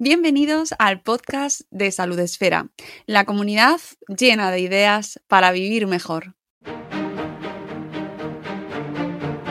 Bienvenidos 0.00 0.76
al 0.78 1.00
podcast 1.00 1.62
de 1.72 1.90
Salud 1.90 2.20
Esfera, 2.20 2.68
la 3.06 3.24
comunidad 3.24 3.80
llena 4.06 4.52
de 4.52 4.60
ideas 4.60 5.20
para 5.26 5.50
vivir 5.50 5.88
mejor. 5.88 6.36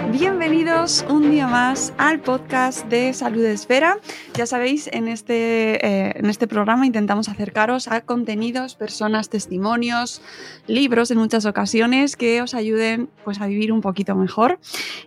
Bienvenidos 0.09 1.05
un 1.09 1.31
día 1.31 1.47
más 1.47 1.93
al 1.97 2.21
podcast 2.21 2.85
de 2.85 3.11
Salud 3.11 3.43
Esfera. 3.43 3.97
Ya 4.35 4.45
sabéis, 4.45 4.89
en 4.93 5.09
este, 5.09 5.85
eh, 5.85 6.13
en 6.15 6.27
este 6.27 6.47
programa 6.47 6.85
intentamos 6.85 7.27
acercaros 7.27 7.89
a 7.89 7.99
contenidos, 7.99 8.75
personas, 8.75 9.27
testimonios, 9.27 10.21
libros 10.65 11.11
en 11.11 11.17
muchas 11.17 11.45
ocasiones 11.45 12.15
que 12.15 12.41
os 12.41 12.53
ayuden 12.53 13.09
pues, 13.25 13.41
a 13.41 13.47
vivir 13.47 13.73
un 13.73 13.81
poquito 13.81 14.15
mejor. 14.15 14.59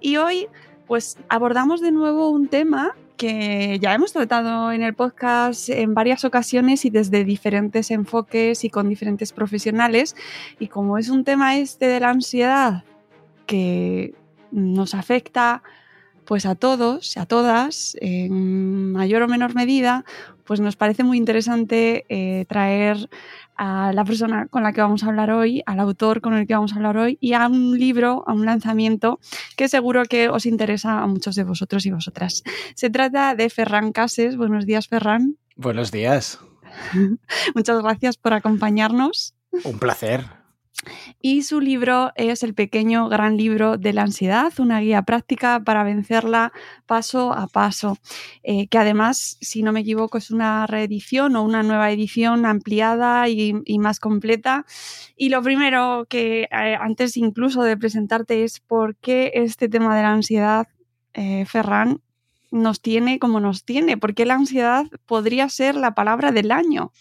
Y 0.03 0.19
hoy 0.19 0.49
pues 0.87 1.17
abordamos 1.29 1.81
de 1.81 1.93
nuevo 1.93 2.29
un 2.29 2.49
tema 2.49 2.97
que 3.21 3.79
ya 3.83 3.93
hemos 3.93 4.15
tratado 4.15 4.73
en 4.73 4.83
el 4.83 4.95
podcast 4.95 5.69
en 5.69 5.93
varias 5.93 6.25
ocasiones 6.25 6.87
y 6.87 6.91
desde 6.91 7.23
diferentes 7.23 7.91
enfoques 7.91 8.65
y 8.65 8.71
con 8.71 8.89
diferentes 8.89 9.35
profesionales. 9.35 10.17
Y 10.59 10.69
como 10.69 10.97
es 10.97 11.11
un 11.11 11.23
tema 11.23 11.59
este 11.59 11.85
de 11.85 12.01
la 12.01 12.09
ansiedad 12.09 12.83
que 13.45 14.15
nos 14.53 14.95
afecta 14.95 15.63
pues 16.31 16.47
a 16.47 16.55
todos, 16.55 17.17
a 17.17 17.27
todas, 17.27 17.97
en 18.01 18.93
mayor 18.93 19.23
o 19.23 19.27
menor 19.27 19.57
medida, 19.57 20.05
pues 20.45 20.61
nos 20.61 20.77
parece 20.77 21.03
muy 21.03 21.19
interesante 21.19 22.05
eh, 22.09 22.45
traer 22.49 23.11
a 23.57 23.93
la 23.93 24.05
persona 24.05 24.47
con 24.47 24.63
la 24.63 24.73
que 24.73 24.81
vamos 24.81 25.03
a 25.03 25.07
hablar 25.07 25.33
hoy, 25.33 25.65
al 25.67 25.81
autor 25.81 26.21
con 26.21 26.35
el 26.35 26.47
que 26.47 26.55
vamos 26.55 26.73
a 26.73 26.77
hablar 26.77 26.99
hoy 26.99 27.19
y 27.21 27.33
a 27.33 27.49
un 27.49 27.77
libro, 27.77 28.23
a 28.29 28.33
un 28.33 28.47
lanzamiento 28.47 29.19
que 29.57 29.67
seguro 29.67 30.05
que 30.05 30.29
os 30.29 30.47
interesa 30.47 31.01
a 31.01 31.07
muchos 31.09 31.35
de 31.35 31.43
vosotros 31.43 31.85
y 31.85 31.91
vosotras. 31.91 32.45
Se 32.77 32.91
trata 32.91 33.35
de 33.35 33.51
Ferran 33.51 33.91
Cases. 33.91 34.37
Buenos 34.37 34.67
días, 34.67 34.87
Ferran. 34.87 35.37
Buenos 35.57 35.91
días. 35.91 36.39
Muchas 37.57 37.83
gracias 37.83 38.19
por 38.19 38.35
acompañarnos. 38.35 39.35
Un 39.65 39.81
placer. 39.81 40.40
Y 41.21 41.43
su 41.43 41.61
libro 41.61 42.13
es 42.15 42.43
El 42.43 42.55
pequeño 42.55 43.09
gran 43.09 43.37
libro 43.37 43.77
de 43.77 43.93
la 43.93 44.03
ansiedad, 44.03 44.53
una 44.59 44.81
guía 44.81 45.03
práctica 45.03 45.61
para 45.63 45.85
vencerla 45.85 46.53
paso 46.87 47.33
a 47.33 47.47
paso, 47.47 47.99
eh, 48.43 48.67
que 48.69 48.79
además, 48.79 49.37
si 49.41 49.63
no 49.63 49.73
me 49.73 49.81
equivoco, 49.81 50.19
es 50.19 50.31
una 50.31 50.67
reedición 50.67 51.37
o 51.37 51.43
una 51.43 51.63
nueva 51.63 51.91
edición 51.91 52.47
ampliada 52.47 53.29
y, 53.29 53.53
más 53.79 54.01
completa. 54.01 54.65
Y 55.17 55.29
lo 55.29 55.43
primero 55.43 56.07
que 56.09 56.43
eh, 56.43 56.77
antes 56.81 57.17
incluso 57.17 57.63
de 57.63 57.77
presentarte 57.77 58.45
es 58.45 58.61
por 58.61 58.97
qué 58.97 59.33
este 59.35 59.69
tema 59.69 59.97
de 59.97 60.03
la 60.03 60.13
ansiedad, 60.13 60.69
eh, 61.15 61.45
Ferran, 61.47 62.01
nos 62.51 62.81
tiene 62.81 63.19
como 63.19 63.41
nos 63.41 63.65
tiene, 63.65 63.97
porque 63.97 64.27
la 64.27 64.35
ansiedad 64.35 64.87
podría 65.07 65.49
ser 65.49 65.77
la 65.77 65.95
palabra 65.95 66.33
del 66.33 66.51
año. 66.51 66.93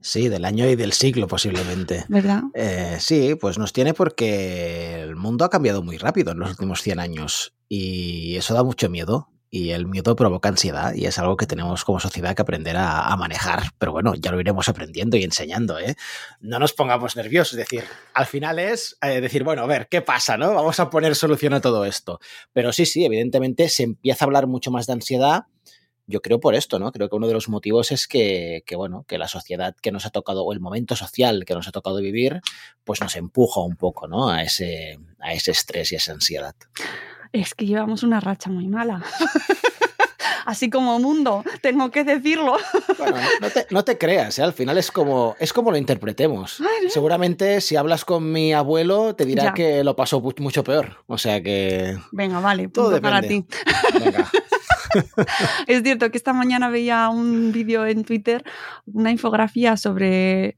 Sí, 0.00 0.28
del 0.28 0.44
año 0.44 0.68
y 0.68 0.76
del 0.76 0.92
siglo 0.92 1.26
posiblemente. 1.26 2.04
¿Verdad? 2.08 2.42
Eh, 2.54 2.96
sí, 3.00 3.34
pues 3.34 3.58
nos 3.58 3.72
tiene 3.72 3.94
porque 3.94 5.02
el 5.02 5.16
mundo 5.16 5.44
ha 5.44 5.50
cambiado 5.50 5.82
muy 5.82 5.98
rápido 5.98 6.32
en 6.32 6.38
los 6.38 6.50
últimos 6.50 6.82
100 6.82 7.00
años 7.00 7.54
y 7.68 8.36
eso 8.36 8.54
da 8.54 8.62
mucho 8.62 8.88
miedo 8.88 9.28
y 9.50 9.70
el 9.70 9.86
miedo 9.86 10.14
provoca 10.14 10.48
ansiedad 10.48 10.94
y 10.94 11.06
es 11.06 11.18
algo 11.18 11.36
que 11.36 11.46
tenemos 11.46 11.84
como 11.84 11.98
sociedad 11.98 12.36
que 12.36 12.42
aprender 12.42 12.76
a, 12.78 13.14
manejar. 13.16 13.64
Pero 13.78 13.92
bueno, 13.92 14.14
ya 14.14 14.30
lo 14.30 14.40
iremos 14.40 14.68
aprendiendo 14.68 15.16
y 15.16 15.24
enseñando, 15.24 15.78
¿eh? 15.78 15.96
No 16.40 16.58
nos 16.58 16.72
pongamos 16.72 17.16
nerviosos, 17.16 17.54
es 17.54 17.58
decir, 17.58 17.84
al 18.14 18.26
final 18.26 18.60
es 18.60 18.96
eh, 19.02 19.20
decir, 19.20 19.42
bueno, 19.42 19.62
a 19.62 19.66
ver, 19.66 19.88
¿qué 19.88 20.02
pasa, 20.02 20.38
no? 20.38 20.54
Vamos 20.54 20.78
a 20.78 20.88
poner 20.88 21.16
solución 21.16 21.52
a 21.52 21.60
todo 21.60 21.84
esto. 21.84 22.20
Pero 22.52 22.72
sí, 22.72 22.86
sí, 22.86 23.04
evidentemente 23.04 23.68
se 23.68 23.82
empieza 23.82 24.24
a 24.24 24.26
hablar 24.26 24.46
mucho 24.46 24.70
más 24.70 24.86
de 24.86 24.92
ansiedad 24.92 25.46
yo 26.10 26.20
creo 26.20 26.40
por 26.40 26.54
esto, 26.54 26.78
¿no? 26.78 26.92
Creo 26.92 27.08
que 27.08 27.16
uno 27.16 27.26
de 27.26 27.32
los 27.32 27.48
motivos 27.48 27.92
es 27.92 28.06
que, 28.06 28.62
bueno, 28.76 29.04
que 29.08 29.16
la 29.16 29.28
sociedad 29.28 29.74
que 29.80 29.92
nos 29.92 30.04
ha 30.04 30.10
tocado, 30.10 30.44
o 30.44 30.52
el 30.52 30.60
momento 30.60 30.96
social 30.96 31.44
que 31.46 31.54
nos 31.54 31.68
ha 31.68 31.72
tocado 31.72 32.00
vivir, 32.00 32.40
pues 32.84 33.00
nos 33.00 33.16
empuja 33.16 33.60
un 33.60 33.76
poco, 33.76 34.08
¿no? 34.08 34.28
A 34.28 34.42
ese, 34.42 34.98
a 35.20 35.32
ese 35.32 35.52
estrés 35.52 35.92
y 35.92 35.96
esa 35.96 36.12
ansiedad. 36.12 36.54
Es 37.32 37.54
que 37.54 37.64
llevamos 37.64 38.02
una 38.02 38.20
racha 38.20 38.50
muy 38.50 38.66
mala. 38.66 39.02
Así 40.46 40.68
como 40.68 40.98
mundo, 40.98 41.44
tengo 41.60 41.90
que 41.90 42.04
decirlo. 42.04 42.56
Bueno, 42.98 43.16
no 43.70 43.82
te, 43.82 43.96
creas, 43.96 44.38
¿eh? 44.38 44.42
al 44.42 44.52
final 44.52 44.76
es 44.76 44.90
como, 44.90 45.34
es 45.38 45.54
como 45.54 45.70
lo 45.70 45.78
interpretemos. 45.78 46.62
Seguramente 46.88 47.62
si 47.62 47.76
hablas 47.76 48.04
con 48.04 48.30
mi 48.30 48.52
abuelo 48.52 49.14
te 49.14 49.24
dirá 49.24 49.54
que 49.54 49.82
lo 49.82 49.96
pasó 49.96 50.20
mucho 50.38 50.62
peor. 50.62 51.02
O 51.06 51.16
sea 51.16 51.42
que... 51.42 51.96
Venga, 52.12 52.40
vale, 52.40 52.68
todo 52.68 53.00
para 53.00 53.22
ti. 53.22 53.46
Venga. 53.98 54.30
es 55.66 55.82
cierto 55.82 56.10
que 56.10 56.16
esta 56.16 56.32
mañana 56.32 56.68
veía 56.68 57.08
un 57.08 57.52
vídeo 57.52 57.86
en 57.86 58.04
Twitter, 58.04 58.44
una 58.86 59.10
infografía 59.10 59.76
sobre 59.76 60.56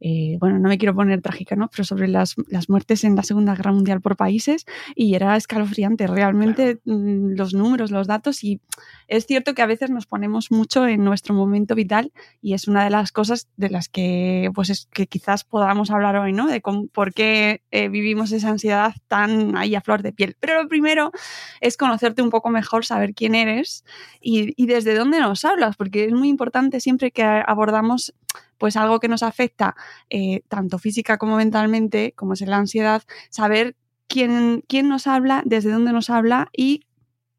eh, 0.00 0.36
bueno, 0.40 0.58
no 0.58 0.68
me 0.68 0.78
quiero 0.78 0.94
poner 0.94 1.22
trágica, 1.22 1.56
¿no? 1.56 1.68
Pero 1.68 1.84
sobre 1.84 2.08
las, 2.08 2.36
muertes 2.68 3.04
en 3.04 3.16
la 3.16 3.22
Segunda 3.22 3.54
Guerra 3.54 3.72
Mundial 3.72 4.00
por 4.00 4.16
países 4.16 4.66
y 4.94 5.14
era 5.14 5.36
escalofriante 5.36 6.06
realmente 6.06 6.80
mm, 6.84 7.34
los 7.36 7.54
números, 7.54 7.90
los 7.90 8.06
datos 8.06 8.44
y 8.44 8.60
es 9.08 9.26
cierto 9.26 9.54
que 9.54 9.62
a 9.62 9.66
veces 9.66 9.90
nos 9.90 10.06
ponemos 10.06 10.50
mucho 10.50 10.86
en 10.86 11.04
nuestro 11.04 11.34
momento 11.34 11.74
vital 11.74 12.12
y 12.42 12.54
es 12.54 12.68
una 12.68 12.84
de 12.84 12.90
las 12.90 13.12
cosas 13.12 13.48
de 13.56 13.70
las 13.70 13.88
que, 13.88 14.50
pues 14.54 14.70
es 14.70 14.86
que 14.92 15.06
quizás 15.06 15.44
podamos 15.44 15.90
hablar 15.90 16.16
hoy, 16.16 16.32
¿no? 16.32 16.46
De 16.46 16.60
por 16.92 17.14
qué 17.14 17.62
eh, 17.70 17.88
vivimos 17.88 18.32
esa 18.32 18.50
ansiedad 18.50 18.94
tan 19.08 19.56
ahí 19.56 19.74
a 19.74 19.80
flor 19.80 20.02
de 20.02 20.12
piel. 20.12 20.36
Pero 20.40 20.62
lo 20.62 20.68
primero 20.68 21.12
es 21.60 21.76
conocerte 21.76 22.22
un 22.22 22.30
poco 22.30 22.50
mejor, 22.50 22.84
saber 22.84 23.14
quién 23.14 23.34
eres 23.34 23.84
y, 24.20 24.52
y 24.60 24.66
desde 24.66 24.94
dónde 24.94 25.20
nos 25.20 25.44
hablas, 25.44 25.76
porque 25.76 26.04
es 26.04 26.12
muy 26.12 26.28
importante 26.28 26.80
siempre 26.80 27.10
que 27.10 27.22
abordamos 27.22 28.12
pues 28.58 28.76
algo 28.76 29.00
que 29.00 29.08
nos 29.08 29.22
afecta 29.22 29.74
eh, 30.10 30.42
tanto 30.48 30.78
física 30.78 31.18
como 31.18 31.36
mentalmente, 31.36 32.12
como 32.16 32.34
es 32.34 32.40
la 32.42 32.56
ansiedad, 32.56 33.02
saber 33.30 33.76
quién, 34.08 34.64
quién 34.68 34.88
nos 34.88 35.06
habla, 35.06 35.42
desde 35.44 35.70
dónde 35.70 35.92
nos 35.92 36.10
habla 36.10 36.48
y 36.56 36.86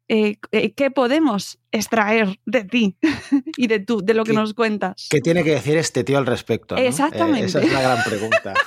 eh, 0.08 0.36
eh, 0.52 0.72
qué 0.72 0.90
podemos 0.90 1.58
extraer 1.70 2.40
de 2.46 2.64
ti 2.64 2.96
y 3.56 3.66
de 3.66 3.78
tú, 3.78 4.00
de 4.02 4.14
lo 4.14 4.24
que 4.24 4.32
nos 4.32 4.54
cuentas. 4.54 5.08
¿Qué 5.10 5.20
tiene 5.20 5.44
que 5.44 5.50
decir 5.50 5.76
este 5.76 6.02
tío 6.02 6.16
al 6.16 6.26
respecto? 6.26 6.76
Exactamente. 6.76 7.46
esa 7.46 7.60
es 7.60 7.72
la 7.72 7.82
gran 7.82 8.04
pregunta. 8.04 8.54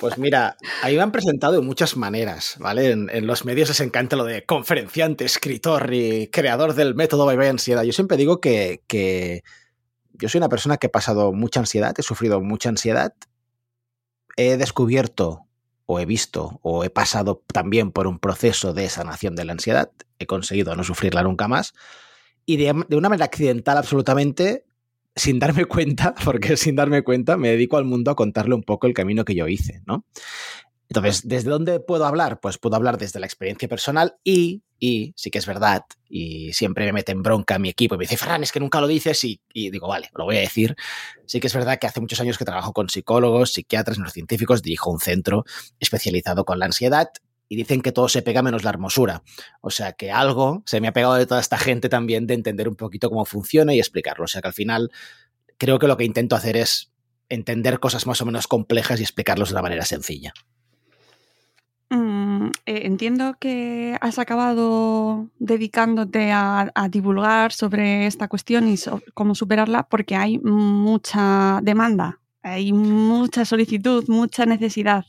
Pues 0.00 0.18
mira, 0.18 0.56
ahí 0.82 0.96
me 0.96 1.02
han 1.02 1.12
presentado 1.12 1.54
de 1.54 1.60
muchas 1.60 1.96
maneras, 1.96 2.56
¿vale? 2.58 2.90
En, 2.90 3.26
los 3.26 3.44
medios 3.44 3.68
les 3.68 3.80
encanta 3.80 4.16
lo 4.16 4.24
de 4.24 4.44
conferenciante, 4.44 5.24
escritor 5.24 5.92
y 5.92 6.28
creador 6.28 6.74
del 6.74 6.94
método 6.94 7.26
Bye 7.26 7.48
Ansiedad. 7.48 7.84
Yo 7.84 7.92
siempre 7.92 8.16
digo 8.16 8.40
que, 8.40 8.82
que 8.86 9.44
yo 10.14 10.28
soy 10.28 10.38
una 10.38 10.48
persona 10.48 10.76
que 10.76 10.86
he 10.86 10.90
pasado 10.90 11.32
mucha 11.32 11.60
ansiedad, 11.60 11.94
he 11.98 12.02
sufrido 12.02 12.40
mucha 12.40 12.68
ansiedad, 12.68 13.14
he 14.36 14.56
descubierto 14.56 15.46
o 15.86 16.00
he 16.00 16.06
visto 16.06 16.60
o 16.62 16.84
he 16.84 16.90
pasado 16.90 17.42
también 17.52 17.92
por 17.92 18.06
un 18.06 18.18
proceso 18.18 18.72
de 18.72 18.88
sanación 18.88 19.34
de 19.36 19.44
la 19.44 19.52
ansiedad, 19.52 19.90
he 20.18 20.26
conseguido 20.26 20.74
no 20.76 20.84
sufrirla 20.84 21.22
nunca 21.22 21.48
más. 21.48 21.74
Y 22.46 22.56
de, 22.56 22.70
una 22.72 23.08
manera 23.08 23.24
accidental 23.24 23.78
absolutamente, 23.78 24.64
sin 25.16 25.38
darme 25.38 25.64
cuenta, 25.64 26.14
porque 26.24 26.56
sin 26.56 26.76
darme 26.76 27.02
cuenta 27.02 27.36
me 27.36 27.50
dedico 27.50 27.76
al 27.76 27.84
mundo 27.84 28.10
a 28.10 28.16
contarle 28.16 28.54
un 28.54 28.62
poco 28.62 28.86
el 28.86 28.94
camino 28.94 29.24
que 29.24 29.34
yo 29.34 29.48
hice, 29.48 29.82
¿no? 29.86 30.04
Entonces, 30.94 31.26
¿desde 31.26 31.50
dónde 31.50 31.80
puedo 31.80 32.06
hablar? 32.06 32.38
Pues 32.38 32.58
puedo 32.58 32.76
hablar 32.76 32.98
desde 32.98 33.18
la 33.18 33.26
experiencia 33.26 33.68
personal 33.68 34.14
y, 34.22 34.62
y 34.78 35.12
sí 35.16 35.30
que 35.30 35.38
es 35.38 35.46
verdad, 35.46 35.82
y 36.08 36.52
siempre 36.52 36.84
me 36.86 36.92
mete 36.92 37.10
en 37.10 37.22
bronca 37.22 37.58
mi 37.58 37.68
equipo 37.68 37.96
y 37.96 37.98
me 37.98 38.04
dice, 38.04 38.16
Ferran, 38.16 38.44
es 38.44 38.52
que 38.52 38.60
nunca 38.60 38.80
lo 38.80 38.86
dices 38.86 39.24
y, 39.24 39.40
y, 39.52 39.70
digo, 39.70 39.88
vale, 39.88 40.10
lo 40.14 40.24
voy 40.24 40.36
a 40.36 40.40
decir. 40.40 40.76
Sí 41.26 41.40
que 41.40 41.48
es 41.48 41.54
verdad 41.54 41.80
que 41.80 41.88
hace 41.88 42.00
muchos 42.00 42.20
años 42.20 42.38
que 42.38 42.44
trabajo 42.44 42.72
con 42.72 42.88
psicólogos, 42.88 43.52
psiquiatras, 43.52 43.98
neurocientíficos, 43.98 44.62
dirijo 44.62 44.90
un 44.90 45.00
centro 45.00 45.44
especializado 45.80 46.44
con 46.44 46.60
la 46.60 46.66
ansiedad 46.66 47.08
y 47.48 47.56
dicen 47.56 47.82
que 47.82 47.90
todo 47.90 48.08
se 48.08 48.22
pega 48.22 48.42
menos 48.42 48.62
la 48.62 48.70
hermosura. 48.70 49.24
O 49.60 49.70
sea 49.70 49.94
que 49.94 50.12
algo 50.12 50.62
se 50.64 50.80
me 50.80 50.86
ha 50.86 50.92
pegado 50.92 51.14
de 51.14 51.26
toda 51.26 51.40
esta 51.40 51.58
gente 51.58 51.88
también 51.88 52.28
de 52.28 52.34
entender 52.34 52.68
un 52.68 52.76
poquito 52.76 53.10
cómo 53.10 53.24
funciona 53.24 53.74
y 53.74 53.80
explicarlo. 53.80 54.26
O 54.26 54.28
sea 54.28 54.42
que 54.42 54.48
al 54.48 54.54
final 54.54 54.92
creo 55.58 55.80
que 55.80 55.88
lo 55.88 55.96
que 55.96 56.04
intento 56.04 56.36
hacer 56.36 56.56
es 56.56 56.92
entender 57.28 57.80
cosas 57.80 58.06
más 58.06 58.20
o 58.20 58.26
menos 58.26 58.46
complejas 58.46 59.00
y 59.00 59.02
explicarlos 59.02 59.48
de 59.48 59.54
una 59.54 59.62
manera 59.62 59.84
sencilla. 59.84 60.32
Mm, 61.94 62.46
eh, 62.66 62.80
entiendo 62.86 63.36
que 63.38 63.96
has 64.00 64.18
acabado 64.18 65.28
dedicándote 65.38 66.32
a, 66.32 66.72
divulgar 66.90 67.52
sobre 67.52 68.06
esta 68.06 68.26
cuestión 68.26 68.68
y 68.68 68.76
cómo 69.14 69.36
superarla 69.36 69.84
porque 69.84 70.16
hay 70.16 70.38
mucha 70.40 71.60
demanda, 71.62 72.20
hay 72.42 72.72
mucha 72.72 73.44
solicitud, 73.44 74.04
mucha 74.08 74.44
necesidad. 74.44 75.04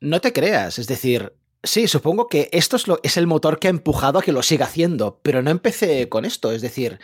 No 0.00 0.20
te 0.20 0.34
creas, 0.34 0.78
es 0.78 0.86
decir, 0.86 1.32
sí, 1.62 1.88
supongo 1.88 2.28
que 2.28 2.50
esto 2.52 2.76
es, 3.02 3.16
el 3.16 3.26
motor 3.26 3.58
que 3.58 3.68
ha 3.68 3.70
empujado 3.70 4.18
a 4.18 4.22
que 4.22 4.32
lo 4.32 4.42
siga 4.42 4.66
haciendo, 4.66 5.18
pero 5.22 5.40
no 5.40 5.50
empecé 5.50 6.10
con 6.10 6.26
esto, 6.26 6.52
es 6.52 6.60
decir, 6.60 7.00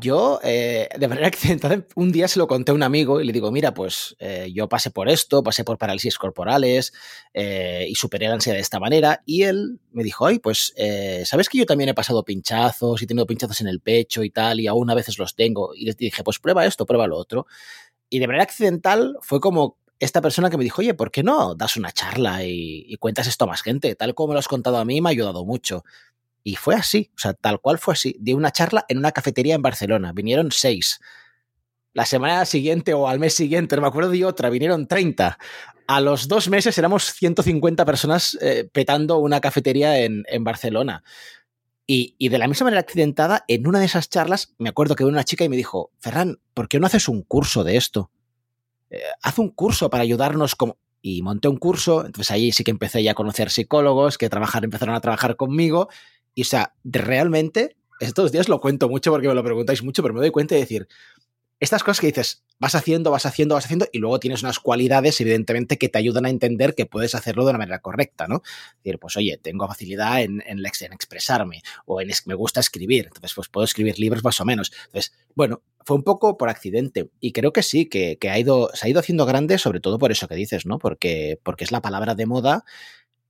Yo, 0.00 0.40
eh, 0.42 0.88
de 0.98 1.08
manera 1.08 1.28
accidental, 1.28 1.86
un 1.94 2.10
día 2.10 2.26
se 2.26 2.40
lo 2.40 2.48
conté 2.48 2.72
a 2.72 2.74
un 2.74 2.82
amigo 2.82 3.20
y 3.20 3.24
le 3.24 3.32
digo, 3.32 3.52
mira, 3.52 3.74
pues 3.74 4.16
eh, 4.18 4.50
yo 4.52 4.68
pasé 4.68 4.90
por 4.90 5.08
esto, 5.08 5.42
pasé 5.44 5.62
por 5.62 5.78
parálisis 5.78 6.18
corporales 6.18 6.92
eh, 7.32 7.86
y 7.88 7.94
superé 7.94 8.26
la 8.26 8.34
ansiedad 8.34 8.56
de 8.56 8.62
esta 8.62 8.80
manera. 8.80 9.22
Y 9.24 9.44
él 9.44 9.78
me 9.92 10.02
dijo, 10.02 10.26
ay, 10.26 10.40
pues, 10.40 10.74
¿sabes 11.24 11.48
que 11.48 11.58
yo 11.58 11.66
también 11.66 11.90
he 11.90 11.94
pasado 11.94 12.24
pinchazos 12.24 13.00
y 13.00 13.04
he 13.04 13.08
tenido 13.08 13.26
pinchazos 13.26 13.60
en 13.60 13.68
el 13.68 13.80
pecho 13.80 14.24
y 14.24 14.30
tal, 14.30 14.58
y 14.60 14.66
aún 14.66 14.90
a 14.90 14.94
veces 14.94 15.18
los 15.18 15.36
tengo? 15.36 15.74
Y 15.74 15.84
le 15.84 15.94
dije, 15.94 16.24
pues 16.24 16.40
prueba 16.40 16.66
esto, 16.66 16.86
prueba 16.86 17.06
lo 17.06 17.16
otro. 17.16 17.46
Y 18.10 18.18
de 18.18 18.26
manera 18.26 18.44
accidental 18.44 19.16
fue 19.22 19.40
como 19.40 19.78
esta 20.00 20.20
persona 20.20 20.50
que 20.50 20.56
me 20.56 20.64
dijo, 20.64 20.80
oye, 20.82 20.94
¿por 20.94 21.10
qué 21.10 21.22
no 21.22 21.54
das 21.54 21.76
una 21.76 21.92
charla 21.92 22.44
y, 22.44 22.96
cuentas 22.98 23.26
esto 23.26 23.44
a 23.44 23.48
más 23.48 23.62
gente? 23.62 23.94
Tal 23.94 24.14
como 24.14 24.32
lo 24.32 24.38
has 24.38 24.48
contado 24.48 24.78
a 24.78 24.84
mí, 24.84 25.00
me 25.00 25.08
ha 25.08 25.12
ayudado 25.12 25.44
mucho. 25.44 25.84
Y 26.46 26.56
fue 26.56 26.74
así, 26.74 27.10
o 27.16 27.18
sea, 27.18 27.32
tal 27.32 27.58
cual 27.58 27.78
fue 27.78 27.94
así. 27.94 28.16
Di 28.20 28.34
una 28.34 28.52
charla 28.52 28.84
en 28.88 28.98
una 28.98 29.12
cafetería 29.12 29.54
en 29.54 29.62
Barcelona. 29.62 30.12
Vinieron 30.12 30.52
seis. 30.52 31.00
La 31.94 32.04
semana 32.04 32.44
siguiente 32.44 32.92
o 32.92 33.08
al 33.08 33.18
mes 33.18 33.34
siguiente, 33.34 33.76
no 33.76 33.82
me 33.82 33.88
acuerdo 33.88 34.10
de 34.10 34.24
otra, 34.24 34.50
vinieron 34.50 34.86
30. 34.86 35.38
A 35.86 36.00
los 36.00 36.28
dos 36.28 36.48
meses 36.48 36.76
éramos 36.76 37.12
150 37.14 37.84
personas 37.86 38.36
eh, 38.42 38.68
petando 38.70 39.18
una 39.18 39.40
cafetería 39.40 40.00
en, 40.00 40.24
en 40.28 40.44
Barcelona. 40.44 41.02
Y, 41.86 42.14
y, 42.18 42.28
de 42.28 42.38
la 42.38 42.48
misma 42.48 42.64
manera 42.64 42.80
accidentada, 42.80 43.44
en 43.48 43.66
una 43.66 43.78
de 43.78 43.86
esas 43.86 44.10
charlas, 44.10 44.54
me 44.58 44.68
acuerdo 44.68 44.96
que 44.96 45.04
una 45.04 45.24
chica 45.24 45.44
y 45.44 45.48
me 45.48 45.56
dijo, 45.56 45.92
Ferran, 45.98 46.40
¿por 46.52 46.68
qué 46.68 46.80
no 46.80 46.86
haces 46.86 47.08
un 47.08 47.22
curso 47.22 47.62
de 47.62 47.76
esto? 47.76 48.10
Eh, 48.90 49.00
haz 49.22 49.38
un 49.38 49.50
curso 49.50 49.88
para 49.88 50.02
ayudarnos 50.02 50.56
como... 50.56 50.76
Y 51.00 51.20
monté 51.20 51.48
un 51.48 51.58
curso, 51.58 52.06
entonces 52.06 52.30
ahí 52.30 52.50
sí 52.50 52.64
que 52.64 52.70
empecé 52.70 53.02
ya 53.02 53.10
a 53.10 53.14
conocer 53.14 53.50
psicólogos 53.50 54.16
que 54.16 54.30
trabajar, 54.30 54.64
empezaron 54.64 54.94
a 54.94 55.02
trabajar 55.02 55.36
conmigo 55.36 55.90
y 56.34 56.42
o 56.42 56.44
sea, 56.44 56.74
realmente, 56.84 57.76
estos 58.00 58.32
días 58.32 58.48
lo 58.48 58.60
cuento 58.60 58.88
mucho 58.88 59.10
porque 59.10 59.28
me 59.28 59.34
lo 59.34 59.44
preguntáis 59.44 59.82
mucho, 59.82 60.02
pero 60.02 60.14
me 60.14 60.20
doy 60.20 60.30
cuenta 60.30 60.54
de 60.54 60.62
decir, 60.62 60.88
estas 61.60 61.82
cosas 61.82 62.00
que 62.00 62.08
dices, 62.08 62.44
vas 62.58 62.74
haciendo, 62.74 63.10
vas 63.10 63.26
haciendo, 63.26 63.54
vas 63.54 63.64
haciendo, 63.64 63.86
y 63.92 63.98
luego 63.98 64.20
tienes 64.20 64.42
unas 64.42 64.58
cualidades, 64.58 65.20
evidentemente, 65.20 65.78
que 65.78 65.88
te 65.88 65.98
ayudan 65.98 66.26
a 66.26 66.30
entender 66.30 66.74
que 66.74 66.86
puedes 66.86 67.14
hacerlo 67.14 67.44
de 67.44 67.50
una 67.50 67.58
manera 67.58 67.78
correcta, 67.78 68.26
¿no? 68.26 68.42
Es 68.44 68.84
decir, 68.84 68.98
pues 68.98 69.16
oye, 69.16 69.38
tengo 69.40 69.66
facilidad 69.66 70.20
en, 70.22 70.42
en, 70.46 70.58
en 70.58 70.92
expresarme, 70.92 71.62
o 71.86 72.00
en 72.00 72.10
me 72.26 72.34
gusta 72.34 72.60
escribir, 72.60 73.06
entonces 73.06 73.32
pues 73.34 73.48
puedo 73.48 73.64
escribir 73.64 73.98
libros 73.98 74.22
más 74.24 74.40
o 74.40 74.44
menos. 74.44 74.72
Entonces, 74.86 75.14
bueno, 75.34 75.62
fue 75.84 75.96
un 75.96 76.02
poco 76.02 76.36
por 76.36 76.48
accidente, 76.48 77.08
y 77.20 77.32
creo 77.32 77.52
que 77.52 77.62
sí, 77.62 77.86
que, 77.86 78.18
que 78.18 78.30
ha 78.30 78.38
ido, 78.38 78.70
se 78.74 78.86
ha 78.86 78.90
ido 78.90 79.00
haciendo 79.00 79.24
grande, 79.24 79.58
sobre 79.58 79.80
todo 79.80 79.98
por 79.98 80.12
eso 80.12 80.28
que 80.28 80.34
dices, 80.34 80.66
¿no? 80.66 80.78
Porque, 80.78 81.38
porque 81.42 81.64
es 81.64 81.72
la 81.72 81.80
palabra 81.80 82.14
de 82.14 82.26
moda 82.26 82.64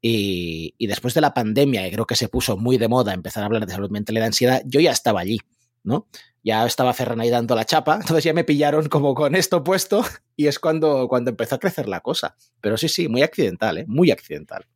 y, 0.07 0.87
después 0.87 1.15
de 1.15 1.23
la 1.23 1.33
pandemia, 1.33 1.89
y 1.89 1.91
creo 1.91 2.05
que 2.05 2.15
se 2.15 2.29
puso 2.29 2.59
muy 2.59 2.77
de 2.77 2.89
moda 2.89 3.15
empezar 3.15 3.43
a 3.43 3.47
hablar 3.47 3.65
de 3.65 3.73
salud 3.73 3.91
mental 3.91 4.15
y 4.17 4.21
de 4.21 4.27
ansiedad, 4.27 4.63
yo 4.67 4.79
ya 4.79 4.91
estaba 4.91 5.21
allí, 5.21 5.41
¿no? 5.83 6.09
Ya 6.43 6.67
estaba 6.67 6.93
Ferran 6.93 7.23
ahí 7.23 7.31
dando 7.31 7.55
la 7.55 7.65
chapa, 7.65 7.95
entonces 8.01 8.23
ya 8.23 8.35
me 8.35 8.45
pillaron 8.45 8.91
como 8.91 9.15
con 9.15 9.35
esto 9.35 9.65
puesto 9.65 10.05
y 10.37 10.47
es 10.47 10.59
cuando, 10.59 11.09
cuando 11.09 11.31
empezó 11.31 11.55
a 11.55 11.59
crecer 11.59 11.89
la 11.89 12.01
cosa. 12.01 12.37
Pero 12.61 12.77
sí, 12.77 12.89
sí, 12.89 13.09
muy 13.09 13.23
accidental, 13.23 13.79
¿eh? 13.79 13.85
Muy 13.89 14.11
accidental. 14.11 14.67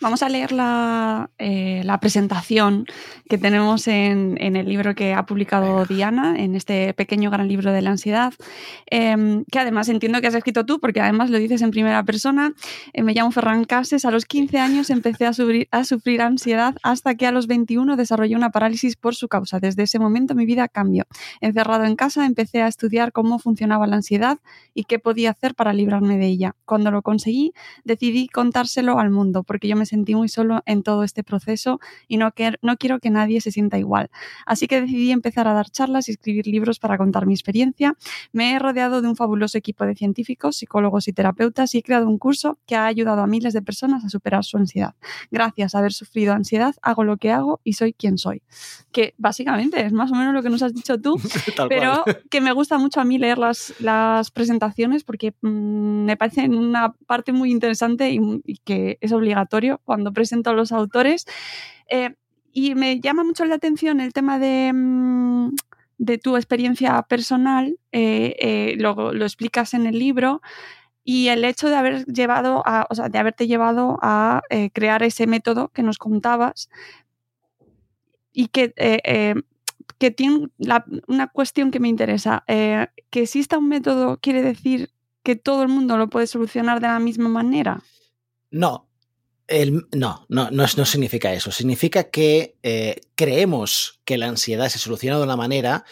Vamos 0.00 0.22
a 0.22 0.28
leer 0.28 0.52
la, 0.52 1.30
eh, 1.38 1.82
la 1.84 1.98
presentación 1.98 2.86
que 3.28 3.36
tenemos 3.36 3.88
en, 3.88 4.36
en, 4.40 4.54
el 4.54 4.68
libro 4.68 4.94
que 4.94 5.12
ha 5.12 5.26
publicado 5.26 5.84
Diana, 5.86 6.38
en 6.38 6.54
este 6.54 6.94
pequeño 6.94 7.32
gran 7.32 7.48
libro 7.48 7.72
de 7.72 7.82
la 7.82 7.90
ansiedad, 7.90 8.32
eh, 8.92 9.42
que 9.50 9.58
además 9.58 9.88
entiendo 9.88 10.20
que 10.20 10.28
has 10.28 10.34
escrito 10.34 10.64
tú, 10.64 10.78
porque 10.78 11.00
además 11.00 11.30
lo 11.30 11.38
dices 11.38 11.62
en 11.62 11.72
primera 11.72 12.04
persona. 12.04 12.52
Eh, 12.92 13.02
me 13.02 13.12
llamo 13.12 13.32
Ferran 13.32 13.64
Cases, 13.64 14.04
a 14.04 14.12
los 14.12 14.24
15 14.24 14.58
años 14.58 14.90
empecé 14.90 15.26
a, 15.26 15.32
subir, 15.32 15.66
a 15.72 15.82
sufrir 15.82 16.22
ansiedad 16.22 16.76
hasta 16.84 17.16
que 17.16 17.26
a 17.26 17.32
los 17.32 17.48
21 17.48 17.96
desarrollé 17.96 18.36
una 18.36 18.50
parálisis 18.50 18.94
por 18.94 19.16
su 19.16 19.26
causa. 19.26 19.58
Desde 19.58 19.82
ese 19.82 19.98
momento 19.98 20.36
mi 20.36 20.46
vida 20.46 20.68
cambió. 20.68 21.06
Encerrado 21.40 21.84
en 21.84 21.96
casa 21.96 22.24
empecé 22.24 22.62
a 22.62 22.68
estudiar 22.68 23.10
cómo 23.10 23.40
funcionaba 23.40 23.88
la 23.88 23.96
ansiedad 23.96 24.38
y 24.74 24.84
qué 24.84 25.00
podía 25.00 25.30
hacer 25.30 25.56
para 25.56 25.72
librarme 25.72 26.18
de 26.18 26.26
ella. 26.26 26.54
Cuando 26.64 26.92
lo 26.92 27.02
conseguí, 27.02 27.52
decidí 27.84 28.28
contárselo 28.28 29.00
al 29.00 29.10
mundo, 29.10 29.42
porque 29.42 29.66
yo 29.66 29.74
me 29.74 29.87
sentí 29.88 30.14
muy 30.14 30.28
solo 30.28 30.62
en 30.66 30.82
todo 30.82 31.02
este 31.02 31.24
proceso 31.24 31.80
y 32.06 32.16
no, 32.16 32.30
que, 32.32 32.54
no 32.62 32.76
quiero 32.76 33.00
que 33.00 33.10
nadie 33.10 33.40
se 33.40 33.50
sienta 33.50 33.78
igual. 33.78 34.10
Así 34.46 34.68
que 34.68 34.80
decidí 34.80 35.10
empezar 35.10 35.48
a 35.48 35.52
dar 35.52 35.70
charlas 35.70 36.08
y 36.08 36.12
escribir 36.12 36.46
libros 36.46 36.78
para 36.78 36.96
contar 36.96 37.26
mi 37.26 37.34
experiencia. 37.34 37.96
Me 38.32 38.52
he 38.52 38.58
rodeado 38.58 39.02
de 39.02 39.08
un 39.08 39.16
fabuloso 39.16 39.58
equipo 39.58 39.84
de 39.84 39.94
científicos, 39.94 40.56
psicólogos 40.56 41.08
y 41.08 41.12
terapeutas 41.12 41.74
y 41.74 41.78
he 41.78 41.82
creado 41.82 42.08
un 42.08 42.18
curso 42.18 42.58
que 42.66 42.76
ha 42.76 42.86
ayudado 42.86 43.22
a 43.22 43.26
miles 43.26 43.52
de 43.52 43.62
personas 43.62 44.04
a 44.04 44.08
superar 44.08 44.44
su 44.44 44.56
ansiedad. 44.56 44.94
Gracias 45.30 45.74
a 45.74 45.78
haber 45.78 45.92
sufrido 45.92 46.32
ansiedad, 46.32 46.74
hago 46.82 47.04
lo 47.04 47.16
que 47.16 47.32
hago 47.32 47.60
y 47.64 47.74
soy 47.74 47.92
quien 47.92 48.18
soy. 48.18 48.42
Que 48.92 49.14
básicamente 49.18 49.84
es 49.84 49.92
más 49.92 50.12
o 50.12 50.14
menos 50.14 50.34
lo 50.34 50.42
que 50.42 50.50
nos 50.50 50.62
has 50.62 50.74
dicho 50.74 51.00
tú, 51.00 51.16
pero 51.68 52.04
que 52.30 52.40
me 52.40 52.52
gusta 52.52 52.78
mucho 52.78 53.00
a 53.00 53.04
mí 53.04 53.18
leer 53.18 53.38
las, 53.38 53.74
las 53.80 54.30
presentaciones 54.30 55.04
porque 55.04 55.34
mmm, 55.40 56.04
me 56.04 56.16
parece 56.16 56.48
una 56.48 56.92
parte 57.06 57.32
muy 57.32 57.50
interesante 57.50 58.10
y, 58.10 58.20
y 58.44 58.58
que 58.58 58.98
es 59.00 59.12
obligatorio 59.12 59.77
cuando 59.84 60.12
presento 60.12 60.50
a 60.50 60.54
los 60.54 60.72
autores. 60.72 61.26
Eh, 61.90 62.14
y 62.52 62.74
me 62.74 63.00
llama 63.00 63.24
mucho 63.24 63.44
la 63.44 63.56
atención 63.56 64.00
el 64.00 64.12
tema 64.12 64.38
de, 64.38 64.72
mm, 64.74 65.50
de 65.98 66.16
tu 66.18 66.36
experiencia 66.36 67.02
personal, 67.02 67.78
eh, 67.92 68.36
eh, 68.40 68.74
lo, 68.78 69.12
explicas 69.12 69.74
en 69.74 69.86
el 69.86 69.98
libro, 69.98 70.40
y 71.04 71.28
el 71.28 71.44
hecho 71.44 71.68
de 71.68 71.76
haber 71.76 72.04
llevado 72.06 72.62
a, 72.66 72.86
o 72.90 72.94
sea, 72.94 73.08
de 73.08 73.18
haberte 73.18 73.46
llevado 73.46 73.98
a 74.02 74.42
eh, 74.50 74.70
crear 74.70 75.02
ese 75.02 75.26
método 75.26 75.68
que 75.68 75.82
nos 75.82 75.98
contabas 75.98 76.68
y 78.32 78.48
que, 78.48 78.72
que 79.98 80.10
tiene 80.10 80.48
una 81.06 81.26
cuestión 81.28 81.70
que 81.70 81.80
me 81.80 81.88
interesa. 81.88 82.44
que 82.46 83.22
exista 83.22 83.58
un 83.58 83.68
método 83.68 84.18
quiere 84.20 84.42
decir 84.42 84.90
que 85.22 85.34
todo 85.34 85.62
el 85.62 85.68
mundo 85.68 85.96
lo 85.96 86.08
puede 86.08 86.26
solucionar 86.26 86.80
de 86.80 86.88
la 86.88 87.00
misma 87.00 87.28
manera. 87.28 87.80
No, 88.50 88.87
el, 89.48 89.86
no, 89.94 90.26
no, 90.28 90.50
no, 90.50 90.66
significa 90.66 91.32
eso. 91.32 91.50
Significa 91.50 92.04
que 92.04 92.56
eh, 92.62 93.00
creemos 93.14 94.00
que 94.04 94.18
la 94.18 94.28
ansiedad 94.28 94.68
se 94.68 94.78
soluciona 94.78 95.16
de 95.16 95.24
una 95.24 95.36
manera 95.36 95.84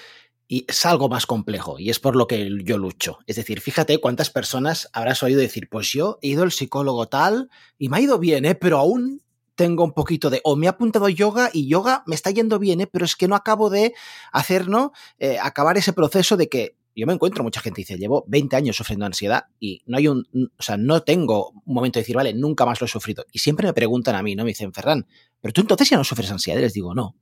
y 0.49 0.64
es 0.69 0.87
algo 0.87 1.08
más 1.08 1.26
complejo 1.26 1.79
y 1.79 1.91
es 1.91 1.99
por 1.99 2.14
lo 2.14 2.26
que 2.26 2.50
yo 2.62 2.79
lucho. 2.79 3.19
Es 3.26 3.37
decir, 3.37 3.61
fíjate 3.61 3.99
cuántas 3.99 4.31
personas 4.31 4.88
habrás 4.93 5.23
oído 5.23 5.41
decir, 5.41 5.69
pues 5.69 5.91
yo 5.91 6.19
he 6.23 6.29
ido 6.29 6.44
al 6.44 6.53
psicólogo 6.53 7.08
tal 7.08 7.50
y 7.79 7.88
me 7.88 7.97
ha 7.97 8.00
ido 8.00 8.19
bien, 8.19 8.44
¿eh? 8.44 8.55
pero 8.55 8.79
aún 8.79 9.23
tengo 9.56 9.82
un 9.85 9.93
poquito 9.93 10.31
de, 10.31 10.41
o 10.44 10.55
me 10.55 10.67
ha 10.67 10.70
apuntado 10.70 11.08
yoga 11.08 11.50
y 11.53 11.67
yoga 11.67 12.05
me 12.06 12.14
está 12.14 12.31
yendo 12.31 12.58
bien, 12.58 12.82
¿eh? 12.82 12.87
pero 12.87 13.05
es 13.05 13.17
que 13.17 13.26
no 13.26 13.35
acabo 13.35 13.70
de 13.70 13.94
hacer, 14.31 14.69
¿no? 14.69 14.93
Eh, 15.19 15.38
acabar 15.43 15.79
ese 15.79 15.94
proceso 15.94 16.37
de 16.37 16.49
que 16.49 16.75
yo 17.00 17.06
me 17.06 17.12
encuentro 17.12 17.44
mucha 17.44 17.60
gente 17.60 17.82
dice, 17.82 17.98
llevo 17.98 18.25
20 18.26 18.56
años 18.56 18.76
sufriendo 18.76 19.04
ansiedad 19.04 19.44
y 19.60 19.82
no 19.87 19.98
hay 19.98 20.08
un, 20.08 20.26
o 20.56 20.62
sea, 20.62 20.76
no 20.78 21.02
tengo 21.02 21.50
un 21.50 21.75
momento 21.75 21.98
de 21.98 22.02
decir, 22.02 22.16
vale, 22.16 22.32
nunca 22.32 22.64
más 22.64 22.81
lo 22.81 22.87
he 22.87 22.88
sufrido. 22.88 23.26
Y 23.32 23.40
siempre 23.40 23.66
me 23.66 23.75
preguntan 23.75 24.14
a 24.14 24.22
mí, 24.22 24.34
¿no? 24.34 24.44
Me 24.44 24.50
dicen, 24.50 24.72
Ferran, 24.72 25.06
pero 25.40 25.52
tú 25.52 25.60
entonces 25.60 25.90
ya 25.90 25.98
no 25.98 26.04
sufres 26.04 26.31
ansiedad. 26.31 26.58
Y 26.58 26.62
les 26.62 26.72
digo, 26.72 26.94
no. 26.94 27.14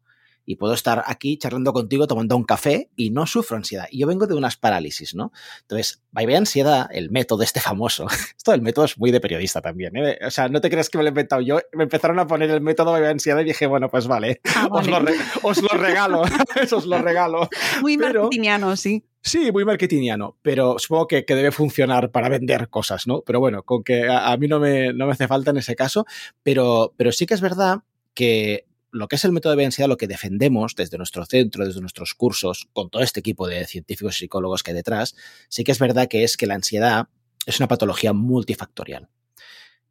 Y 0.46 0.56
puedo 0.56 0.75
estar 0.75 1.02
aquí 1.06 1.37
charlando 1.38 1.73
contigo, 1.73 2.06
tomando 2.06 2.37
un 2.37 2.44
café 2.44 2.91
y 2.96 3.11
no 3.11 3.26
sufro 3.26 3.56
ansiedad. 3.56 3.87
Y 3.91 4.00
yo 4.00 4.06
vengo 4.06 4.26
de 4.26 4.35
unas 4.35 4.56
parálisis, 4.56 5.14
¿no? 5.14 5.32
Entonces, 5.62 6.03
Bye 6.13 6.36
Ansiedad, 6.36 6.89
el 6.93 7.10
método 7.10 7.43
este 7.43 7.60
famoso. 7.60 8.06
Esto 8.36 8.53
del 8.53 8.63
método 8.63 8.84
es 8.84 8.98
muy 8.98 9.10
de 9.10 9.20
periodista 9.20 9.60
también, 9.60 9.96
¿eh? 9.96 10.19
O 10.27 10.31
sea, 10.31 10.48
no 10.48 10.60
te 10.60 10.70
creas 10.70 10.89
que 10.89 10.98
me 10.98 11.05
lo 11.05 11.08
he 11.08 11.10
inventado 11.10 11.41
yo. 11.43 11.58
Me 11.72 11.84
empezaron 11.84 12.19
a 12.19 12.27
poner 12.27 12.51
el 12.51 12.60
método 12.60 12.93
Bye 12.93 13.08
Ansiedad 13.08 13.41
y 13.41 13.44
dije, 13.44 13.67
bueno, 13.67 13.89
pues 13.89 14.06
vale, 14.06 14.41
ah, 14.55 14.69
vale. 14.69 14.84
Os, 15.43 15.60
lo 15.63 15.69
os, 15.69 15.72
lo 15.72 15.79
regalo. 15.79 16.22
Eso 16.60 16.77
os 16.79 16.86
lo 16.86 16.98
regalo. 16.98 17.48
Muy 17.81 17.96
pero, 17.96 18.31
sí. 18.77 19.05
Sí, 19.20 19.51
muy 19.53 19.65
marketingiano, 19.65 20.36
pero 20.43 20.79
supongo 20.79 21.06
que, 21.06 21.24
que, 21.24 21.34
debe 21.34 21.51
funcionar 21.51 22.10
para 22.10 22.29
vender 22.29 22.69
cosas, 22.69 23.06
¿no? 23.06 23.22
Pero 23.22 23.41
bueno, 23.41 23.63
con 23.63 23.82
que 23.82 24.06
a, 24.06 24.31
a 24.31 24.36
mí 24.36 24.48
no 24.48 24.60
me, 24.60 24.93
no 24.93 25.06
me, 25.06 25.13
hace 25.13 25.27
falta 25.27 25.51
en 25.51 25.56
ese 25.56 25.74
caso, 25.74 26.05
pero, 26.43 26.93
pero 26.98 27.10
sí 27.10 27.24
que 27.24 27.32
es 27.32 27.41
verdad 27.41 27.79
que 28.13 28.67
lo 28.94 29.08
que 29.08 29.17
es 29.17 29.24
el 29.24 29.32
método 29.32 29.56
de 29.56 29.65
ansiedad, 29.65 29.89
lo 29.89 29.96
que 29.96 30.06
defendemos 30.06 30.77
desde 30.77 30.98
nuestro 30.98 31.27
centro, 31.27 31.67
desde 31.67 31.81
nuestros 31.81 32.15
cursos, 32.15 32.69
con 32.72 32.91
todo 32.91 33.03
este 33.03 33.20
equipo 33.20 33.48
de 33.48 33.67
científicos 33.67 34.17
y 34.17 34.19
psicólogos 34.20 34.63
que 34.63 34.70
hay 34.70 34.77
detrás, 34.77 35.17
sí 35.48 35.65
que 35.65 35.72
es 35.72 35.81
verdad 35.81 36.06
que 36.08 36.22
es 36.22 36.36
que 36.36 36.46
la 36.46 36.55
ansiedad 36.55 37.08
es 37.44 37.58
una 37.58 37.67
patología 37.67 38.13
multifactorial. 38.13 39.08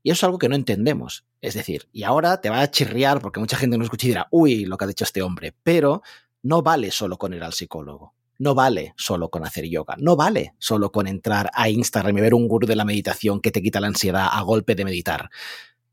Y 0.04 0.12
eso 0.12 0.20
es 0.20 0.24
algo 0.24 0.40
que 0.40 0.48
no 0.48 0.56
entendemos. 0.56 1.26
Es 1.42 1.54
decir, 1.54 1.88
y 1.92 2.04
ahora 2.04 2.40
te 2.40 2.50
va 2.50 2.62
a 2.62 2.72
chirriar 2.72 3.20
porque 3.20 3.42
mucha 3.42 3.58
gente 3.58 3.78
nos 3.78 3.86
escucha 3.86 4.08
y 4.08 4.10
dirá, 4.10 4.28
uy, 4.32 4.66
lo 4.66 4.78
que 4.78 4.86
ha 4.86 4.88
dicho 4.88 5.04
este 5.04 5.22
hombre, 5.22 5.54
pero 5.64 6.02
no 6.42 6.62
vale 6.62 6.90
solo 6.90 7.18
con 7.18 7.34
ir 7.34 7.44
al 7.44 7.54
psicólogo. 7.54 8.14
No 8.40 8.56
vale 8.56 8.94
solo 8.98 9.30
con 9.30 9.46
hacer 9.46 9.66
yoga, 9.66 9.96
no 10.00 10.16
vale 10.16 10.56
solo 10.58 10.92
con 10.92 11.08
entrar 11.08 11.52
a 11.54 11.70
Instagram 11.70 12.18
y 12.18 12.22
ver 12.22 12.34
un 12.34 12.48
gurú 12.48 12.66
de 12.66 12.76
la 12.76 12.84
meditación 12.84 13.42
que 13.42 13.52
te 13.52 13.62
quita 13.62 13.80
la 13.80 13.88
ansiedad 13.88 14.28
a 14.32 14.42
golpe 14.42 14.76
de 14.76 14.86
meditar. 14.86 15.30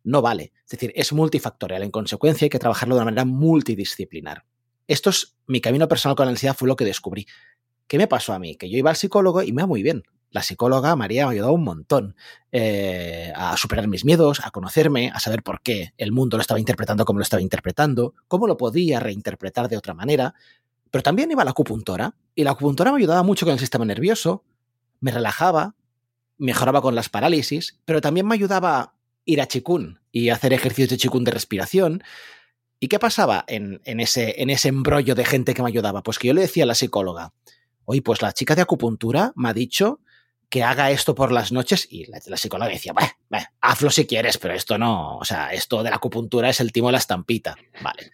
No 0.04 0.22
vale. 0.22 0.52
Es 0.64 0.70
decir, 0.70 0.92
es 0.94 1.12
multifactorial. 1.12 1.82
En 1.82 1.90
consecuencia, 1.90 2.46
hay 2.46 2.50
que 2.50 2.58
trabajarlo 2.58 2.94
de 2.94 3.00
una 3.00 3.06
manera 3.06 3.24
multidisciplinar. 3.24 4.44
Esto 4.86 5.10
es 5.10 5.36
mi 5.46 5.60
camino 5.60 5.88
personal 5.88 6.16
con 6.16 6.26
la 6.26 6.30
ansiedad, 6.30 6.56
fue 6.56 6.68
lo 6.68 6.76
que 6.76 6.84
descubrí. 6.84 7.26
¿Qué 7.86 7.98
me 7.98 8.06
pasó 8.06 8.32
a 8.32 8.38
mí? 8.38 8.56
Que 8.56 8.70
yo 8.70 8.78
iba 8.78 8.90
al 8.90 8.96
psicólogo 8.96 9.42
y 9.42 9.52
me 9.52 9.62
va 9.62 9.66
muy 9.66 9.82
bien. 9.82 10.04
La 10.30 10.42
psicóloga 10.42 10.94
María 10.94 11.24
me 11.24 11.28
ha 11.28 11.32
ayudado 11.32 11.52
un 11.54 11.64
montón 11.64 12.14
eh, 12.52 13.32
a 13.34 13.56
superar 13.56 13.88
mis 13.88 14.04
miedos, 14.04 14.40
a 14.44 14.52
conocerme, 14.52 15.10
a 15.12 15.18
saber 15.18 15.42
por 15.42 15.60
qué 15.60 15.92
el 15.98 16.12
mundo 16.12 16.36
lo 16.36 16.40
estaba 16.40 16.60
interpretando 16.60 17.04
como 17.04 17.18
lo 17.18 17.24
estaba 17.24 17.42
interpretando, 17.42 18.14
cómo 18.28 18.46
lo 18.46 18.56
podía 18.56 19.00
reinterpretar 19.00 19.68
de 19.68 19.76
otra 19.76 19.94
manera, 19.94 20.34
Pero 20.92 21.02
también 21.02 21.30
iba 21.30 21.42
a 21.42 21.44
la 21.44 21.50
acupuntora 21.52 22.14
y 22.34 22.44
la 22.44 22.52
acupuntora 22.52 22.92
me 22.92 22.98
ayudaba 22.98 23.22
mucho 23.22 23.44
con 23.44 23.52
el 23.52 23.60
sistema 23.60 23.84
nervioso, 23.84 24.44
me 25.00 25.10
relajaba, 25.10 25.74
mejoraba 26.38 26.80
con 26.80 26.94
las 26.94 27.08
parálisis, 27.08 27.80
pero 27.84 28.00
también 28.00 28.26
me 28.26 28.34
ayudaba 28.34 28.94
ir 29.24 29.40
a 29.40 29.46
chikun 29.46 30.00
y 30.12 30.30
hacer 30.30 30.52
ejercicios 30.52 30.90
de 30.90 30.96
chikun 30.96 31.24
de 31.24 31.30
respiración. 31.30 32.02
¿Y 32.78 32.88
qué 32.88 32.98
pasaba 32.98 33.44
en, 33.46 33.80
ese, 33.84 34.40
en 34.42 34.50
ese 34.50 34.68
embrollo 34.68 35.14
de 35.14 35.24
gente 35.24 35.54
que 35.54 35.62
me 35.62 35.68
ayudaba? 35.68 36.02
Pues 36.02 36.18
que 36.18 36.28
yo 36.28 36.34
le 36.34 36.42
decía 36.42 36.64
a 36.64 36.66
la 36.66 36.74
psicóloga, 36.74 37.32
oye, 37.84 38.02
pues 38.02 38.22
la 38.22 38.32
chica 38.32 38.54
de 38.54 38.62
acupuntura 38.62 39.32
me 39.36 39.50
ha 39.50 39.52
dicho 39.52 40.00
que 40.48 40.64
haga 40.64 40.90
esto 40.90 41.14
por 41.14 41.30
las 41.30 41.52
noches 41.52 41.86
y 41.90 42.06
la, 42.06 42.20
psicóloga 42.36 42.70
decía, 42.70 42.92
hazlo 43.60 43.90
si 43.90 44.06
quieres, 44.06 44.36
pero 44.38 44.54
esto 44.54 44.78
no, 44.78 45.18
o 45.18 45.24
sea, 45.24 45.52
esto 45.52 45.82
de 45.82 45.90
la 45.90 45.96
acupuntura 45.96 46.48
es 46.48 46.60
el 46.60 46.72
timo 46.72 46.88
de 46.88 46.92
la 46.92 46.98
estampita, 46.98 47.56
vale. 47.82 48.10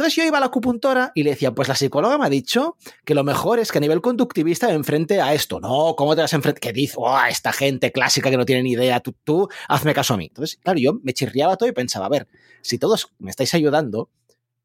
Entonces 0.00 0.16
yo 0.16 0.24
iba 0.24 0.38
a 0.38 0.40
la 0.40 0.46
acupuntora 0.46 1.12
y 1.14 1.24
le 1.24 1.30
decía, 1.32 1.52
pues 1.54 1.68
la 1.68 1.74
psicóloga 1.74 2.16
me 2.16 2.24
ha 2.24 2.30
dicho 2.30 2.78
que 3.04 3.14
lo 3.14 3.22
mejor 3.22 3.58
es 3.58 3.70
que 3.70 3.76
a 3.76 3.80
nivel 3.82 4.00
conductivista 4.00 4.66
me 4.68 4.72
enfrente 4.72 5.20
a 5.20 5.34
esto. 5.34 5.60
No, 5.60 5.94
¿cómo 5.94 6.16
te 6.16 6.22
vas 6.22 6.32
a 6.32 6.36
enfrentar? 6.36 6.58
¿Qué 6.58 6.72
dice? 6.72 6.94
Oh, 6.96 7.20
esta 7.28 7.52
gente 7.52 7.92
clásica 7.92 8.30
que 8.30 8.38
no 8.38 8.46
tiene 8.46 8.62
ni 8.62 8.72
idea, 8.72 9.00
tú, 9.00 9.14
tú, 9.24 9.50
hazme 9.68 9.92
caso 9.92 10.14
a 10.14 10.16
mí. 10.16 10.28
Entonces, 10.28 10.58
claro, 10.62 10.78
yo 10.78 10.94
me 11.02 11.12
chirriaba 11.12 11.58
todo 11.58 11.68
y 11.68 11.72
pensaba, 11.72 12.06
a 12.06 12.08
ver, 12.08 12.28
si 12.62 12.78
todos 12.78 13.12
me 13.18 13.28
estáis 13.28 13.52
ayudando, 13.52 14.08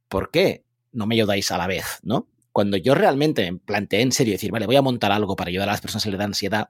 ¿por 0.07 0.31
qué 0.31 0.63
no 0.93 1.05
me 1.05 1.15
ayudáis 1.15 1.51
a 1.51 1.57
la 1.57 1.67
vez? 1.67 1.99
¿No? 2.03 2.29
Cuando 2.53 2.77
yo 2.77 2.95
realmente 2.95 3.51
me 3.51 3.57
planteé 3.57 4.03
en 4.03 4.13
serio 4.13 4.31
decir, 4.35 4.53
vale, 4.53 4.67
voy 4.67 4.77
a 4.77 4.81
montar 4.81 5.11
algo 5.11 5.35
para 5.35 5.49
ayudar 5.49 5.67
a 5.67 5.73
las 5.73 5.81
personas 5.81 6.05
que 6.05 6.11
le 6.11 6.17
dan 6.17 6.27
ansiedad, 6.27 6.69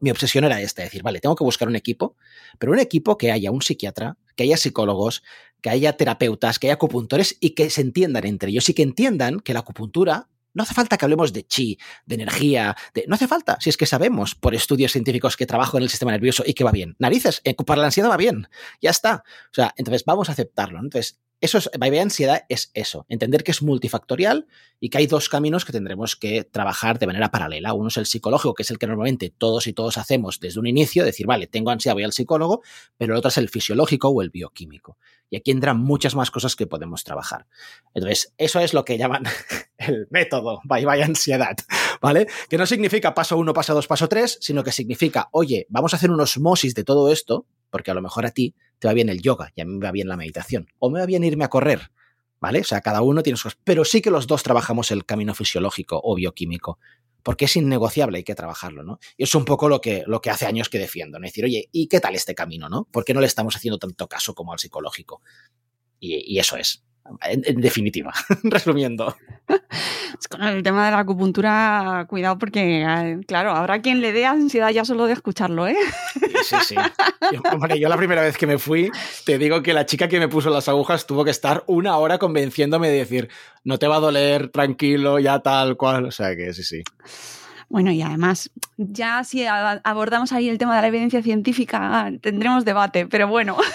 mi 0.00 0.10
obsesión 0.10 0.44
era 0.44 0.58
esta, 0.58 0.82
decir, 0.82 1.02
vale, 1.02 1.20
tengo 1.20 1.36
que 1.36 1.44
buscar 1.44 1.68
un 1.68 1.76
equipo, 1.76 2.16
pero 2.58 2.72
un 2.72 2.78
equipo 2.78 3.18
que 3.18 3.30
haya 3.30 3.50
un 3.50 3.60
psiquiatra, 3.60 4.16
que 4.36 4.44
haya 4.44 4.56
psicólogos, 4.56 5.22
que 5.60 5.70
haya 5.70 5.96
terapeutas, 5.96 6.58
que 6.58 6.66
haya 6.66 6.74
acupuntores 6.74 7.36
y 7.40 7.50
que 7.50 7.70
se 7.70 7.80
entiendan 7.80 8.26
entre 8.26 8.50
ellos 8.50 8.68
y 8.68 8.74
que 8.74 8.82
entiendan 8.82 9.40
que 9.40 9.54
la 9.54 9.60
acupuntura 9.60 10.28
no 10.54 10.62
hace 10.62 10.74
falta 10.74 10.96
que 10.96 11.04
hablemos 11.04 11.32
de 11.32 11.46
chi, 11.46 11.78
de 12.06 12.14
energía, 12.14 12.76
de, 12.94 13.04
no 13.06 13.16
hace 13.16 13.28
falta, 13.28 13.58
si 13.60 13.70
es 13.70 13.76
que 13.76 13.86
sabemos 13.86 14.34
por 14.34 14.54
estudios 14.54 14.92
científicos 14.92 15.36
que 15.36 15.46
trabajo 15.46 15.76
en 15.76 15.82
el 15.82 15.90
sistema 15.90 16.12
nervioso 16.12 16.42
y 16.46 16.54
que 16.54 16.64
va 16.64 16.72
bien. 16.72 16.96
Narices, 16.98 17.40
eh, 17.44 17.54
para 17.54 17.80
la 17.80 17.86
ansiedad 17.86 18.10
va 18.10 18.16
bien, 18.16 18.48
ya 18.80 18.90
está. 18.90 19.24
O 19.50 19.54
sea, 19.54 19.74
entonces 19.76 20.04
vamos 20.04 20.28
a 20.28 20.32
aceptarlo. 20.32 20.78
Entonces, 20.78 21.20
eso 21.44 21.58
es, 21.58 21.70
Bye 21.78 22.00
Ansiedad 22.00 22.44
es 22.48 22.70
eso, 22.72 23.04
entender 23.10 23.44
que 23.44 23.50
es 23.50 23.60
multifactorial 23.60 24.46
y 24.80 24.88
que 24.88 24.96
hay 24.96 25.06
dos 25.06 25.28
caminos 25.28 25.66
que 25.66 25.72
tendremos 25.72 26.16
que 26.16 26.42
trabajar 26.44 26.98
de 26.98 27.06
manera 27.06 27.30
paralela. 27.30 27.74
Uno 27.74 27.88
es 27.88 27.98
el 27.98 28.06
psicológico, 28.06 28.54
que 28.54 28.62
es 28.62 28.70
el 28.70 28.78
que 28.78 28.86
normalmente 28.86 29.28
todos 29.36 29.66
y 29.66 29.74
todos 29.74 29.98
hacemos 29.98 30.40
desde 30.40 30.58
un 30.58 30.66
inicio, 30.66 31.04
decir, 31.04 31.26
vale, 31.26 31.46
tengo 31.46 31.70
ansiedad, 31.70 31.96
voy 31.96 32.04
al 32.04 32.12
psicólogo, 32.12 32.62
pero 32.96 33.12
el 33.12 33.18
otro 33.18 33.28
es 33.28 33.36
el 33.36 33.50
fisiológico 33.50 34.08
o 34.08 34.22
el 34.22 34.30
bioquímico. 34.30 34.96
Y 35.34 35.36
aquí 35.36 35.50
entran 35.50 35.80
muchas 35.80 36.14
más 36.14 36.30
cosas 36.30 36.54
que 36.54 36.68
podemos 36.68 37.02
trabajar. 37.02 37.48
Entonces, 37.92 38.32
eso 38.38 38.60
es 38.60 38.72
lo 38.72 38.84
que 38.84 38.96
llaman 38.96 39.24
el 39.78 40.06
método 40.08 40.60
Bye 40.62 40.86
Bye 40.86 41.02
Ansiedad, 41.02 41.56
¿vale? 42.00 42.28
Que 42.48 42.56
no 42.56 42.66
significa 42.66 43.14
paso 43.14 43.36
uno, 43.36 43.52
paso 43.52 43.74
dos, 43.74 43.88
paso 43.88 44.08
tres, 44.08 44.38
sino 44.40 44.62
que 44.62 44.70
significa, 44.70 45.30
oye, 45.32 45.66
vamos 45.70 45.92
a 45.92 45.96
hacer 45.96 46.12
un 46.12 46.20
osmosis 46.20 46.72
de 46.76 46.84
todo 46.84 47.10
esto, 47.10 47.46
porque 47.68 47.90
a 47.90 47.94
lo 47.94 48.00
mejor 48.00 48.26
a 48.26 48.30
ti 48.30 48.54
te 48.78 48.86
va 48.86 48.94
bien 48.94 49.08
el 49.08 49.22
yoga 49.22 49.50
y 49.56 49.60
a 49.60 49.64
mí 49.64 49.72
me 49.72 49.84
va 49.84 49.90
bien 49.90 50.06
la 50.06 50.16
meditación. 50.16 50.68
O 50.78 50.88
me 50.88 51.00
va 51.00 51.06
bien 51.06 51.24
irme 51.24 51.44
a 51.44 51.48
correr, 51.48 51.90
¿vale? 52.38 52.60
O 52.60 52.64
sea, 52.64 52.80
cada 52.80 53.02
uno 53.02 53.24
tiene 53.24 53.36
sus... 53.36 53.56
Pero 53.64 53.84
sí 53.84 54.02
que 54.02 54.12
los 54.12 54.28
dos 54.28 54.44
trabajamos 54.44 54.92
el 54.92 55.04
camino 55.04 55.34
fisiológico 55.34 56.00
o 56.00 56.14
bioquímico, 56.14 56.78
porque 57.24 57.46
es 57.46 57.56
innegociable, 57.56 58.18
hay 58.18 58.24
que 58.24 58.36
trabajarlo, 58.36 58.84
¿no? 58.84 59.00
Y 59.16 59.24
es 59.24 59.34
un 59.34 59.44
poco 59.44 59.68
lo 59.68 59.80
que, 59.80 60.04
lo 60.06 60.20
que 60.20 60.30
hace 60.30 60.46
años 60.46 60.68
que 60.68 60.78
defiendo, 60.78 61.18
¿no? 61.18 61.26
Decir, 61.26 61.44
oye, 61.44 61.68
¿y 61.72 61.88
qué 61.88 61.98
tal 61.98 62.14
este 62.14 62.36
camino, 62.36 62.68
no? 62.68 62.84
¿Por 62.92 63.04
qué 63.04 63.14
no 63.14 63.20
le 63.20 63.26
estamos 63.26 63.56
haciendo 63.56 63.78
tanto 63.78 64.06
caso 64.06 64.34
como 64.34 64.52
al 64.52 64.60
psicológico? 64.60 65.20
y 66.06 66.38
eso 66.38 66.58
es 66.58 66.84
en, 67.22 67.60
definitiva, 67.60 68.12
resumiendo. 68.44 69.16
Con 70.30 70.42
el 70.42 70.62
tema 70.62 70.86
de 70.86 70.92
la 70.92 71.00
acupuntura, 71.00 72.06
cuidado 72.08 72.38
porque, 72.38 72.82
eh, 72.82 73.20
claro, 73.26 73.50
habrá 73.50 73.82
quien 73.82 74.00
le 74.00 74.12
dé 74.12 74.24
ansiedad 74.26 74.70
ya 74.70 74.84
solo 74.84 75.06
de 75.06 75.12
escucharlo, 75.12 75.66
¿eh? 75.66 75.76
Sí, 76.42 76.56
sí. 76.64 76.74
Yo, 77.32 77.74
yo 77.76 77.88
la 77.88 77.96
primera 77.96 78.22
vez 78.22 78.36
que 78.36 78.46
me 78.46 78.58
fui, 78.58 78.90
te 79.26 79.38
digo 79.38 79.62
que 79.62 79.74
la 79.74 79.86
chica 79.86 80.08
que 80.08 80.18
me 80.18 80.28
puso 80.28 80.50
las 80.50 80.68
agujas 80.68 81.06
tuvo 81.06 81.24
que 81.24 81.30
estar 81.30 81.64
una 81.66 81.96
hora 81.98 82.18
convenciéndome 82.18 82.88
de 82.88 82.98
decir, 82.98 83.28
no 83.64 83.78
te 83.78 83.86
va 83.86 83.96
a 83.96 84.00
doler, 84.00 84.48
tranquilo, 84.48 85.18
ya 85.18 85.40
tal 85.40 85.76
cual. 85.76 86.06
O 86.06 86.10
sea 86.10 86.34
que 86.36 86.52
sí, 86.52 86.62
sí. 86.62 86.82
Bueno, 87.68 87.90
y 87.90 88.02
además, 88.02 88.50
ya 88.76 89.24
si 89.24 89.44
abordamos 89.46 90.32
ahí 90.32 90.48
el 90.48 90.58
tema 90.58 90.76
de 90.76 90.82
la 90.82 90.88
evidencia 90.88 91.22
científica, 91.22 92.12
tendremos 92.20 92.64
debate, 92.64 93.06
pero 93.06 93.28
bueno. 93.28 93.56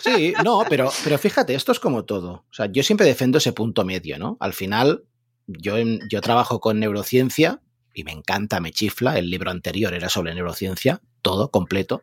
Sí, 0.00 0.34
no, 0.44 0.64
pero, 0.68 0.90
pero 1.02 1.18
fíjate, 1.18 1.54
esto 1.54 1.72
es 1.72 1.80
como 1.80 2.04
todo. 2.04 2.44
O 2.50 2.52
sea, 2.52 2.66
yo 2.66 2.82
siempre 2.82 3.06
defiendo 3.06 3.38
ese 3.38 3.54
punto 3.54 3.86
medio, 3.86 4.18
¿no? 4.18 4.36
Al 4.38 4.52
final, 4.52 5.04
yo, 5.46 5.76
yo 6.08 6.20
trabajo 6.20 6.60
con 6.60 6.78
neurociencia 6.78 7.62
y 7.94 8.04
me 8.04 8.12
encanta, 8.12 8.60
me 8.60 8.70
chifla. 8.70 9.18
El 9.18 9.30
libro 9.30 9.50
anterior 9.50 9.94
era 9.94 10.08
sobre 10.08 10.34
neurociencia, 10.34 11.00
todo, 11.22 11.50
completo. 11.50 12.02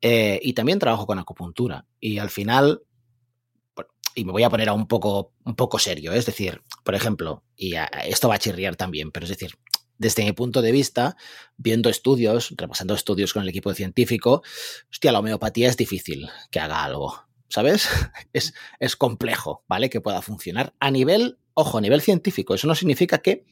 Eh, 0.00 0.40
y 0.42 0.52
también 0.52 0.78
trabajo 0.78 1.06
con 1.06 1.18
acupuntura. 1.18 1.84
Y 2.00 2.18
al 2.18 2.30
final, 2.30 2.82
y 4.14 4.24
me 4.24 4.32
voy 4.32 4.44
a 4.44 4.50
poner 4.50 4.68
a 4.68 4.72
un 4.72 4.86
poco, 4.86 5.32
un 5.44 5.54
poco 5.54 5.78
serio, 5.78 6.12
¿eh? 6.12 6.18
es 6.18 6.26
decir, 6.26 6.62
por 6.84 6.94
ejemplo, 6.94 7.44
y 7.54 7.74
esto 8.06 8.28
va 8.28 8.36
a 8.36 8.38
chirriar 8.38 8.76
también, 8.76 9.10
pero 9.10 9.24
es 9.24 9.30
decir, 9.30 9.58
desde 9.98 10.24
mi 10.24 10.32
punto 10.32 10.62
de 10.62 10.72
vista, 10.72 11.16
viendo 11.56 11.88
estudios, 11.88 12.54
repasando 12.56 12.94
estudios 12.94 13.32
con 13.32 13.42
el 13.42 13.48
equipo 13.48 13.72
científico, 13.74 14.42
hostia, 14.90 15.12
la 15.12 15.20
homeopatía 15.20 15.68
es 15.68 15.76
difícil 15.76 16.28
que 16.50 16.60
haga 16.60 16.84
algo, 16.84 17.26
¿sabes? 17.48 17.88
Es, 18.32 18.54
es 18.80 18.96
complejo, 18.96 19.64
¿vale? 19.68 19.90
Que 19.90 20.00
pueda 20.00 20.22
funcionar 20.22 20.74
a 20.80 20.90
nivel, 20.90 21.38
ojo, 21.54 21.78
a 21.78 21.80
nivel 21.80 22.00
científico. 22.00 22.54
Eso 22.54 22.66
no 22.66 22.74
significa 22.74 23.18
que 23.18 23.44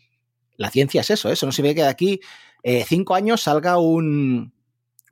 la 0.56 0.70
ciencia 0.70 1.00
es 1.00 1.10
eso, 1.10 1.28
¿eh? 1.28 1.32
eso 1.32 1.46
no 1.46 1.52
significa 1.52 1.80
que 1.80 1.84
de 1.84 1.88
aquí 1.88 2.20
eh, 2.62 2.84
cinco 2.86 3.14
años 3.14 3.42
salga 3.42 3.78
un, 3.78 4.53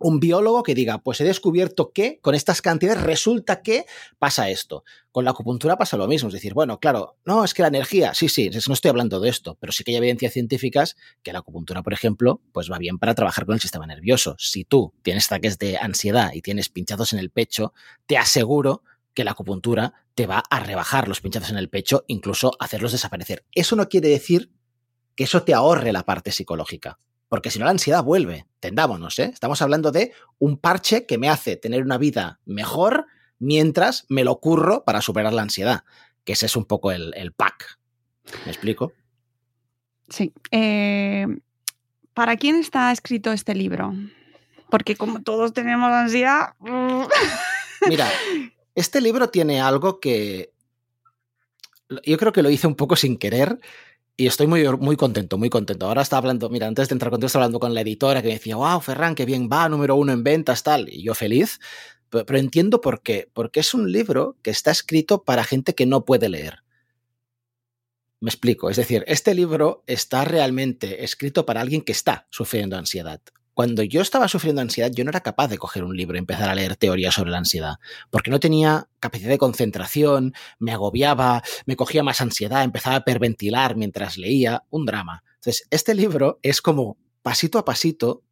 un 0.02 0.20
biólogo 0.20 0.62
que 0.62 0.74
diga, 0.74 0.98
pues 0.98 1.20
he 1.20 1.24
descubierto 1.24 1.92
que 1.92 2.18
con 2.20 2.34
estas 2.34 2.62
cantidades 2.62 3.02
resulta 3.02 3.62
que 3.62 3.86
pasa 4.18 4.50
esto. 4.50 4.84
Con 5.10 5.24
la 5.24 5.30
acupuntura 5.30 5.76
pasa 5.76 5.96
lo 5.96 6.08
mismo, 6.08 6.28
es 6.28 6.34
decir, 6.34 6.54
bueno, 6.54 6.78
claro, 6.80 7.16
no, 7.24 7.44
es 7.44 7.54
que 7.54 7.62
la 7.62 7.68
energía, 7.68 8.14
sí, 8.14 8.28
sí, 8.28 8.50
no 8.66 8.74
estoy 8.74 8.88
hablando 8.88 9.20
de 9.20 9.28
esto, 9.28 9.56
pero 9.60 9.72
sí 9.72 9.84
que 9.84 9.92
hay 9.92 9.98
evidencias 9.98 10.32
científicas 10.32 10.96
que 11.22 11.32
la 11.32 11.40
acupuntura, 11.40 11.82
por 11.82 11.92
ejemplo, 11.92 12.40
pues 12.52 12.70
va 12.70 12.78
bien 12.78 12.98
para 12.98 13.14
trabajar 13.14 13.46
con 13.46 13.54
el 13.54 13.60
sistema 13.60 13.86
nervioso. 13.86 14.34
Si 14.38 14.64
tú 14.64 14.92
tienes 15.02 15.26
ataques 15.26 15.58
de 15.58 15.78
ansiedad 15.78 16.32
y 16.32 16.42
tienes 16.42 16.68
pinchazos 16.68 17.12
en 17.12 17.18
el 17.18 17.30
pecho, 17.30 17.72
te 18.06 18.16
aseguro 18.18 18.82
que 19.14 19.24
la 19.24 19.32
acupuntura 19.32 19.94
te 20.14 20.26
va 20.26 20.42
a 20.50 20.60
rebajar 20.60 21.08
los 21.08 21.20
pinchazos 21.20 21.50
en 21.50 21.58
el 21.58 21.68
pecho, 21.68 22.04
incluso 22.06 22.52
hacerlos 22.58 22.92
desaparecer. 22.92 23.44
Eso 23.52 23.76
no 23.76 23.88
quiere 23.88 24.08
decir 24.08 24.50
que 25.14 25.24
eso 25.24 25.42
te 25.42 25.54
ahorre 25.54 25.92
la 25.92 26.04
parte 26.04 26.32
psicológica 26.32 26.98
porque 27.32 27.50
si 27.50 27.58
no 27.58 27.64
la 27.64 27.70
ansiedad 27.70 28.04
vuelve. 28.04 28.44
Tendámonos, 28.60 29.18
¿eh? 29.18 29.30
Estamos 29.32 29.62
hablando 29.62 29.90
de 29.90 30.12
un 30.38 30.58
parche 30.58 31.06
que 31.06 31.16
me 31.16 31.30
hace 31.30 31.56
tener 31.56 31.82
una 31.82 31.96
vida 31.96 32.40
mejor 32.44 33.06
mientras 33.38 34.04
me 34.10 34.22
lo 34.22 34.38
curro 34.38 34.84
para 34.84 35.00
superar 35.00 35.32
la 35.32 35.40
ansiedad, 35.40 35.84
que 36.24 36.34
ese 36.34 36.44
es 36.44 36.56
un 36.56 36.66
poco 36.66 36.92
el, 36.92 37.32
pack. 37.34 37.78
¿Me 38.44 38.52
explico? 38.52 38.92
Sí. 40.10 40.34
Eh, 40.50 41.26
¿Para 42.12 42.36
quién 42.36 42.56
está 42.56 42.92
escrito 42.92 43.32
este 43.32 43.54
libro? 43.54 43.94
Porque 44.68 44.94
como 44.94 45.22
todos 45.22 45.54
tenemos 45.54 45.90
ansiedad... 45.90 46.50
Mira, 47.88 48.10
este 48.74 49.00
libro 49.00 49.30
tiene 49.30 49.58
algo 49.58 50.00
que 50.00 50.52
yo 52.04 52.18
creo 52.18 52.32
que 52.32 52.42
lo 52.42 52.50
hice 52.50 52.66
un 52.66 52.76
poco 52.76 52.94
sin 52.94 53.16
querer, 53.16 53.58
y 54.16 54.26
estoy 54.26 54.46
muy, 54.46 54.64
muy 54.78 54.96
contento, 54.96 55.38
muy 55.38 55.50
contento. 55.50 55.86
Ahora 55.86 56.02
estaba 56.02 56.18
hablando, 56.18 56.48
mira, 56.50 56.66
antes 56.66 56.88
de 56.88 56.94
entrar 56.94 57.10
contigo, 57.10 57.26
estaba 57.26 57.44
hablando 57.44 57.60
con 57.60 57.74
la 57.74 57.80
editora 57.80 58.22
que 58.22 58.28
me 58.28 58.34
decía, 58.34 58.56
wow, 58.56 58.80
Ferran, 58.80 59.14
qué 59.14 59.24
bien 59.24 59.48
va, 59.50 59.68
número 59.68 59.96
uno 59.96 60.12
en 60.12 60.22
ventas, 60.22 60.62
tal. 60.62 60.88
Y 60.88 61.02
yo 61.02 61.14
feliz. 61.14 61.60
Pero, 62.10 62.38
entiendo 62.38 62.80
por 62.80 63.02
qué. 63.02 63.30
Porque 63.32 63.60
es 63.60 63.74
un 63.74 63.90
libro 63.90 64.36
que 64.42 64.50
está 64.50 64.70
escrito 64.70 65.24
para 65.24 65.44
gente 65.44 65.74
que 65.74 65.86
no 65.86 66.04
puede 66.04 66.28
leer. 66.28 66.62
Me 68.20 68.28
explico. 68.28 68.70
Es 68.70 68.76
decir, 68.76 69.02
este 69.08 69.34
libro 69.34 69.82
está 69.86 70.24
realmente 70.24 71.04
escrito 71.04 71.46
para 71.46 71.60
alguien 71.60 71.82
que 71.82 71.92
está 71.92 72.26
sufriendo 72.30 72.76
ansiedad 72.76 73.20
cuando 73.54 73.82
yo 73.82 74.00
estaba 74.00 74.28
sufriendo 74.28 74.62
ansiedad, 74.62 74.90
yo 74.90 75.04
no 75.04 75.10
era 75.10 75.20
capaz 75.20 75.48
de 75.48 75.58
coger 75.58 75.84
un 75.84 75.96
libro 75.96 76.16
y 76.16 76.18
empezar 76.18 76.48
a 76.48 76.54
leer 76.54 76.76
teoría 76.76 77.12
sobre 77.12 77.30
la 77.30 77.38
ansiedad, 77.38 77.76
porque 78.10 78.30
no 78.30 78.40
tenía 78.40 78.88
capacidad 79.00 79.30
de 79.30 79.38
concentración, 79.38 80.34
me 80.58 80.72
agobiaba, 80.72 81.42
me 81.66 81.76
cogía 81.76 82.02
más 82.02 82.20
ansiedad, 82.20 82.64
empezaba 82.64 82.96
a 82.96 83.04
perventilar 83.04 83.76
mientras 83.76 84.16
leía, 84.16 84.64
un 84.70 84.86
drama. 84.86 85.22
Entonces, 85.34 85.66
este 85.70 85.94
libro 85.94 86.38
es 86.42 86.62
como 86.62 86.96
pasito 87.22 87.58
a 87.58 87.64
pasito, 87.64 88.22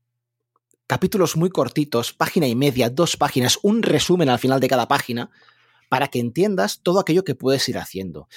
capítulos 0.86 1.36
muy 1.36 1.50
cortitos, 1.50 2.12
página 2.12 2.46
y 2.46 2.54
media, 2.54 2.90
dos 2.90 3.16
páginas, 3.16 3.58
un 3.62 3.82
resumen 3.82 4.28
al 4.28 4.38
final 4.38 4.60
de 4.60 4.68
cada 4.68 4.88
página, 4.88 5.30
para 5.88 6.08
que 6.08 6.20
entiendas 6.20 6.80
todo 6.82 7.00
aquello 7.00 7.24
que 7.24 7.34
puedes 7.34 7.68
ir 7.68 7.76
haciendo. 7.76 8.28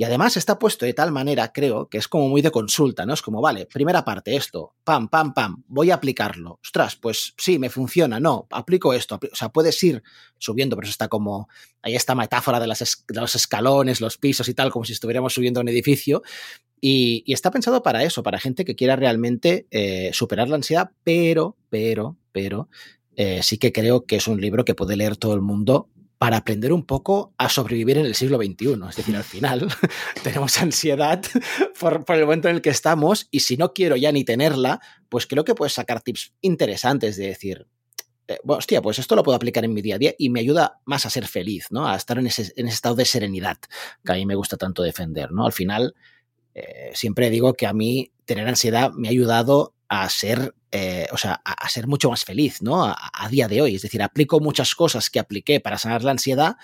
Y 0.00 0.04
además 0.04 0.36
está 0.36 0.60
puesto 0.60 0.86
de 0.86 0.94
tal 0.94 1.10
manera, 1.10 1.52
creo, 1.52 1.88
que 1.88 1.98
es 1.98 2.06
como 2.06 2.28
muy 2.28 2.40
de 2.40 2.52
consulta, 2.52 3.04
¿no? 3.04 3.14
Es 3.14 3.20
como, 3.20 3.40
vale, 3.40 3.66
primera 3.66 4.04
parte, 4.04 4.36
esto, 4.36 4.76
pam, 4.84 5.08
pam, 5.08 5.34
pam, 5.34 5.64
voy 5.66 5.90
a 5.90 5.96
aplicarlo. 5.96 6.60
Ostras, 6.62 6.94
pues 6.94 7.34
sí, 7.36 7.58
me 7.58 7.68
funciona, 7.68 8.20
no, 8.20 8.46
aplico 8.52 8.94
esto. 8.94 9.18
O 9.32 9.34
sea, 9.34 9.48
puedes 9.48 9.82
ir 9.82 10.04
subiendo, 10.38 10.76
pero 10.76 10.84
eso 10.84 10.92
está 10.92 11.08
como, 11.08 11.48
ahí 11.82 11.96
esta 11.96 12.14
metáfora 12.14 12.60
de, 12.60 12.68
las 12.68 13.04
los 13.08 13.34
escalones, 13.34 14.00
los 14.00 14.18
pisos 14.18 14.48
y 14.48 14.54
tal, 14.54 14.70
como 14.70 14.84
si 14.84 14.92
estuviéramos 14.92 15.34
subiendo 15.34 15.60
un 15.60 15.68
edificio. 15.68 16.22
Y, 16.80 17.24
está 17.26 17.50
pensado 17.50 17.82
para 17.82 18.04
eso, 18.04 18.22
para 18.22 18.38
gente 18.38 18.64
que 18.64 18.76
quiera 18.76 18.94
realmente 18.94 19.66
eh, 19.72 20.10
superar 20.12 20.48
la 20.48 20.54
ansiedad, 20.54 20.92
pero, 21.02 21.56
pero, 21.70 22.16
pero, 22.30 22.68
eh, 23.16 23.42
sí 23.42 23.58
que 23.58 23.72
creo 23.72 24.06
que 24.06 24.14
es 24.14 24.28
un 24.28 24.40
libro 24.40 24.64
que 24.64 24.76
puede 24.76 24.94
leer 24.94 25.16
todo 25.16 25.34
el 25.34 25.40
mundo 25.40 25.88
para 26.18 26.38
aprender 26.38 26.72
un 26.72 26.84
poco 26.84 27.32
a 27.38 27.48
sobrevivir 27.48 27.98
en 27.98 28.06
el 28.06 28.14
siglo 28.14 28.38
XXI. 28.38 28.78
Es 28.88 28.96
decir, 28.96 29.16
al 29.16 29.24
final 29.24 29.68
tenemos 30.22 30.58
ansiedad 30.60 31.22
por, 31.78 32.04
el 32.08 32.22
momento 32.22 32.48
en 32.48 32.56
el 32.56 32.62
que 32.62 32.70
estamos 32.70 33.28
y 33.30 33.40
si 33.40 33.56
no 33.56 33.72
quiero 33.72 33.96
ya 33.96 34.10
ni 34.10 34.24
tenerla, 34.24 34.80
pues 35.08 35.26
creo 35.26 35.44
que 35.44 35.54
puedes 35.54 35.74
sacar 35.74 36.02
tips 36.02 36.34
interesantes 36.40 37.16
de 37.16 37.28
decir, 37.28 37.68
eh, 38.26 38.38
hostia, 38.44 38.82
pues 38.82 38.98
esto 38.98 39.14
lo 39.14 39.22
puedo 39.22 39.36
aplicar 39.36 39.64
en 39.64 39.72
mi 39.72 39.80
día 39.80 39.94
a 39.94 39.98
día 39.98 40.14
y 40.18 40.28
me 40.30 40.40
ayuda 40.40 40.80
más 40.84 41.06
a 41.06 41.10
ser 41.10 41.26
feliz, 41.26 41.66
¿no? 41.70 41.86
A 41.88 41.94
estar 41.94 42.18
en 42.18 42.26
ese, 42.26 42.52
en 42.56 42.66
estado 42.66 42.96
de 42.96 43.04
serenidad 43.04 43.58
que 44.04 44.12
a 44.12 44.16
mí 44.16 44.26
me 44.26 44.34
gusta 44.34 44.56
tanto 44.56 44.82
defender, 44.82 45.30
¿no? 45.30 45.46
Al 45.46 45.52
final, 45.52 45.94
eh, 46.54 46.90
siempre 46.94 47.30
digo 47.30 47.54
que 47.54 47.66
a 47.66 47.72
mí 47.72 48.12
tener 48.24 48.48
ansiedad 48.48 48.90
me 48.92 49.08
ha 49.08 49.12
ayudado 49.12 49.74
a 49.88 50.08
ser, 50.10 50.54
eh, 50.70 51.06
o 51.12 51.16
sea, 51.16 51.40
a, 51.44 51.68
ser 51.68 51.86
mucho 51.86 52.10
más 52.10 52.24
feliz, 52.24 52.62
¿no? 52.62 52.84
A, 52.84 53.28
día 53.30 53.48
de 53.48 53.62
hoy. 53.62 53.76
Es 53.76 53.82
decir, 53.82 54.02
aplico 54.02 54.40
muchas 54.40 54.74
cosas 54.74 55.08
que 55.08 55.18
apliqué 55.18 55.60
para 55.60 55.78
sanar 55.78 56.04
la 56.04 56.10
ansiedad 56.10 56.56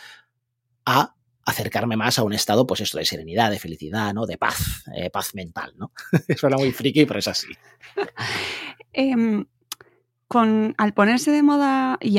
a 0.85 1.15
acercarme 1.47 1.97
más 1.97 2.19
a 2.19 2.23
un 2.23 2.33
estado, 2.33 2.67
pues 2.67 2.81
esto, 2.81 2.99
de 2.99 3.05
serenidad, 3.05 3.51
de 3.51 3.59
felicidad, 3.59 4.13
¿no? 4.13 4.27
De 4.27 4.39
paz, 4.39 4.85
eh, 4.95 5.11
paz 5.11 5.35
mental, 5.35 5.75
¿no? 5.77 5.93
Suena 6.37 6.57
muy 6.57 6.73
friki, 6.73 7.07
pero 7.07 7.19
es 7.19 7.29
así. 7.29 7.49
Em, 8.97 9.45
con, 10.29 10.75
al 10.79 10.95
ponerse 10.95 11.33
de 11.33 11.43
moda, 11.43 11.99
y, 12.01 12.19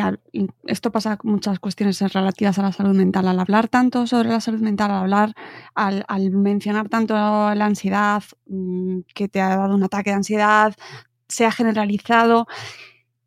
esto 0.65 0.92
pasa 0.92 1.18
con 1.18 1.32
muchas 1.32 1.60
cuestiones 1.60 2.01
relativas 2.13 2.60
a 2.60 2.63
la 2.63 2.72
salud 2.72 2.94
mental, 2.94 3.27
al 3.27 3.39
hablar 3.39 3.70
tanto 3.70 4.08
sobre 4.08 4.30
la 4.30 4.42
salud 4.42 4.60
mental, 4.60 4.92
al 4.92 4.98
hablar, 4.98 5.34
al, 5.74 6.32
mencionar 6.32 6.89
tanto 6.89 7.13
la 7.13 7.65
ansiedad, 7.65 8.24
mm, 8.48 9.01
que 9.13 9.27
te 9.30 9.39
ha 9.39 9.56
dado 9.56 9.75
un 9.75 9.84
ataque 9.84 10.10
de 10.10 10.18
ansiedad, 10.18 10.75
se 11.27 11.46
ha 11.46 11.51
generalizado, 11.51 12.48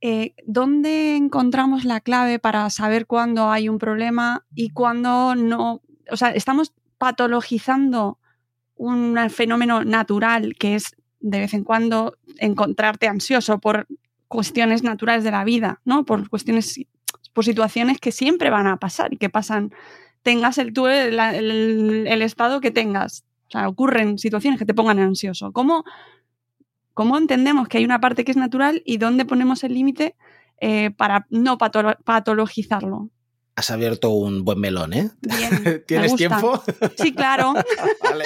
eh, 0.00 0.34
¿dónde 0.46 1.16
encontramos 1.16 1.84
la 1.84 2.00
clave 2.00 2.38
para 2.38 2.68
saber 2.70 3.06
cuándo 3.06 3.50
hay 3.50 3.68
un 3.68 3.78
problema 3.78 4.44
y 4.54 4.70
cuándo 4.70 5.34
no? 5.34 5.82
O 6.10 6.16
sea, 6.16 6.30
estamos 6.30 6.72
patologizando 6.98 8.18
un 8.76 9.16
fenómeno 9.30 9.84
natural 9.84 10.54
que 10.58 10.76
es 10.76 10.96
de 11.20 11.40
vez 11.40 11.54
en 11.54 11.64
cuando 11.64 12.16
encontrarte 12.38 13.08
ansioso 13.08 13.58
por 13.58 13.88
cuestiones 14.28 14.82
naturales 14.82 15.24
de 15.24 15.30
la 15.30 15.44
vida, 15.44 15.80
¿no? 15.84 16.04
Por 16.04 16.28
cuestiones, 16.28 16.80
por 17.32 17.44
situaciones 17.44 17.98
que 17.98 18.12
siempre 18.12 18.50
van 18.50 18.66
a 18.66 18.76
pasar 18.76 19.12
y 19.12 19.16
que 19.16 19.30
pasan, 19.30 19.72
tengas 20.22 20.58
el, 20.58 20.72
tú 20.72 20.86
el, 20.86 22.22
estado 22.22 22.60
que 22.60 22.70
tengas. 22.70 23.24
O 23.48 23.50
sea, 23.50 23.68
ocurren 23.68 24.18
situaciones 24.18 24.58
que 24.58 24.66
te 24.66 24.74
pongan 24.74 24.98
ansioso. 24.98 25.52
¿Cómo, 25.52 25.84
cómo 26.98 27.16
entendemos 27.16 27.68
que 27.68 27.78
hay 27.78 27.84
una 27.84 28.00
parte 28.00 28.24
que 28.24 28.32
es 28.32 28.36
natural 28.36 28.82
y 28.84 28.96
dónde 28.96 29.24
ponemos 29.24 29.62
el 29.62 29.72
límite 29.72 30.16
eh, 30.60 30.90
para 30.90 31.28
no 31.30 31.56
patologizarlo? 31.56 33.10
Has 33.54 33.70
abierto 33.70 34.10
un 34.10 34.44
buen 34.44 34.58
melón, 34.58 34.92
¿eh? 34.92 35.08
Bien, 35.20 35.84
¿Tienes 35.86 36.16
tiempo? 36.16 36.60
Sí, 36.96 37.14
claro. 37.14 37.54
vale. 38.02 38.24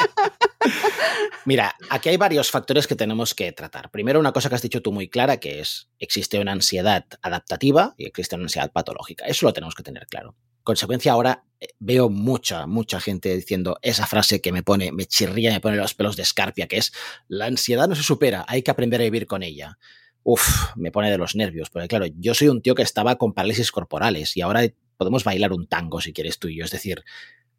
Mira, 1.44 1.76
aquí 1.90 2.08
hay 2.08 2.16
varios 2.16 2.50
factores 2.50 2.86
que 2.86 2.96
tenemos 2.96 3.34
que 3.34 3.52
tratar. 3.52 3.90
Primero, 3.90 4.18
una 4.18 4.32
cosa 4.32 4.48
que 4.48 4.54
has 4.54 4.62
dicho 4.62 4.80
tú 4.80 4.90
muy 4.90 5.10
clara, 5.10 5.36
que 5.36 5.60
es, 5.60 5.90
existe 5.98 6.40
una 6.40 6.52
ansiedad 6.52 7.04
adaptativa 7.20 7.92
y 7.98 8.06
existe 8.06 8.36
una 8.36 8.44
ansiedad 8.44 8.72
patológica. 8.72 9.26
Eso 9.26 9.44
lo 9.44 9.52
tenemos 9.52 9.74
que 9.74 9.82
tener 9.82 10.06
claro. 10.06 10.34
Consecuencia, 10.62 11.12
ahora 11.12 11.44
eh, 11.60 11.68
veo 11.78 12.08
mucha, 12.08 12.66
mucha 12.66 13.00
gente 13.00 13.34
diciendo 13.34 13.78
esa 13.82 14.06
frase 14.06 14.40
que 14.40 14.52
me 14.52 14.62
pone, 14.62 14.92
me 14.92 15.06
chirría, 15.06 15.52
me 15.52 15.60
pone 15.60 15.76
los 15.76 15.94
pelos 15.94 16.16
de 16.16 16.22
escarpia, 16.22 16.66
que 16.66 16.78
es, 16.78 16.92
la 17.28 17.46
ansiedad 17.46 17.88
no 17.88 17.94
se 17.94 18.02
supera, 18.02 18.44
hay 18.48 18.62
que 18.62 18.70
aprender 18.70 19.00
a 19.00 19.04
vivir 19.04 19.26
con 19.26 19.42
ella. 19.42 19.78
Uf, 20.24 20.76
me 20.76 20.92
pone 20.92 21.10
de 21.10 21.18
los 21.18 21.34
nervios, 21.34 21.70
porque 21.70 21.88
claro, 21.88 22.06
yo 22.16 22.34
soy 22.34 22.48
un 22.48 22.62
tío 22.62 22.74
que 22.74 22.82
estaba 22.82 23.16
con 23.16 23.32
parálisis 23.32 23.72
corporales 23.72 24.36
y 24.36 24.40
ahora 24.40 24.62
podemos 24.96 25.24
bailar 25.24 25.52
un 25.52 25.66
tango 25.66 26.00
si 26.00 26.12
quieres 26.12 26.38
tú 26.38 26.46
y 26.46 26.58
yo. 26.58 26.64
Es 26.64 26.70
decir, 26.70 27.02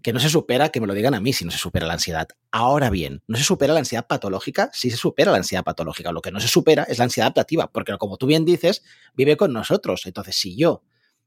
que 0.04 0.14
no 0.14 0.20
se 0.20 0.30
supera, 0.30 0.70
que 0.70 0.82
me 0.82 0.88
lo 0.88 0.94
digan 0.94 1.14
a 1.14 1.22
mí 1.22 1.34
si 1.34 1.46
no 1.46 1.52
se 1.52 1.58
supera 1.58 1.88
la 1.88 1.94
ansiedad. 1.94 2.28
Ahora 2.52 2.90
bien, 2.90 3.24
no 3.28 3.38
se 3.38 3.44
supera 3.44 3.74
la 3.74 3.80
ansiedad 3.80 4.06
patológica, 4.06 4.70
sí 4.74 4.92
se 4.92 4.98
supera 4.98 5.32
la 5.32 5.38
ansiedad 5.38 5.64
patológica. 5.64 6.12
Lo 6.12 6.22
que 6.22 6.32
no 6.32 6.40
se 6.40 6.50
supera 6.50 6.84
es 6.84 6.98
la 7.00 7.06
ansiedad 7.06 7.28
adaptativa, 7.28 7.72
porque 7.72 7.98
como 7.98 8.18
tú 8.18 8.28
bien 8.28 8.46
dices, 8.46 8.84
vive 9.14 9.38
con 9.38 9.54
nosotros. 9.54 10.06
Entonces, 10.06 10.36
si 10.36 10.56
yo 10.56 10.84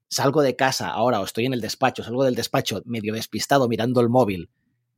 salgo 0.09 0.43
de 0.43 0.57
casa 0.57 0.89
ahora 0.89 1.21
o 1.21 1.25
estoy 1.25 1.47
en 1.47 1.55
el 1.55 1.61
despacho, 1.61 2.03
salgo 2.03 2.25
del 2.25 2.35
despacho 2.35 2.83
medio 2.85 3.15
despistado 3.15 3.69
mirando 3.69 4.01
el 4.01 4.09
móvil 4.09 4.51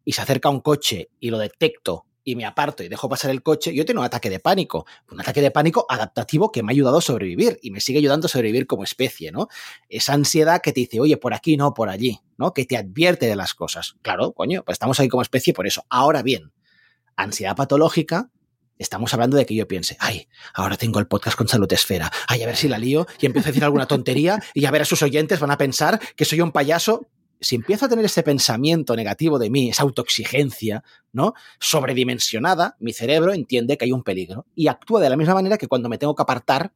y 0.04 0.12
se 0.12 0.22
acerca 0.22 0.48
un 0.48 0.60
coche 0.60 1.10
y 1.20 1.30
lo 1.30 1.38
detecto 1.38 2.06
y 2.28 2.36
me 2.36 2.44
aparto 2.44 2.82
y 2.82 2.88
dejo 2.88 3.08
pasar 3.08 3.30
el 3.30 3.42
coche, 3.42 3.74
yo 3.74 3.86
tengo 3.86 4.00
un 4.00 4.06
ataque 4.06 4.28
de 4.28 4.38
pánico. 4.38 4.84
Un 5.10 5.18
ataque 5.18 5.40
de 5.40 5.50
pánico 5.50 5.86
adaptativo 5.88 6.52
que 6.52 6.62
me 6.62 6.70
ha 6.70 6.74
ayudado 6.74 6.98
a 6.98 7.00
sobrevivir 7.00 7.58
y 7.62 7.70
me 7.70 7.80
sigue 7.80 8.00
ayudando 8.00 8.26
a 8.26 8.28
sobrevivir 8.28 8.66
como 8.66 8.84
especie, 8.84 9.32
¿no? 9.32 9.48
Esa 9.88 10.12
ansiedad 10.12 10.60
que 10.60 10.72
te 10.72 10.80
dice, 10.80 11.00
oye, 11.00 11.16
por 11.16 11.32
aquí 11.32 11.56
no, 11.56 11.72
por 11.72 11.88
allí, 11.88 12.20
¿no? 12.36 12.52
Que 12.52 12.66
te 12.66 12.76
advierte 12.76 13.24
de 13.24 13.34
las 13.34 13.54
cosas. 13.54 13.96
Claro, 14.02 14.32
coño, 14.32 14.62
pues 14.62 14.74
estamos 14.74 15.00
ahí 15.00 15.08
como 15.08 15.22
especie 15.22 15.54
por 15.54 15.66
eso. 15.66 15.86
Ahora 15.88 16.20
bien, 16.20 16.52
ansiedad 17.16 17.56
patológica 17.56 18.30
estamos 18.78 19.12
hablando 19.14 19.36
de 19.36 19.46
que 19.46 19.54
yo 19.54 19.66
piense, 19.68 19.96
ay, 20.00 20.28
ahora 20.54 20.76
tengo 20.76 20.98
el 20.98 21.06
podcast 21.06 21.36
con 21.36 21.48
Salud 21.48 21.72
Esfera, 21.72 22.10
ay, 22.26 22.42
a 22.42 22.46
ver 22.46 22.56
si 22.56 22.68
la 22.68 22.78
lío 22.78 23.06
y 23.20 23.26
empiezo 23.26 23.48
a 23.48 23.50
decir 23.50 23.64
alguna 23.64 23.86
tontería 23.86 24.42
y 24.54 24.64
a 24.64 24.70
ver 24.70 24.82
a 24.82 24.84
sus 24.84 25.02
oyentes 25.02 25.40
van 25.40 25.50
a 25.50 25.58
pensar 25.58 26.00
que 26.16 26.24
soy 26.24 26.40
un 26.40 26.52
payaso 26.52 27.08
si 27.40 27.56
empiezo 27.56 27.86
a 27.86 27.88
tener 27.88 28.04
ese 28.04 28.22
pensamiento 28.22 28.96
negativo 28.96 29.38
de 29.38 29.50
mí, 29.50 29.70
esa 29.70 29.84
autoexigencia, 29.84 30.82
¿no? 31.12 31.34
Sobredimensionada, 31.60 32.76
mi 32.80 32.92
cerebro 32.92 33.32
entiende 33.32 33.76
que 33.76 33.84
hay 33.84 33.92
un 33.92 34.02
peligro 34.02 34.46
y 34.54 34.68
actúa 34.68 35.00
de 35.00 35.10
la 35.10 35.16
misma 35.16 35.34
manera 35.34 35.56
que 35.56 35.68
cuando 35.68 35.88
me 35.88 35.98
tengo 35.98 36.14
que 36.14 36.22
apartar 36.22 36.72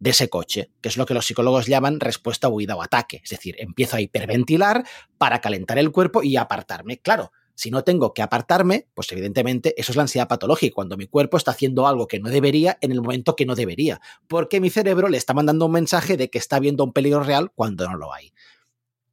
de 0.00 0.10
ese 0.10 0.28
coche, 0.28 0.70
que 0.80 0.88
es 0.88 0.96
lo 0.96 1.06
que 1.06 1.14
los 1.14 1.26
psicólogos 1.26 1.66
llaman 1.66 2.00
respuesta 2.00 2.48
huida 2.48 2.76
o 2.76 2.82
ataque. 2.82 3.20
Es 3.22 3.30
decir, 3.30 3.56
empiezo 3.58 3.96
a 3.96 4.00
hiperventilar 4.00 4.84
para 5.18 5.40
calentar 5.40 5.78
el 5.78 5.90
cuerpo 5.90 6.22
y 6.22 6.36
apartarme. 6.36 6.98
Claro, 6.98 7.32
si 7.58 7.72
no 7.72 7.82
tengo 7.82 8.14
que 8.14 8.22
apartarme, 8.22 8.86
pues 8.94 9.10
evidentemente 9.10 9.74
eso 9.76 9.90
es 9.90 9.96
la 9.96 10.02
ansiedad 10.02 10.28
patológica, 10.28 10.76
cuando 10.76 10.96
mi 10.96 11.08
cuerpo 11.08 11.36
está 11.36 11.50
haciendo 11.50 11.88
algo 11.88 12.06
que 12.06 12.20
no 12.20 12.30
debería 12.30 12.78
en 12.80 12.92
el 12.92 13.02
momento 13.02 13.34
que 13.34 13.46
no 13.46 13.56
debería, 13.56 14.00
porque 14.28 14.60
mi 14.60 14.70
cerebro 14.70 15.08
le 15.08 15.18
está 15.18 15.34
mandando 15.34 15.66
un 15.66 15.72
mensaje 15.72 16.16
de 16.16 16.30
que 16.30 16.38
está 16.38 16.60
viendo 16.60 16.84
un 16.84 16.92
peligro 16.92 17.24
real 17.24 17.50
cuando 17.52 17.88
no 17.88 17.96
lo 17.96 18.14
hay. 18.14 18.32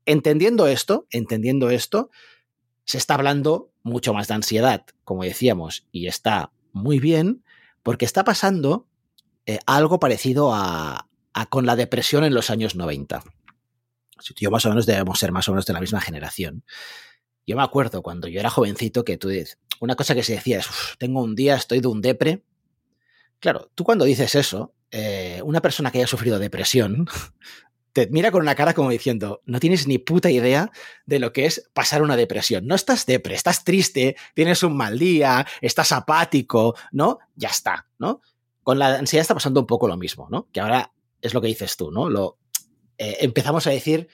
Entendiendo 0.05 0.67
esto, 0.67 1.07
entendiendo 1.09 1.71
esto, 1.71 2.11
se 2.83 2.99
está 2.99 3.15
hablando 3.15 3.71
mucho 3.81 4.13
más 4.13 4.27
de 4.27 4.35
ansiedad, 4.35 4.85
como 5.03 5.23
decíamos, 5.23 5.87
y 5.91 6.05
está 6.05 6.51
muy 6.71 6.99
bien, 6.99 7.43
porque 7.81 8.05
está 8.05 8.23
pasando 8.23 8.85
eh, 9.47 9.57
algo 9.65 9.99
parecido 9.99 10.53
a, 10.53 11.07
con 11.49 11.65
la 11.65 11.75
depresión 11.75 12.23
en 12.23 12.35
los 12.35 12.51
años 12.51 12.75
90. 12.75 13.23
Yo 14.35 14.51
más 14.51 14.67
o 14.67 14.69
menos 14.69 14.85
debemos 14.85 15.17
ser 15.17 15.31
más 15.31 15.49
o 15.49 15.51
menos 15.51 15.65
de 15.65 15.73
la 15.73 15.81
misma 15.81 15.99
generación. 15.99 16.63
Yo 17.47 17.55
me 17.55 17.63
acuerdo 17.63 18.01
cuando 18.01 18.27
yo 18.27 18.39
era 18.39 18.49
jovencito 18.49 19.05
que 19.05 19.17
tú 19.17 19.29
dices, 19.29 19.59
una 19.79 19.95
cosa 19.95 20.15
que 20.15 20.23
se 20.23 20.33
decía 20.33 20.59
es, 20.59 20.67
tengo 20.97 21.21
un 21.21 21.35
día, 21.35 21.55
estoy 21.55 21.79
de 21.79 21.87
un 21.87 22.01
depre. 22.01 22.43
Claro, 23.39 23.69
tú 23.75 23.83
cuando 23.83 24.05
dices 24.05 24.35
eso, 24.35 24.73
eh, 24.91 25.41
una 25.43 25.61
persona 25.61 25.91
que 25.91 25.99
haya 25.99 26.07
sufrido 26.07 26.39
depresión 26.39 27.07
te 27.95 28.07
mira 28.07 28.29
con 28.29 28.41
una 28.41 28.55
cara 28.55 28.73
como 28.73 28.89
diciendo, 28.89 29.41
no 29.45 29.59
tienes 29.61 29.87
ni 29.87 29.97
puta 29.99 30.29
idea 30.29 30.69
de 31.05 31.17
lo 31.17 31.31
que 31.31 31.45
es 31.45 31.69
pasar 31.73 32.01
una 32.01 32.17
depresión. 32.17 32.67
No 32.67 32.75
estás 32.75 33.05
depre, 33.05 33.35
estás 33.35 33.63
triste, 33.63 34.17
tienes 34.33 34.63
un 34.63 34.75
mal 34.75 34.99
día, 34.99 35.47
estás 35.61 35.93
apático, 35.93 36.75
¿no? 36.91 37.19
Ya 37.35 37.47
está, 37.47 37.87
¿no? 37.97 38.21
Con 38.63 38.79
la 38.79 38.95
ansiedad 38.95 39.21
está 39.21 39.33
pasando 39.33 39.61
un 39.61 39.65
poco 39.65 39.87
lo 39.87 39.95
mismo, 39.95 40.27
¿no? 40.29 40.49
Que 40.51 40.59
ahora 40.59 40.91
es 41.21 41.33
lo 41.33 41.39
que 41.39 41.47
dices 41.47 41.77
tú, 41.77 41.89
¿no? 41.89 42.09
Lo, 42.09 42.37
eh, 42.97 43.17
empezamos 43.21 43.65
a 43.65 43.69
decir, 43.69 44.09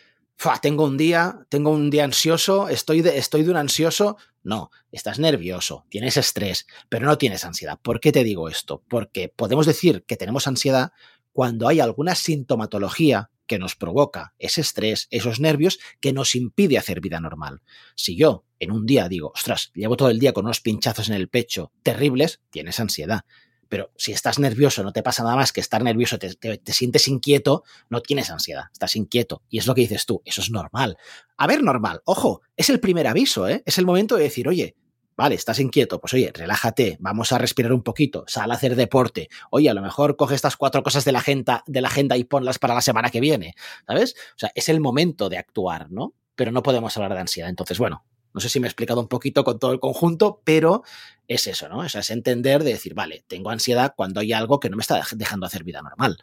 tengo 0.62 0.86
un 0.86 0.98
día, 0.98 1.46
tengo 1.50 1.72
un 1.72 1.90
día 1.90 2.04
ansioso, 2.04 2.68
estoy 2.70 3.02
de, 3.02 3.18
estoy 3.18 3.44
de 3.44 3.52
un 3.52 3.58
ansioso. 3.58 4.18
No, 4.44 4.72
estás 4.92 5.20
nervioso, 5.20 5.86
tienes 5.90 6.18
estrés, 6.18 6.66
pero 6.90 7.06
no 7.06 7.18
tienes 7.18 7.46
ansiedad. 7.46 7.80
¿Por 7.82 8.00
qué 8.00 8.12
te 8.12 8.24
digo 8.24 8.50
esto? 8.50 8.84
Porque 8.88 9.30
podemos 9.30 9.66
decir 9.66 10.04
que 10.08 10.18
tenemos 10.18 10.48
ansiedad 10.48 10.94
cuando 11.32 11.68
hay 11.68 11.80
alguna 11.80 12.16
sintomatología 12.16 13.30
que 13.46 13.60
nos 13.60 13.76
provoca 13.76 14.34
ese 14.40 14.62
estrés, 14.62 15.08
esos 15.12 15.40
nervios, 15.40 15.80
que 16.00 16.14
nos 16.14 16.36
impide 16.36 16.78
hacer 16.78 17.02
vida 17.02 17.20
normal. 17.20 17.62
Si 17.96 18.16
yo 18.16 18.46
en 18.60 18.72
un 18.72 18.86
día 18.86 19.10
digo, 19.10 19.32
ostras, 19.36 19.72
llevo 19.76 19.98
todo 19.98 20.10
el 20.10 20.20
día 20.20 20.34
con 20.34 20.46
unos 20.46 20.62
pinchazos 20.62 21.10
en 21.10 21.16
el 21.16 21.28
pecho 21.28 21.72
terribles, 21.84 22.42
tienes 22.50 22.80
ansiedad. 22.80 23.26
Pero 23.72 23.90
si 23.96 24.12
estás 24.12 24.38
nervioso, 24.38 24.84
no 24.84 24.92
te 24.92 25.02
pasa 25.02 25.24
nada 25.24 25.38
más 25.38 25.54
que 25.54 25.62
estar 25.62 25.82
nervioso, 25.82 26.20
te, 26.20 26.74
sientes 26.74 27.08
inquieto, 27.08 27.64
no 27.90 28.02
tienes 28.02 28.30
ansiedad, 28.30 28.66
estás 28.74 28.98
inquieto. 28.98 29.44
Y 29.50 29.60
es 29.60 29.66
lo 29.66 29.74
que 29.74 29.80
dices 29.80 30.06
tú, 30.06 30.22
eso 30.26 30.42
es 30.42 30.52
normal. 30.52 30.98
A 31.38 31.48
ver, 31.48 31.64
normal, 31.64 32.02
ojo, 32.04 32.42
es 32.58 32.70
el 32.70 32.82
primer 32.82 33.08
aviso, 33.08 33.48
¿eh? 33.48 33.64
es 33.66 33.78
el 33.78 33.86
momento 33.86 34.18
de 34.18 34.24
decir, 34.24 34.50
oye, 34.50 34.76
Vale, 35.16 35.36
estás 35.36 35.60
inquieto, 35.60 36.00
pues 36.00 36.14
oye, 36.16 36.32
relájate, 36.34 36.98
vamos 37.00 37.32
a 37.32 37.38
respirar 37.38 37.74
un 37.74 37.84
poquito, 37.84 38.24
sal 38.28 38.50
a 38.50 38.56
hacer 38.56 38.76
deporte. 38.76 39.30
Oye, 39.52 39.70
a 39.70 39.74
lo 39.74 39.82
mejor 39.82 40.16
coge 40.16 40.34
estas 40.34 40.58
cuatro 40.58 40.82
cosas 40.82 41.06
de 41.06 41.12
la 41.12 41.20
agenda, 41.20 41.64
de 41.68 41.82
la 41.82 41.90
agenda 41.90 42.18
y 42.18 42.24
ponlas 42.24 42.58
para 42.58 42.74
la 42.74 42.82
semana 42.82 43.10
que 43.12 43.20
viene, 43.20 43.54
¿sabes? 43.86 44.16
O 44.36 44.40
sea, 44.40 44.52
es 44.56 44.68
el 44.68 44.80
momento 44.80 45.30
de 45.30 45.38
actuar, 45.38 45.92
¿no? 45.92 46.16
Pero 46.34 46.52
no 46.52 46.64
podemos 46.64 46.96
hablar 46.98 47.14
de 47.14 47.20
ansiedad. 47.20 47.50
Entonces, 47.50 47.78
bueno, 47.78 48.04
no 48.34 48.42
sé 48.42 48.50
si 48.50 48.60
me 48.60 48.68
he 48.68 48.70
explicado 48.70 49.02
un 49.02 49.08
poquito 49.08 49.44
con 49.44 49.60
todo 49.60 49.72
el 49.72 49.80
conjunto, 49.80 50.42
pero 50.44 50.84
es 51.28 51.48
eso, 51.48 51.70
¿no? 51.70 51.80
O 51.80 51.90
sea, 51.90 52.02
es 52.02 52.10
entender 52.10 52.64
de 52.64 52.72
decir, 52.72 52.94
vale, 52.94 53.24
tengo 53.28 53.50
ansiedad 53.50 53.94
cuando 53.96 54.20
hay 54.20 54.34
algo 54.34 54.60
que 54.60 54.70
no 54.70 54.78
me 54.78 54.82
está 54.82 55.02
dejando 55.14 55.46
hacer 55.46 55.64
vida 55.64 55.82
normal. 55.82 56.18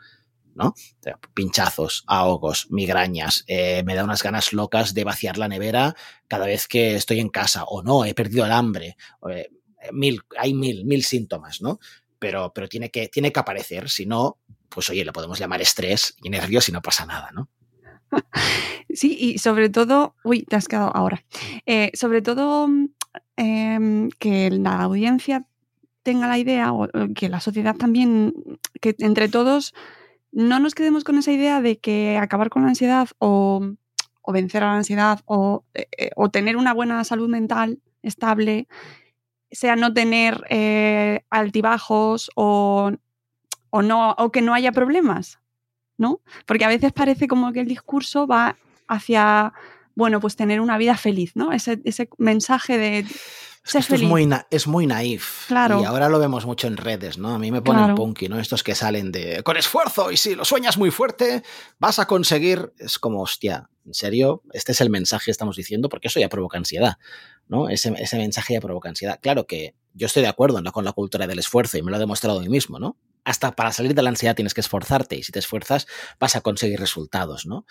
¿no? 0.54 0.74
Pinchazos, 1.34 2.02
ahogos, 2.08 2.66
migrañas, 2.70 3.44
eh, 3.46 3.84
me 3.84 3.94
da 3.94 4.02
unas 4.02 4.24
ganas 4.24 4.52
locas 4.52 4.92
de 4.92 5.04
vaciar 5.04 5.38
la 5.38 5.46
nevera 5.46 5.94
cada 6.26 6.46
vez 6.46 6.66
que 6.66 6.96
estoy 6.96 7.20
en 7.20 7.28
casa, 7.28 7.62
o 7.62 7.84
no, 7.84 8.04
he 8.04 8.12
perdido 8.12 8.44
el 8.44 8.50
hambre, 8.50 8.96
eh, 9.30 9.48
mil, 9.92 10.20
hay 10.36 10.54
mil, 10.54 10.84
mil 10.84 11.04
síntomas, 11.04 11.62
¿no? 11.62 11.78
Pero, 12.18 12.52
pero 12.52 12.68
tiene, 12.68 12.90
que, 12.90 13.06
tiene 13.06 13.32
que 13.32 13.38
aparecer, 13.38 13.88
si 13.88 14.04
no, 14.04 14.38
pues 14.68 14.90
oye, 14.90 15.04
le 15.04 15.12
podemos 15.12 15.38
llamar 15.38 15.62
estrés 15.62 16.16
y 16.22 16.28
nervios 16.28 16.68
y 16.68 16.72
no 16.72 16.82
pasa 16.82 17.06
nada, 17.06 17.30
¿no? 17.32 17.48
Sí, 18.90 19.16
y 19.20 19.38
sobre 19.38 19.68
todo, 19.68 20.14
uy, 20.24 20.44
te 20.44 20.56
has 20.56 20.66
quedado 20.66 20.90
ahora, 20.96 21.22
eh, 21.66 21.90
sobre 21.94 22.22
todo 22.22 22.68
em, 23.36 24.08
que 24.18 24.50
la 24.50 24.82
audiencia 24.82 25.46
tenga 26.02 26.26
la 26.26 26.38
idea, 26.38 26.72
o 26.72 26.88
que 27.14 27.28
la 27.28 27.40
sociedad 27.40 27.76
también, 27.76 28.32
que 28.80 28.96
entre 29.00 29.28
todos 29.28 29.74
no 30.32 30.58
nos 30.58 30.74
quedemos 30.74 31.04
con 31.04 31.18
esa 31.18 31.32
idea 31.32 31.60
de 31.60 31.78
que 31.78 32.16
acabar 32.16 32.48
con 32.48 32.62
la 32.62 32.68
ansiedad 32.68 33.08
o, 33.18 33.60
vencer 34.26 34.62
a 34.62 34.66
la 34.66 34.76
ansiedad 34.76 35.20
eh, 35.74 35.86
eh, 35.96 36.10
o, 36.16 36.30
tener 36.30 36.56
una 36.56 36.72
buena 36.74 37.04
salud 37.04 37.28
mental 37.28 37.80
estable 38.02 38.68
sea 39.50 39.76
no 39.76 39.94
tener 39.94 40.44
altibajos 41.30 42.30
o, 42.36 42.90
no, 43.72 44.10
o 44.12 44.30
que 44.30 44.42
no 44.42 44.54
haya 44.54 44.72
problemas, 44.72 45.40
¿no? 45.98 46.20
Porque 46.46 46.64
a 46.64 46.68
veces 46.68 46.92
parece 46.92 47.28
como 47.28 47.52
que 47.52 47.60
el 47.60 47.68
discurso 47.68 48.26
va 48.26 48.56
hacia, 48.86 49.52
bueno, 49.94 50.20
pues 50.20 50.36
tener 50.36 50.60
una 50.60 50.78
vida 50.78 50.96
feliz, 50.96 51.32
¿no? 51.34 51.52
Ese, 51.52 51.80
ese 51.84 52.08
mensaje 52.16 52.78
de 52.78 53.04
esto 53.74 53.94
es 53.96 54.02
muy, 54.02 54.28
es 54.50 54.66
muy 54.66 54.86
naif. 54.86 55.46
Claro. 55.46 55.80
Y 55.82 55.84
ahora 55.84 56.08
lo 56.08 56.18
vemos 56.18 56.46
mucho 56.46 56.66
en 56.66 56.76
redes, 56.76 57.18
¿no? 57.18 57.34
A 57.34 57.38
mí 57.38 57.52
me 57.52 57.60
ponen 57.60 57.94
punky, 57.94 58.28
¿no? 58.28 58.38
Estos 58.38 58.62
que 58.62 58.74
salen 58.74 59.12
de 59.12 59.42
con 59.42 59.56
esfuerzo 59.56 60.10
y 60.10 60.16
si 60.16 60.34
lo 60.34 60.44
sueñas 60.44 60.78
muy 60.78 60.90
fuerte, 60.90 61.42
vas 61.78 61.98
a 61.98 62.06
conseguir. 62.06 62.72
Es 62.78 62.98
como, 62.98 63.20
hostia, 63.20 63.68
¿en 63.84 63.94
serio? 63.94 64.42
Este 64.52 64.72
es 64.72 64.80
el 64.80 64.90
mensaje 64.90 65.26
que 65.26 65.30
estamos 65.30 65.56
diciendo, 65.56 65.88
porque 65.88 66.08
eso 66.08 66.20
ya 66.20 66.28
provoca 66.28 66.56
ansiedad, 66.56 66.96
¿no? 67.46 67.68
Ese, 67.68 67.92
ese 67.98 68.16
mensaje 68.16 68.54
ya 68.54 68.60
provoca 68.60 68.88
ansiedad. 68.88 69.18
Claro 69.20 69.46
que 69.46 69.74
yo 69.92 70.06
estoy 70.06 70.22
de 70.22 70.28
acuerdo 70.28 70.62
¿no? 70.62 70.72
con 70.72 70.84
la 70.84 70.92
cultura 70.92 71.26
del 71.26 71.38
esfuerzo 71.38 71.76
y 71.76 71.82
me 71.82 71.90
lo 71.90 71.96
he 71.96 72.00
demostrado 72.00 72.38
a 72.38 72.42
mí 72.42 72.48
mismo, 72.48 72.78
¿no? 72.78 72.96
Hasta 73.28 73.52
para 73.52 73.72
salir 73.72 73.94
de 73.94 74.02
la 74.02 74.08
ansiedad 74.08 74.34
tienes 74.34 74.54
que 74.54 74.62
esforzarte 74.62 75.16
y 75.16 75.22
si 75.22 75.32
te 75.32 75.38
esfuerzas 75.38 75.86
vas 76.18 76.34
a 76.34 76.40
conseguir 76.40 76.80
resultados, 76.80 77.46
¿no? 77.46 77.66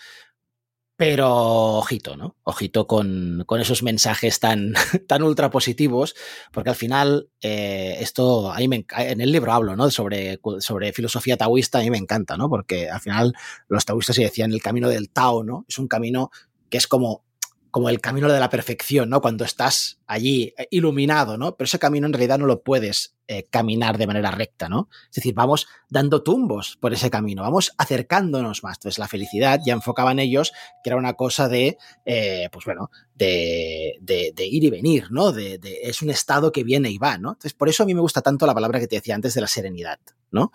Pero 0.96 1.78
ojito, 1.78 2.16
¿no? 2.16 2.36
Ojito 2.42 2.86
con, 2.86 3.44
con 3.46 3.60
esos 3.60 3.82
mensajes 3.82 4.40
tan, 4.40 4.74
tan 5.08 5.22
ultra 5.22 5.50
positivos, 5.50 6.14
porque 6.52 6.70
al 6.70 6.76
final, 6.76 7.30
eh, 7.40 7.96
esto, 8.00 8.52
ahí 8.52 8.68
me, 8.68 8.84
en 8.98 9.20
el 9.20 9.30
libro 9.32 9.52
hablo, 9.52 9.74
¿no? 9.74 9.90
Sobre, 9.90 10.40
sobre 10.60 10.92
filosofía 10.92 11.36
taoísta, 11.36 11.78
a 11.78 11.82
mí 11.82 11.90
me 11.90 11.98
encanta, 11.98 12.36
¿no? 12.36 12.48
Porque 12.48 12.88
al 12.88 13.00
final 13.00 13.32
los 13.68 13.84
taoístas 13.84 14.16
se 14.16 14.22
decían 14.22 14.52
el 14.52 14.62
camino 14.62 14.88
del 14.88 15.10
Tao, 15.10 15.42
¿no? 15.42 15.64
Es 15.68 15.78
un 15.78 15.88
camino 15.88 16.30
que 16.70 16.78
es 16.78 16.86
como 16.86 17.24
como 17.70 17.90
el 17.90 18.00
camino 18.00 18.32
de 18.32 18.40
la 18.40 18.48
perfección, 18.48 19.10
¿no? 19.10 19.20
Cuando 19.20 19.44
estás 19.44 20.00
allí 20.06 20.54
eh, 20.56 20.68
iluminado, 20.70 21.36
¿no? 21.36 21.56
Pero 21.56 21.66
ese 21.66 21.78
camino 21.78 22.06
en 22.06 22.12
realidad 22.12 22.38
no 22.38 22.46
lo 22.46 22.62
puedes 22.62 23.17
eh, 23.30 23.46
caminar 23.50 23.98
de 23.98 24.06
manera 24.06 24.30
recta, 24.30 24.70
¿no? 24.70 24.88
Es 25.10 25.16
decir, 25.16 25.34
vamos 25.34 25.66
dando 25.90 26.22
tumbos 26.22 26.78
por 26.80 26.94
ese 26.94 27.10
camino, 27.10 27.42
vamos 27.42 27.74
acercándonos 27.76 28.64
más. 28.64 28.78
Entonces, 28.78 28.98
la 28.98 29.06
felicidad 29.06 29.60
ya 29.66 29.74
enfocaban 29.74 30.18
ellos 30.18 30.52
que 30.82 30.88
era 30.88 30.96
una 30.96 31.12
cosa 31.12 31.46
de, 31.46 31.76
eh, 32.06 32.48
pues 32.50 32.64
bueno, 32.64 32.90
de, 33.14 33.98
ir 34.38 34.64
y 34.64 34.70
venir, 34.70 35.08
¿no? 35.10 35.32
De, 35.32 35.60
es 35.82 36.00
un 36.00 36.08
estado 36.08 36.52
que 36.52 36.64
viene 36.64 36.90
y 36.90 36.96
va, 36.96 37.18
¿no? 37.18 37.32
Entonces, 37.32 37.52
por 37.52 37.68
eso 37.68 37.82
a 37.82 37.86
mí 37.86 37.94
me 37.94 38.00
gusta 38.00 38.22
tanto 38.22 38.46
la 38.46 38.54
palabra 38.54 38.80
que 38.80 38.88
te 38.88 38.96
decía 38.96 39.14
antes 39.14 39.34
de 39.34 39.42
la 39.42 39.46
serenidad, 39.46 39.98
¿no? 40.30 40.50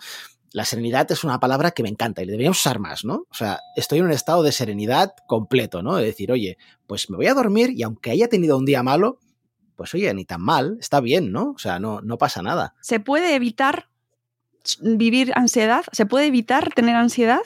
la 0.50 0.64
serenidad 0.64 1.10
es 1.10 1.24
una 1.24 1.40
palabra 1.40 1.72
que 1.72 1.82
me 1.82 1.88
encanta 1.88 2.22
y 2.22 2.26
le 2.26 2.30
deberíamos 2.30 2.60
usar 2.60 2.78
más, 2.78 3.04
¿no? 3.04 3.26
O 3.28 3.34
sea, 3.34 3.58
estoy 3.74 3.98
en 3.98 4.04
un 4.04 4.12
estado 4.12 4.44
de 4.44 4.52
serenidad 4.52 5.12
completo, 5.26 5.82
¿no? 5.82 5.96
De 5.96 6.04
decir, 6.04 6.30
oye, 6.30 6.58
pues 6.86 7.10
me 7.10 7.16
voy 7.16 7.26
a 7.26 7.34
dormir 7.34 7.70
y 7.70 7.82
aunque 7.82 8.12
haya 8.12 8.28
tenido 8.28 8.56
un 8.56 8.64
día 8.64 8.84
malo, 8.84 9.18
pues 9.76 9.94
oye, 9.94 10.12
ni 10.14 10.24
tan 10.24 10.40
mal, 10.40 10.78
está 10.80 11.00
bien, 11.00 11.32
¿no? 11.32 11.52
O 11.52 11.58
sea, 11.58 11.78
no, 11.78 12.00
no 12.00 12.18
pasa 12.18 12.42
nada. 12.42 12.74
¿Se 12.80 13.00
puede 13.00 13.34
evitar 13.34 13.88
vivir 14.80 15.32
ansiedad? 15.34 15.84
¿Se 15.92 16.06
puede 16.06 16.26
evitar 16.26 16.72
tener 16.74 16.96
ansiedad? 16.96 17.42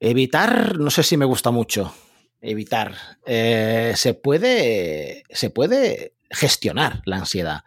Evitar, 0.00 0.78
no 0.78 0.90
sé 0.90 1.02
si 1.02 1.16
me 1.16 1.24
gusta 1.24 1.50
mucho. 1.50 1.92
Evitar. 2.40 2.94
Eh, 3.26 3.94
se 3.96 4.14
puede. 4.14 5.24
Se 5.30 5.50
puede 5.50 6.14
gestionar 6.30 7.02
la 7.04 7.16
ansiedad. 7.16 7.64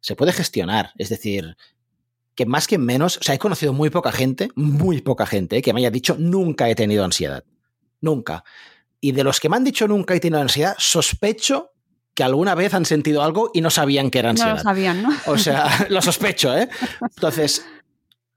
Se 0.00 0.14
puede 0.14 0.32
gestionar. 0.32 0.92
Es 0.96 1.08
decir, 1.08 1.56
que 2.34 2.46
más 2.46 2.66
que 2.66 2.78
menos, 2.78 3.18
o 3.18 3.22
sea, 3.22 3.34
he 3.34 3.38
conocido 3.38 3.72
muy 3.72 3.90
poca 3.90 4.12
gente, 4.12 4.50
muy 4.54 5.00
poca 5.00 5.26
gente, 5.26 5.60
que 5.60 5.72
me 5.72 5.80
haya 5.80 5.90
dicho 5.90 6.16
nunca 6.18 6.68
he 6.68 6.74
tenido 6.74 7.04
ansiedad. 7.04 7.44
Nunca. 8.00 8.44
Y 9.04 9.10
de 9.10 9.24
los 9.24 9.40
que 9.40 9.48
me 9.48 9.56
han 9.56 9.64
dicho 9.64 9.88
nunca 9.88 10.14
he 10.14 10.20
tenido 10.20 10.40
ansiedad, 10.40 10.76
sospecho 10.78 11.72
que 12.14 12.22
alguna 12.22 12.54
vez 12.54 12.72
han 12.72 12.84
sentido 12.84 13.24
algo 13.24 13.50
y 13.52 13.60
no 13.60 13.68
sabían 13.68 14.10
que 14.10 14.20
era 14.20 14.30
ansiedad. 14.30 14.52
No 14.52 14.58
lo 14.58 14.62
sabían, 14.62 15.02
¿no? 15.02 15.10
O 15.26 15.36
sea, 15.36 15.68
lo 15.90 16.00
sospecho, 16.00 16.56
¿eh? 16.56 16.68
Entonces, 17.00 17.66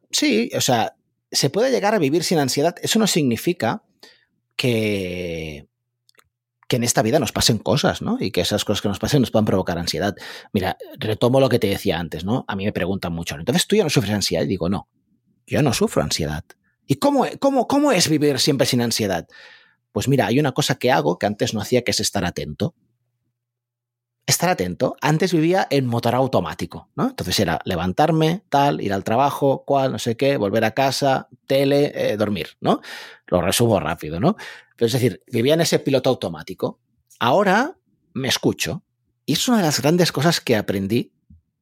sí, 0.10 0.50
o 0.58 0.62
sea, 0.62 0.96
se 1.32 1.52
puede 1.52 1.70
llegar 1.70 1.94
a 1.94 2.00
vivir 2.00 2.24
sin 2.24 2.40
ansiedad. 2.40 2.76
Eso 2.82 2.98
no 2.98 3.06
significa 3.06 3.84
que, 4.56 5.68
que 6.68 6.78
en 6.78 6.84
esta 6.84 7.04
vida 7.04 7.20
nos 7.20 7.32
pasen 7.32 7.60
cosas, 7.60 8.02
¿no? 8.02 8.18
Y 8.20 8.32
que 8.32 8.42
esas 8.42 8.66
cosas 8.66 8.82
que 8.82 8.88
nos 8.88 8.98
pasen 8.98 9.22
nos 9.22 9.30
puedan 9.30 9.46
provocar 9.46 9.78
ansiedad. 9.78 10.16
Mira, 10.52 10.78
retomo 10.98 11.40
lo 11.40 11.48
que 11.48 11.60
te 11.60 11.68
decía 11.68 12.00
antes, 12.00 12.26
¿no? 12.26 12.44
A 12.48 12.56
mí 12.56 12.66
me 12.66 12.74
preguntan 12.74 13.14
mucho, 13.14 13.36
entonces 13.36 13.68
tú 13.68 13.76
ya 13.76 13.84
no 13.84 13.92
sufres 13.92 14.16
ansiedad. 14.16 14.44
Y 14.46 14.48
digo, 14.48 14.68
no, 14.68 14.90
yo 15.46 15.62
no 15.62 15.74
sufro 15.74 16.02
ansiedad. 16.02 16.44
¿Y 16.88 16.96
cómo, 16.96 17.28
cómo, 17.40 17.68
cómo 17.68 17.92
es 17.92 18.10
vivir 18.10 18.40
siempre 18.40 18.66
sin 18.66 18.82
ansiedad? 18.82 19.28
Pues 19.96 20.10
mira, 20.10 20.26
hay 20.26 20.42
una 20.42 20.52
cosa 20.52 20.76
que 20.76 20.92
hago 20.92 21.18
que 21.18 21.26
antes 21.26 21.54
no 21.54 21.62
hacía, 21.62 21.84
que 21.84 21.92
es 21.92 22.02
estar 22.02 22.26
atento. 22.26 22.76
Estar 24.28 24.50
atento. 24.50 24.98
Antes 25.00 25.32
vivía 25.32 25.68
en 25.70 25.86
motor 25.86 26.16
automático, 26.16 26.90
¿no? 26.98 27.08
Entonces 27.08 27.40
era 27.40 27.62
levantarme, 27.64 28.44
tal, 28.50 28.82
ir 28.82 28.92
al 28.92 29.06
trabajo, 29.06 29.64
cual, 29.66 29.94
no 29.94 30.00
sé 30.00 30.18
qué, 30.18 30.36
volver 30.36 30.66
a 30.66 30.72
casa, 30.72 31.30
tele, 31.48 31.94
eh, 31.96 32.18
dormir, 32.18 32.58
¿no? 32.60 32.82
Lo 33.28 33.42
resumo 33.42 33.80
rápido, 33.80 34.20
¿no? 34.20 34.36
Pero 34.76 34.88
es 34.88 34.92
decir, 34.92 35.24
vivía 35.32 35.54
en 35.54 35.62
ese 35.62 35.80
piloto 35.80 36.10
automático. 36.10 36.82
Ahora 37.18 37.78
me 38.14 38.28
escucho. 38.28 38.84
Y 39.26 39.32
es 39.32 39.48
una 39.48 39.60
de 39.60 39.64
las 39.64 39.82
grandes 39.82 40.12
cosas 40.12 40.42
que 40.42 40.58
aprendí 40.58 41.14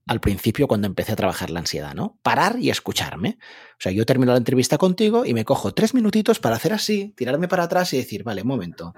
al 0.08 0.20
principio 0.20 0.68
cuando 0.68 0.88
empecé 0.88 1.14
a 1.14 1.16
trabajar 1.16 1.50
la 1.50 1.60
ansiedad, 1.60 1.94
¿no? 1.94 2.18
Parar 2.22 2.58
y 2.60 2.70
escucharme. 2.70 3.38
O 3.74 3.80
sea, 3.80 3.92
yo 3.92 4.06
termino 4.06 4.32
la 4.32 4.38
entrevista 4.38 4.78
contigo 4.78 5.26
y 5.26 5.34
me 5.34 5.46
cojo 5.46 5.74
tres 5.74 5.94
minutitos 5.94 6.40
para 6.40 6.58
hacer 6.58 6.74
así, 6.74 7.14
tirarme 7.16 7.48
para 7.48 7.64
atrás 7.64 7.94
y 7.94 7.98
decir, 7.98 8.24
vale, 8.24 8.42
un 8.42 8.48
momento. 8.48 8.94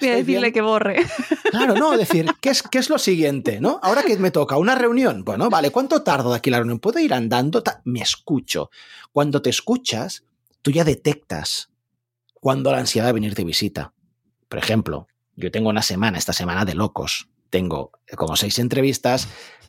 Voy 0.00 0.08
a 0.08 0.16
decirle 0.16 0.52
que 0.52 0.60
borre. 0.60 1.06
Claro, 1.50 1.74
no, 1.74 1.90
decir, 1.96 2.26
¿qué 2.40 2.50
es, 2.50 2.62
¿qué 2.62 2.78
es 2.78 2.90
lo 2.90 2.98
siguiente? 2.98 3.60
¿no? 3.60 3.80
Ahora 3.82 4.02
que 4.02 4.16
me 4.18 4.30
toca 4.30 4.56
una 4.56 4.74
reunión, 4.74 5.24
bueno, 5.24 5.48
vale, 5.48 5.70
¿cuánto 5.70 6.02
tardo 6.02 6.30
de 6.30 6.36
aquí 6.36 6.50
la 6.50 6.58
reunión? 6.58 6.78
¿Puedo 6.78 6.98
ir 6.98 7.14
andando? 7.14 7.62
Me 7.84 8.00
escucho. 8.00 8.70
Cuando 9.12 9.42
te 9.42 9.50
escuchas, 9.50 10.24
tú 10.62 10.70
ya 10.70 10.84
detectas 10.84 11.70
cuando 12.34 12.70
la 12.70 12.78
ansiedad 12.78 13.06
va 13.06 13.10
a 13.10 13.14
venir 13.14 13.34
de 13.34 13.44
visita. 13.44 13.92
Por 14.48 14.58
ejemplo, 14.58 15.08
yo 15.36 15.50
tengo 15.50 15.70
una 15.70 15.82
semana, 15.82 16.18
esta 16.18 16.32
semana 16.32 16.64
de 16.64 16.74
locos. 16.74 17.28
Tengo 17.50 17.92
como 18.16 18.36
seis 18.36 18.58
entrevistas, 18.58 19.28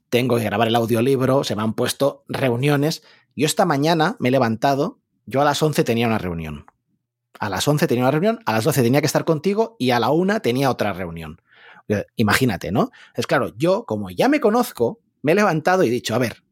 tengo 0.09 0.37
que 0.37 0.43
grabar 0.43 0.67
el 0.67 0.75
audiolibro, 0.75 1.43
se 1.43 1.55
me 1.55 1.61
han 1.61 1.73
puesto 1.73 2.23
reuniones. 2.27 3.03
Yo 3.35 3.45
esta 3.45 3.65
mañana 3.65 4.15
me 4.19 4.29
he 4.29 4.31
levantado, 4.31 4.99
yo 5.25 5.41
a 5.41 5.45
las 5.45 5.61
11 5.61 5.83
tenía 5.83 6.07
una 6.07 6.17
reunión. 6.17 6.65
A 7.39 7.49
las 7.49 7.67
11 7.67 7.87
tenía 7.87 8.03
una 8.03 8.11
reunión, 8.11 8.39
a 8.45 8.53
las 8.53 8.63
12 8.63 8.81
tenía 8.83 9.01
que 9.01 9.07
estar 9.07 9.23
contigo 9.23 9.75
y 9.79 9.91
a 9.91 9.99
la 9.99 10.09
1 10.09 10.41
tenía 10.41 10.69
otra 10.69 10.93
reunión. 10.93 11.41
Imagínate, 12.15 12.71
¿no? 12.71 12.91
Es 13.15 13.27
claro, 13.27 13.53
yo 13.57 13.85
como 13.85 14.09
ya 14.09 14.29
me 14.29 14.39
conozco, 14.39 14.99
me 15.21 15.31
he 15.31 15.35
levantado 15.35 15.83
y 15.83 15.87
he 15.87 15.91
dicho, 15.91 16.13
a 16.15 16.19
ver, 16.19 16.43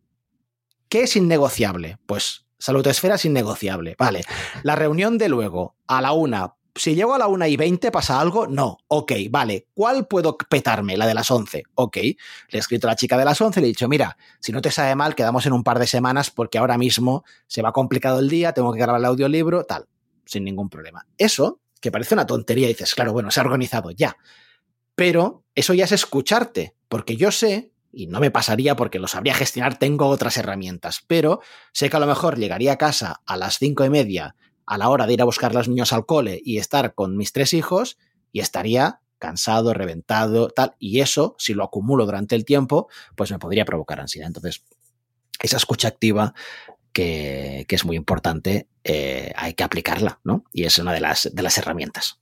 ¿qué 0.90 1.04
es 1.04 1.16
innegociable? 1.16 1.98
Pues 2.06 2.48
Salud 2.60 2.86
esfera 2.88 3.16
es 3.16 3.26
innegociable. 3.26 3.96
Vale. 4.00 4.24
La 4.64 4.76
reunión 4.76 5.18
de 5.18 5.30
luego, 5.30 5.76
a 5.86 6.02
la 6.02 6.12
una. 6.14 6.56
Si 6.78 6.96
llego 6.96 7.14
a 7.16 7.18
la 7.18 7.28
una 7.28 7.48
y 7.48 7.58
veinte, 7.58 7.92
¿pasa 7.92 8.20
algo? 8.20 8.48
No. 8.48 8.78
Ok, 8.88 9.14
vale. 9.30 9.68
¿Cuál 9.74 10.08
puedo 10.08 10.38
petarme? 10.38 10.96
La 10.96 11.08
de 11.08 11.14
las 11.14 11.30
once. 11.32 11.64
Ok. 11.76 11.98
Le 11.98 12.16
he 12.52 12.58
escrito 12.58 12.88
a 12.88 12.92
la 12.92 12.96
chica 12.96 13.18
de 13.18 13.26
las 13.26 13.42
once 13.42 13.60
y 13.60 13.62
le 13.62 13.68
he 13.68 13.70
dicho, 13.70 13.88
mira, 13.88 14.18
si 14.40 14.52
no 14.52 14.62
te 14.62 14.72
sabe 14.72 14.96
mal, 14.96 15.16
quedamos 15.16 15.46
en 15.46 15.54
un 15.54 15.64
par 15.64 15.80
de 15.80 15.88
semanas 15.88 16.30
porque 16.32 16.58
ahora 16.58 16.78
mismo 16.78 17.24
se 17.48 17.62
va 17.62 17.74
complicado 17.74 18.20
el 18.20 18.30
día, 18.30 18.54
tengo 18.54 18.72
que 18.72 18.80
grabar 18.80 19.00
el 19.00 19.06
audiolibro, 19.06 19.64
tal. 19.66 19.88
Sin 20.26 20.44
ningún 20.44 20.70
problema. 20.70 21.06
Eso, 21.18 21.62
que 21.82 21.92
parece 21.92 22.14
una 22.14 22.26
tontería, 22.26 22.68
dices, 22.68 22.94
claro, 22.94 23.14
bueno, 23.14 23.32
se 23.32 23.40
ha 23.40 23.44
organizado 23.44 23.92
ya. 23.92 24.18
Pero 24.96 25.44
eso 25.56 25.74
ya 25.74 25.86
es 25.86 25.92
escucharte, 25.92 26.76
porque 26.90 27.16
yo 27.18 27.32
sé, 27.32 27.72
y 27.92 28.08
no 28.08 28.20
me 28.20 28.32
pasaría 28.32 28.76
porque 28.76 29.00
lo 29.00 29.08
sabría 29.08 29.34
gestionar, 29.34 29.78
tengo 29.80 30.08
otras 30.08 30.38
herramientas, 30.38 31.04
pero 31.08 31.42
sé 31.72 31.90
que 31.90 31.98
a 31.98 32.00
lo 32.00 32.08
mejor 32.08 32.38
llegaría 32.38 32.74
a 32.74 32.78
casa 32.78 33.22
a 33.26 33.38
las 33.38 33.58
cinco 33.58 33.86
y 33.86 33.90
media, 33.90 34.36
a 34.68 34.78
la 34.78 34.90
hora 34.90 35.08
de 35.08 35.14
ir 35.14 35.22
a 35.22 35.26
buscar 35.26 35.52
a 35.52 35.56
los 35.56 35.70
niños 35.70 35.94
al 35.94 36.06
cole 36.06 36.40
y 36.44 36.58
estar 36.58 36.94
con 36.94 37.18
mis 37.18 37.32
tres 37.32 37.54
hijos, 37.54 37.98
y 38.32 38.42
estaría 38.42 39.00
cansado, 39.18 39.74
reventado, 39.74 40.50
tal, 40.50 40.76
y 40.78 41.00
eso, 41.00 41.36
si 41.40 41.54
lo 41.54 41.64
acumulo 41.64 42.06
durante 42.06 42.36
el 42.36 42.46
tiempo, 42.46 42.88
pues 43.16 43.32
me 43.32 43.40
podría 43.40 43.66
provocar 43.66 44.00
ansiedad. 44.00 44.28
Entonces, 44.28 44.64
esa 45.42 45.58
escucha 45.58 45.88
activa 45.88 46.34
que, 46.94 47.66
es 47.68 47.86
muy 47.86 47.96
importante, 47.96 48.68
eh, 48.84 49.32
hay 49.36 49.54
que 49.54 49.64
aplicarla, 49.64 50.20
¿no? 50.24 50.44
Y 50.54 50.66
es 50.66 50.78
una 50.78 50.94
de 50.94 51.00
las, 51.00 51.30
de 51.34 51.42
las 51.44 51.58
herramientas. 51.58 52.20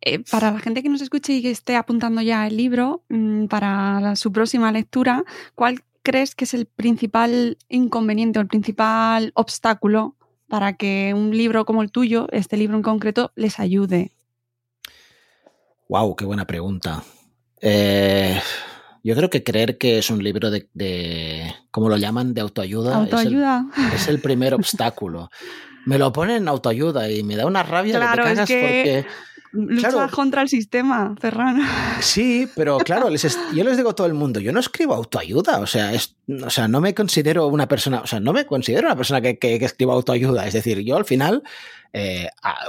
Eh, 0.00 0.18
para 0.30 0.50
la 0.50 0.58
gente 0.58 0.82
que 0.82 0.88
nos 0.88 1.00
escuche 1.00 1.32
y 1.34 1.42
que 1.42 1.50
esté 1.50 1.76
apuntando 1.76 2.22
ya 2.22 2.46
el 2.46 2.56
libro 2.56 3.04
mm, 3.08 3.46
para 3.46 4.16
su 4.16 4.32
próxima 4.32 4.72
lectura, 4.72 5.24
¿cuál 5.54 5.84
crees 6.02 6.34
que 6.34 6.44
es 6.44 6.54
el 6.54 6.66
principal 6.66 7.56
inconveniente 7.68 8.38
o 8.38 8.42
el 8.42 8.48
principal 8.48 9.32
obstáculo 9.34 10.16
para 10.52 10.74
que 10.74 11.14
un 11.16 11.34
libro 11.34 11.64
como 11.64 11.80
el 11.80 11.90
tuyo, 11.90 12.26
este 12.30 12.58
libro 12.58 12.76
en 12.76 12.82
concreto, 12.82 13.32
les 13.36 13.58
ayude? 13.58 14.12
Wow, 15.88 16.14
qué 16.14 16.26
buena 16.26 16.46
pregunta. 16.46 17.02
Eh, 17.62 18.38
yo 19.02 19.16
creo 19.16 19.30
que 19.30 19.42
creer 19.42 19.78
que 19.78 19.96
es 19.96 20.10
un 20.10 20.22
libro 20.22 20.50
de, 20.50 20.68
de 20.74 21.54
¿cómo 21.70 21.88
lo 21.88 21.96
llaman? 21.96 22.34
De 22.34 22.42
autoayuda. 22.42 22.96
Autoayuda. 22.96 23.64
Es 23.94 24.08
el, 24.08 24.20
primer 24.20 24.52
obstáculo. 24.62 25.30
Me 25.86 25.96
lo 25.96 26.12
ponen 26.12 26.42
en 26.42 26.48
autoayuda 26.48 27.10
y 27.10 27.22
me 27.22 27.36
da 27.36 27.46
una 27.46 27.62
rabia 27.62 27.96
claro, 27.96 28.22
que 28.22 28.28
te 28.28 28.34
cagas 28.34 28.50
porque 28.50 29.06
Lucha 29.52 30.08
contra 30.08 30.40
el 30.40 30.48
sistema, 30.48 31.14
Ferran. 31.20 31.60
Sí, 32.00 32.48
pero 32.56 32.78
claro, 32.78 33.10
yo 33.10 33.64
les 33.64 33.76
digo 33.76 33.90
a 33.90 33.94
todo 33.94 34.06
el 34.06 34.14
mundo, 34.14 34.40
yo 34.40 34.50
no 34.50 34.60
escribo 34.60 34.94
autoayuda, 34.94 35.60
o 35.60 35.66
sea, 35.66 35.92
es, 35.92 36.16
o 36.42 36.48
sea, 36.48 36.68
no 36.68 36.80
me 36.80 36.94
considero 36.94 37.46
una 37.48 37.68
persona, 37.68 38.00
o 38.00 38.06
sea, 38.06 38.18
no 38.18 38.32
me 38.32 38.46
considero 38.46 38.86
una 38.86 38.96
persona 38.96 39.20
que, 39.20 39.38
que, 39.38 39.56
escriba 39.56 39.92
autoayuda, 39.92 40.46
es 40.46 40.54
decir, 40.54 40.78
yo 40.80 40.96
al 40.96 41.04
final, 41.04 41.42
eh, 41.92 42.28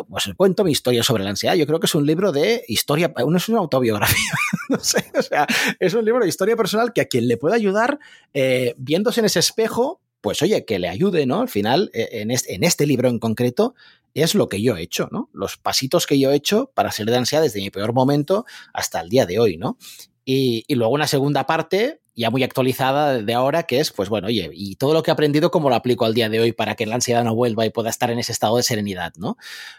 pues 0.09 0.29
cuento 0.35 0.65
mi 0.65 0.71
historia 0.71 1.03
sobre 1.03 1.23
la 1.23 1.29
ansiedad, 1.29 1.55
yo 1.55 1.65
creo 1.65 1.79
que 1.79 1.85
es 1.85 1.95
un 1.95 2.05
libro 2.05 2.33
de 2.33 2.65
historia, 2.67 3.13
uno 3.23 3.37
es 3.37 3.47
una 3.47 3.59
autobiografía, 3.59 4.33
no 4.69 4.79
sé, 4.79 5.09
o 5.17 5.21
sea, 5.21 5.47
es 5.79 5.93
un 5.93 6.03
libro 6.03 6.23
de 6.23 6.29
historia 6.29 6.57
personal 6.57 6.91
que 6.91 6.99
a 6.99 7.05
quien 7.05 7.29
le 7.29 7.37
pueda 7.37 7.55
ayudar, 7.55 7.97
eh, 8.33 8.75
viéndose 8.77 9.21
en 9.21 9.27
ese 9.27 9.39
espejo, 9.39 10.01
pues 10.23 10.41
oye, 10.41 10.63
que 10.63 10.79
le 10.79 10.87
ayude, 10.87 11.25
¿no? 11.25 11.41
Al 11.41 11.49
final, 11.49 11.91
eh, 11.93 12.07
en 12.13 12.31
este, 12.31 12.55
en 12.55 12.63
este 12.63 12.87
libro 12.87 13.09
en 13.09 13.19
concreto, 13.19 13.75
es 14.13 14.35
lo 14.35 14.47
que 14.47 14.61
yo 14.61 14.77
he 14.77 14.81
hecho, 14.81 15.09
¿no? 15.11 15.29
Los 15.33 15.57
pasitos 15.57 16.07
que 16.07 16.17
yo 16.17 16.31
he 16.31 16.35
hecho 16.35 16.71
para 16.73 16.93
salir 16.93 17.11
de 17.11 17.17
ansiedad 17.17 17.43
desde 17.43 17.59
mi 17.59 17.69
peor 17.69 17.91
momento 17.91 18.45
hasta 18.73 19.01
el 19.01 19.09
día 19.09 19.25
de 19.25 19.37
hoy, 19.37 19.57
¿no? 19.57 19.77
Y, 20.23 20.63
luego 20.73 20.93
una 20.93 21.07
segunda 21.07 21.45
parte, 21.45 21.99
ya 22.15 22.29
muy 22.29 22.41
actualizada 22.41 23.21
de 23.21 23.33
ahora, 23.33 23.63
que 23.63 23.81
es, 23.81 23.91
pues 23.91 24.07
bueno, 24.07 24.27
oye, 24.27 24.49
y 24.53 24.77
todo 24.77 24.93
lo 24.93 25.03
que 25.03 25.11
he 25.11 25.13
aprendido, 25.13 25.51
¿cómo 25.51 25.69
lo 25.69 25.75
aplico 25.75 26.05
al 26.05 26.13
día 26.13 26.29
de 26.29 26.39
hoy 26.39 26.53
para 26.53 26.75
que 26.75 26.85
la 26.85 26.95
ansiedad 26.95 27.25
no 27.25 27.35
vuelva 27.35 27.65
y 27.65 27.69
pueda 27.69 27.89
estar 27.89 28.09
en 28.09 28.17
ese 28.17 28.31
estado 28.31 28.55
de 28.55 28.63
serenidad, 28.63 29.11
¿no? 29.17 29.35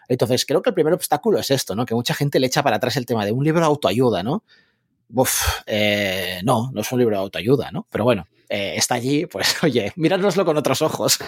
Entonces, 0.08 0.44
creo 0.44 0.60
que 0.60 0.68
el 0.68 0.74
primer 0.74 0.92
obstáculo 0.92 1.38
es 1.38 1.50
esto, 1.50 1.74
¿no? 1.74 1.86
Que 1.86 1.94
mucha 1.94 2.12
gente 2.12 2.38
le 2.38 2.48
echa 2.48 2.62
para 2.62 2.76
atrás 2.76 2.98
el 2.98 3.06
tema 3.06 3.24
de 3.24 3.32
un 3.32 3.44
libro 3.44 3.60
de 3.60 3.66
autoayuda, 3.66 4.22
¿no? 4.22 4.44
Uf, 5.14 5.62
eh, 5.64 6.40
no, 6.44 6.70
no 6.74 6.82
es 6.82 6.92
un 6.92 6.98
libro 6.98 7.16
de 7.16 7.22
autoayuda, 7.22 7.70
¿no? 7.70 7.86
Pero 7.90 8.04
bueno, 8.04 8.26
eh, 8.54 8.76
está 8.76 8.94
allí, 8.94 9.26
pues 9.26 9.56
oye, 9.64 9.92
mirárnoslo 9.96 10.44
con 10.44 10.56
otros 10.56 10.80
ojos. 10.80 11.18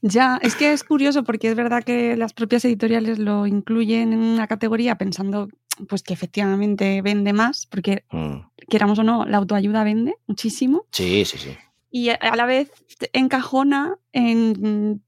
Ya, 0.00 0.38
es 0.42 0.54
que 0.54 0.72
es 0.72 0.82
curioso 0.82 1.24
porque 1.24 1.48
es 1.48 1.54
verdad 1.54 1.84
que 1.84 2.16
las 2.16 2.32
propias 2.32 2.64
editoriales 2.64 3.18
lo 3.18 3.46
incluyen 3.46 4.12
en 4.12 4.18
una 4.18 4.46
categoría 4.46 4.96
pensando 4.96 5.48
pues 5.88 6.02
que 6.02 6.12
efectivamente 6.14 7.02
vende 7.02 7.32
más, 7.32 7.66
porque 7.66 8.04
mm. 8.10 8.66
queramos 8.68 8.98
o 8.98 9.02
no, 9.02 9.24
la 9.26 9.38
autoayuda 9.38 9.84
vende 9.84 10.16
muchísimo. 10.26 10.86
Sí, 10.90 11.24
sí, 11.24 11.38
sí. 11.38 11.56
Y 11.90 12.08
a 12.08 12.36
la 12.36 12.46
vez 12.46 12.70
encajona 13.12 13.98
en, 14.12 15.02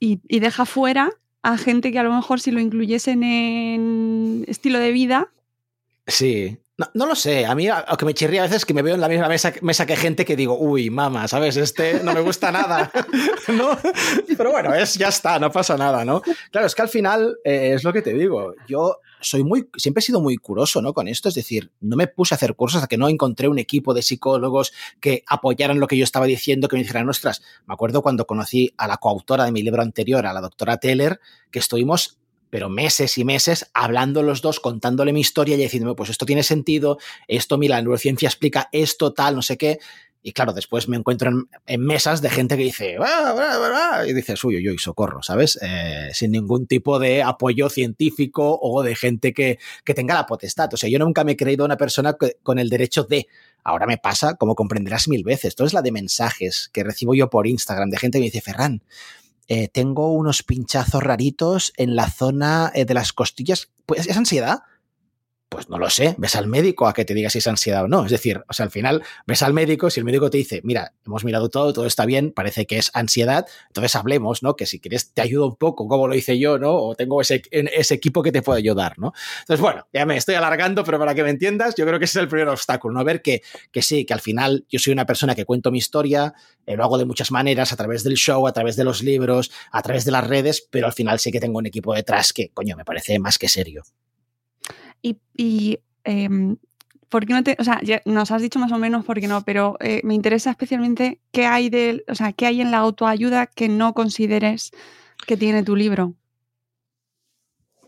y, 0.00 0.20
y 0.28 0.38
deja 0.38 0.64
fuera 0.64 1.10
a 1.42 1.58
gente 1.58 1.90
que 1.90 1.98
a 1.98 2.04
lo 2.04 2.14
mejor 2.14 2.40
si 2.40 2.52
lo 2.52 2.60
incluyesen 2.60 3.24
en 3.24 4.44
estilo 4.46 4.78
de 4.78 4.92
vida, 4.92 5.28
Sí, 6.08 6.56
no, 6.94 7.06
lo 7.06 7.16
sé, 7.16 7.44
a 7.44 7.56
mí 7.56 7.66
aunque 7.68 8.04
me 8.04 8.14
chirría 8.14 8.42
a 8.42 8.46
veces 8.46 8.64
que 8.64 8.72
me 8.72 8.82
veo 8.82 8.94
en 8.94 9.00
la 9.00 9.08
misma 9.08 9.26
mesa, 9.28 9.52
mesa 9.62 9.84
que 9.84 9.96
gente 9.96 10.24
que 10.24 10.36
digo, 10.36 10.56
uy, 10.56 10.90
mamá, 10.90 11.26
¿sabes? 11.26 11.56
Este 11.56 12.04
no 12.04 12.12
me 12.12 12.20
gusta 12.20 12.52
nada, 12.52 12.92
¿no? 13.48 13.76
Pero 14.36 14.52
bueno, 14.52 14.72
es, 14.72 14.94
ya 14.94 15.08
está, 15.08 15.40
no 15.40 15.50
pasa 15.50 15.76
nada, 15.76 16.04
¿no? 16.04 16.22
Claro, 16.52 16.68
es 16.68 16.76
que 16.76 16.82
al 16.82 16.88
final 16.88 17.36
eh, 17.44 17.72
es 17.74 17.82
lo 17.82 17.92
que 17.92 18.00
te 18.00 18.14
digo, 18.14 18.54
yo 18.68 19.00
soy 19.20 19.42
muy, 19.42 19.68
siempre 19.76 19.98
he 19.98 20.02
sido 20.02 20.20
muy 20.20 20.36
curioso, 20.36 20.80
¿no? 20.80 20.94
Con 20.94 21.08
esto, 21.08 21.28
es 21.28 21.34
decir, 21.34 21.72
no 21.80 21.96
me 21.96 22.06
puse 22.06 22.34
a 22.34 22.36
hacer 22.36 22.54
cursos 22.54 22.76
hasta 22.76 22.88
que 22.88 22.96
no 22.96 23.08
encontré 23.08 23.48
un 23.48 23.58
equipo 23.58 23.92
de 23.92 24.02
psicólogos 24.02 24.72
que 25.00 25.24
apoyaran 25.26 25.80
lo 25.80 25.88
que 25.88 25.96
yo 25.96 26.04
estaba 26.04 26.26
diciendo, 26.26 26.68
que 26.68 26.76
me 26.76 26.82
dijeran, 26.82 27.08
ostras, 27.08 27.42
me 27.66 27.74
acuerdo 27.74 28.02
cuando 28.02 28.24
conocí 28.24 28.72
a 28.76 28.86
la 28.86 28.98
coautora 28.98 29.44
de 29.44 29.50
mi 29.50 29.62
libro 29.62 29.82
anterior, 29.82 30.26
a 30.26 30.32
la 30.32 30.40
doctora 30.40 30.76
Teller, 30.76 31.18
que 31.50 31.58
estuvimos 31.58 32.18
pero 32.50 32.68
meses 32.68 33.18
y 33.18 33.24
meses 33.24 33.70
hablando 33.74 34.22
los 34.22 34.42
dos, 34.42 34.60
contándole 34.60 35.12
mi 35.12 35.20
historia 35.20 35.56
y 35.56 35.58
diciéndome, 35.58 35.94
pues 35.94 36.10
esto 36.10 36.26
tiene 36.26 36.42
sentido, 36.42 36.98
esto, 37.26 37.58
mira, 37.58 37.76
la 37.76 37.82
neurociencia 37.82 38.28
explica 38.28 38.68
esto, 38.72 39.12
tal, 39.12 39.34
no 39.34 39.42
sé 39.42 39.56
qué. 39.56 39.78
Y 40.20 40.32
claro, 40.32 40.52
después 40.52 40.88
me 40.88 40.96
encuentro 40.96 41.30
en, 41.66 41.80
mesas 41.80 42.20
de 42.20 42.28
gente 42.28 42.56
que 42.56 42.64
dice, 42.64 42.96
y 44.06 44.12
dices, 44.12 44.42
uy, 44.44 44.56
uy, 44.56 44.68
uy, 44.68 44.78
socorro, 44.78 45.22
¿sabes? 45.22 45.58
Eh, 45.62 46.10
sin 46.12 46.32
ningún 46.32 46.66
tipo 46.66 46.98
de 46.98 47.22
apoyo 47.22 47.70
científico 47.70 48.58
o 48.60 48.82
de 48.82 48.96
gente 48.96 49.32
que, 49.32 49.58
que 49.84 49.94
tenga 49.94 50.14
la 50.14 50.26
potestad. 50.26 50.68
O 50.74 50.76
sea, 50.76 50.90
yo 50.90 50.98
nunca 50.98 51.22
me 51.22 51.32
he 51.32 51.36
creído 51.36 51.64
una 51.64 51.76
persona 51.76 52.16
con 52.42 52.58
el 52.58 52.68
derecho 52.68 53.04
de. 53.04 53.28
Ahora 53.62 53.86
me 53.86 53.98
pasa, 53.98 54.34
como 54.34 54.54
comprenderás 54.54 55.08
mil 55.08 55.22
veces, 55.22 55.54
todo 55.54 55.66
es 55.66 55.72
la 55.72 55.82
de 55.82 55.92
mensajes 55.92 56.68
que 56.72 56.84
recibo 56.84 57.14
yo 57.14 57.30
por 57.30 57.46
Instagram 57.46 57.90
de 57.90 57.98
gente 57.98 58.18
que 58.18 58.22
me 58.22 58.26
dice, 58.26 58.40
Ferran, 58.40 58.82
eh, 59.48 59.68
tengo 59.68 60.12
unos 60.12 60.42
pinchazos 60.42 61.02
raritos 61.02 61.72
en 61.76 61.96
la 61.96 62.10
zona 62.10 62.70
eh, 62.74 62.84
de 62.84 62.94
las 62.94 63.12
costillas. 63.12 63.70
Pues, 63.86 64.06
¿Es 64.06 64.16
ansiedad? 64.16 64.60
Pues 65.48 65.70
no 65.70 65.78
lo 65.78 65.88
sé, 65.88 66.14
ves 66.18 66.36
al 66.36 66.46
médico 66.46 66.86
a 66.86 66.92
que 66.92 67.06
te 67.06 67.14
diga 67.14 67.30
si 67.30 67.38
es 67.38 67.46
ansiedad 67.46 67.84
o 67.84 67.88
no. 67.88 68.04
Es 68.04 68.10
decir, 68.10 68.42
o 68.48 68.52
sea, 68.52 68.64
al 68.64 68.70
final 68.70 69.02
ves 69.26 69.42
al 69.42 69.54
médico, 69.54 69.88
si 69.88 69.98
el 69.98 70.04
médico 70.04 70.28
te 70.28 70.36
dice, 70.36 70.60
mira, 70.62 70.92
hemos 71.06 71.24
mirado 71.24 71.48
todo, 71.48 71.72
todo 71.72 71.86
está 71.86 72.04
bien, 72.04 72.32
parece 72.32 72.66
que 72.66 72.76
es 72.76 72.90
ansiedad, 72.92 73.46
entonces 73.68 73.96
hablemos, 73.96 74.42
¿no? 74.42 74.56
Que 74.56 74.66
si 74.66 74.78
quieres 74.78 75.14
te 75.14 75.22
ayudo 75.22 75.46
un 75.46 75.56
poco, 75.56 75.88
como 75.88 76.06
lo 76.06 76.14
hice 76.14 76.38
yo, 76.38 76.58
¿no? 76.58 76.74
O 76.74 76.94
tengo 76.94 77.22
ese, 77.22 77.40
ese 77.50 77.94
equipo 77.94 78.22
que 78.22 78.30
te 78.30 78.42
puede 78.42 78.58
ayudar, 78.58 78.98
¿no? 78.98 79.14
Entonces, 79.40 79.62
bueno, 79.62 79.88
ya 79.90 80.04
me 80.04 80.18
estoy 80.18 80.34
alargando, 80.34 80.84
pero 80.84 80.98
para 80.98 81.14
que 81.14 81.22
me 81.22 81.30
entiendas, 81.30 81.74
yo 81.76 81.86
creo 81.86 81.98
que 81.98 82.04
ese 82.04 82.18
es 82.18 82.22
el 82.22 82.28
primer 82.28 82.48
obstáculo, 82.48 82.92
¿no? 82.92 83.02
Ver 83.02 83.22
que, 83.22 83.40
que 83.72 83.80
sí, 83.80 84.04
que 84.04 84.12
al 84.12 84.20
final 84.20 84.66
yo 84.68 84.78
soy 84.78 84.92
una 84.92 85.06
persona 85.06 85.34
que 85.34 85.46
cuento 85.46 85.70
mi 85.70 85.78
historia, 85.78 86.34
eh, 86.66 86.76
lo 86.76 86.84
hago 86.84 86.98
de 86.98 87.06
muchas 87.06 87.30
maneras, 87.30 87.72
a 87.72 87.76
través 87.76 88.04
del 88.04 88.14
show, 88.14 88.46
a 88.46 88.52
través 88.52 88.76
de 88.76 88.84
los 88.84 89.02
libros, 89.02 89.50
a 89.72 89.80
través 89.80 90.04
de 90.04 90.12
las 90.12 90.26
redes, 90.26 90.68
pero 90.70 90.86
al 90.86 90.92
final 90.92 91.18
sí 91.18 91.32
que 91.32 91.40
tengo 91.40 91.58
un 91.58 91.66
equipo 91.66 91.94
detrás 91.94 92.34
que, 92.34 92.50
coño, 92.50 92.76
me 92.76 92.84
parece 92.84 93.18
más 93.18 93.38
que 93.38 93.48
serio. 93.48 93.82
Y, 95.02 95.78
em, 96.04 96.56
¿por 97.08 97.26
qué 97.26 97.32
no 97.32 97.42
te, 97.42 97.56
o 97.58 97.64
sea, 97.64 97.80
nos 98.04 98.30
has 98.30 98.42
dicho 98.42 98.58
más 98.58 98.72
o 98.72 98.78
menos 98.78 99.04
por 99.04 99.20
qué 99.20 99.28
no, 99.28 99.44
pero 99.44 99.76
eh, 99.80 100.00
me 100.04 100.14
interesa 100.14 100.50
especialmente 100.50 101.20
qué 101.32 101.46
hay 101.46 101.70
de, 101.70 102.04
o 102.08 102.14
sea, 102.14 102.32
qué 102.32 102.46
hay 102.46 102.60
en 102.60 102.70
la 102.70 102.78
autoayuda 102.78 103.46
que 103.46 103.68
no 103.68 103.94
consideres 103.94 104.72
que 105.26 105.36
tiene 105.36 105.62
tu 105.62 105.76
libro. 105.76 106.14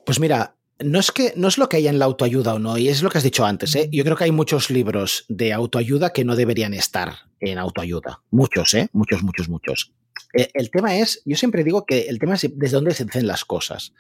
Pues 0.05 0.21
mira, 0.21 0.55
no 0.83 0.99
es 0.99 1.11
que 1.11 1.33
no 1.37 1.49
es 1.49 1.59
lo 1.59 1.69
que 1.69 1.77
hay 1.77 1.89
en 1.89 1.99
la 1.99 2.07
autoayuda 2.07 2.55
o 2.55 2.59
no, 2.59 2.79
y 2.79 2.89
es 2.89 3.03
lo 3.03 3.11
que 3.11 3.19
has 3.19 3.25
dicho 3.25 3.45
antes. 3.45 3.75
¿eh? 3.77 3.89
Yo 3.93 4.05
creo 4.05 4.17
que 4.17 4.25
hay 4.25 4.33
muchos 4.33 4.71
libros 4.71 5.25
de 5.29 5.53
autoayuda 5.53 6.13
que 6.13 6.25
no 6.25 6.37
deberían 6.37 6.75
estar 6.75 7.15
en 7.41 7.59
autoayuda. 7.59 8.23
Muchos, 8.31 8.75
¿eh? 8.75 8.89
Muchos, 8.93 9.23
muchos, 9.23 9.49
muchos. 9.49 9.93
Eh, 10.35 10.51
el 10.55 10.71
tema 10.71 10.97
es, 10.97 11.23
yo 11.25 11.37
siempre 11.37 11.65
digo 11.65 11.85
que 11.85 12.09
el 12.09 12.19
tema 12.19 12.35
es 12.35 12.49
desde 12.55 12.77
dónde 12.77 12.95
se 12.95 13.05
dicen 13.05 13.27
las 13.27 13.45
cosas, 13.45 13.93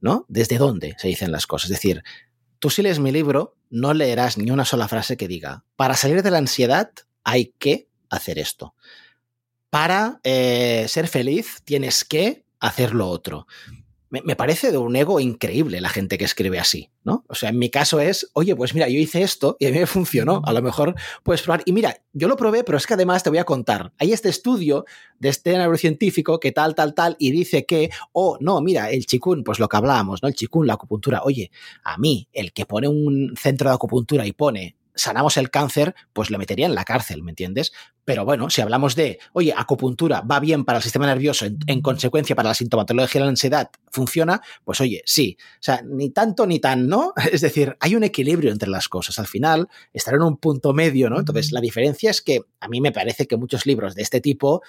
¿no? 0.00 0.24
Desde 0.28 0.58
dónde 0.58 0.94
se 0.98 1.08
dicen 1.08 1.32
las 1.32 1.46
cosas. 1.46 1.70
Es 1.70 1.76
decir, 1.76 2.02
Tú 2.58 2.70
si 2.70 2.82
lees 2.82 2.98
mi 2.98 3.12
libro, 3.12 3.56
no 3.70 3.94
leerás 3.94 4.38
ni 4.38 4.50
una 4.50 4.64
sola 4.64 4.88
frase 4.88 5.16
que 5.16 5.28
diga, 5.28 5.64
para 5.76 5.96
salir 5.96 6.22
de 6.22 6.30
la 6.30 6.38
ansiedad 6.38 6.90
hay 7.24 7.54
que 7.58 7.88
hacer 8.10 8.38
esto. 8.38 8.74
Para 9.70 10.20
eh, 10.22 10.86
ser 10.88 11.08
feliz 11.08 11.62
tienes 11.64 12.04
que 12.04 12.44
hacer 12.60 12.94
lo 12.94 13.08
otro 13.08 13.46
me, 14.22 14.36
parece 14.36 14.70
de 14.70 14.78
un 14.78 14.94
ego 14.94 15.20
increíble 15.20 15.80
la 15.80 15.88
gente 15.88 16.18
que 16.18 16.24
escribe 16.24 16.58
así, 16.58 16.90
¿no? 17.02 17.24
O 17.28 17.34
sea, 17.34 17.48
en 17.48 17.58
mi 17.58 17.70
caso 17.70 18.00
es, 18.00 18.30
oye, 18.34 18.54
pues 18.54 18.74
mira, 18.74 18.88
yo 18.88 18.98
hice 18.98 19.22
esto 19.22 19.56
y 19.58 19.66
a 19.66 19.70
mí 19.70 19.78
me 19.78 19.86
funcionó, 19.86 20.42
a 20.44 20.52
lo 20.52 20.62
mejor 20.62 20.94
puedes 21.22 21.42
probar. 21.42 21.62
Y 21.64 21.72
mira, 21.72 21.96
yo 22.12 22.28
lo 22.28 22.36
probé, 22.36 22.64
pero 22.64 22.78
es 22.78 22.86
que 22.86 22.94
además 22.94 23.22
te 23.22 23.30
voy 23.30 23.38
a 23.38 23.44
contar, 23.44 23.92
hay 23.98 24.12
este 24.12 24.28
estudio 24.28 24.84
de 25.18 25.28
este 25.28 25.56
neurocientífico 25.56 26.38
que 26.38 26.52
tal, 26.52 26.74
tal, 26.74 26.94
tal, 26.94 27.16
y 27.18 27.30
dice 27.30 27.66
que, 27.66 27.90
oh, 28.12 28.36
no, 28.40 28.60
mira, 28.60 28.90
el 28.90 29.06
chikun, 29.06 29.42
pues 29.42 29.58
lo 29.58 29.68
que 29.68 29.76
hablábamos, 29.76 30.22
¿no? 30.22 30.28
El 30.28 30.34
chikun, 30.34 30.66
la 30.66 30.74
acupuntura, 30.74 31.22
oye, 31.22 31.50
a 31.82 31.98
mí, 31.98 32.28
el 32.32 32.52
que 32.52 32.66
pone 32.66 32.88
un 32.88 33.34
centro 33.36 33.70
de 33.70 33.74
acupuntura 33.74 34.26
y 34.26 34.32
pone 34.32 34.76
sanamos 34.94 35.36
el 35.36 35.50
cáncer, 35.50 35.94
pues 36.12 36.30
le 36.30 36.38
metería 36.38 36.66
en 36.66 36.74
la 36.74 36.84
cárcel, 36.84 37.22
¿me 37.22 37.32
entiendes? 37.32 37.72
Pero 38.04 38.24
bueno, 38.24 38.50
si 38.50 38.60
hablamos 38.60 38.94
de, 38.94 39.18
oye, 39.32 39.54
acupuntura 39.56 40.20
va 40.20 40.40
bien 40.40 40.64
para 40.64 40.78
el 40.78 40.82
sistema 40.82 41.06
nervioso, 41.06 41.46
en, 41.46 41.80
consecuencia 41.80 42.36
para 42.36 42.50
la 42.50 42.54
sintomatología 42.54 43.20
de 43.20 43.24
la 43.24 43.30
ansiedad 43.30 43.70
funciona, 43.90 44.40
pues 44.64 44.80
oye, 44.80 45.02
sí. 45.06 45.36
O 45.40 45.62
sea, 45.62 45.82
ni 45.84 46.10
tanto 46.10 46.46
ni 46.46 46.60
tan, 46.60 46.86
¿no? 46.86 47.12
Es 47.32 47.40
decir, 47.40 47.76
hay 47.80 47.96
un 47.96 48.04
equilibrio 48.04 48.52
entre 48.52 48.68
las 48.68 48.88
cosas. 48.88 49.18
Al 49.18 49.26
final, 49.26 49.68
estar 49.92 50.14
en 50.14 50.22
un 50.22 50.36
punto 50.36 50.72
medio, 50.72 51.10
¿no? 51.10 51.18
Entonces, 51.18 51.52
la 51.52 51.60
diferencia 51.60 52.10
es 52.10 52.22
que 52.22 52.42
a 52.60 52.68
mí 52.68 52.80
me 52.80 52.92
parece 52.92 53.26
que 53.26 53.36
muchos 53.36 53.66
libros 53.66 53.94
de 53.94 54.02
este 54.02 54.20
tipo 54.20 54.62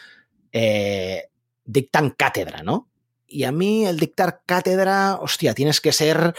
eh, 0.51 1.25
dictan 1.65 2.11
cátedra, 2.11 2.63
¿no? 2.63 2.89
Y 3.27 3.43
a 3.43 3.51
mí 3.51 3.85
el 3.85 3.99
dictar 3.99 4.41
cátedra, 4.45 5.15
hostia, 5.15 5.53
tienes 5.53 5.81
que 5.81 5.91
ser 5.91 6.35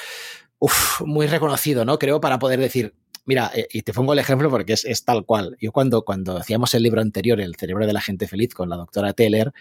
muy 1.04 1.26
reconocido, 1.26 1.84
¿no? 1.84 1.98
Creo 1.98 2.20
para 2.20 2.38
poder 2.38 2.60
decir, 2.60 2.94
Mira, 3.26 3.50
eh, 3.54 3.66
y 3.72 3.82
te 3.82 3.92
pongo 3.92 4.12
el 4.12 4.20
ejemplo 4.20 4.48
porque 4.48 4.72
es, 4.72 5.04
tal 5.04 5.24
cual. 5.26 5.56
Yo 5.60 5.72
cuando, 5.72 6.02
cuando 6.02 6.36
hacíamos 6.38 6.72
el 6.74 6.82
libro 6.84 7.00
anterior, 7.00 7.40
El 7.40 7.56
cerebro 7.56 7.86
de 7.86 7.92
la 7.92 8.00
gente 8.00 8.28
feliz, 8.28 8.54
con 8.54 8.70
la 8.70 8.76
doctora 8.76 9.12
Teller, 9.12 9.52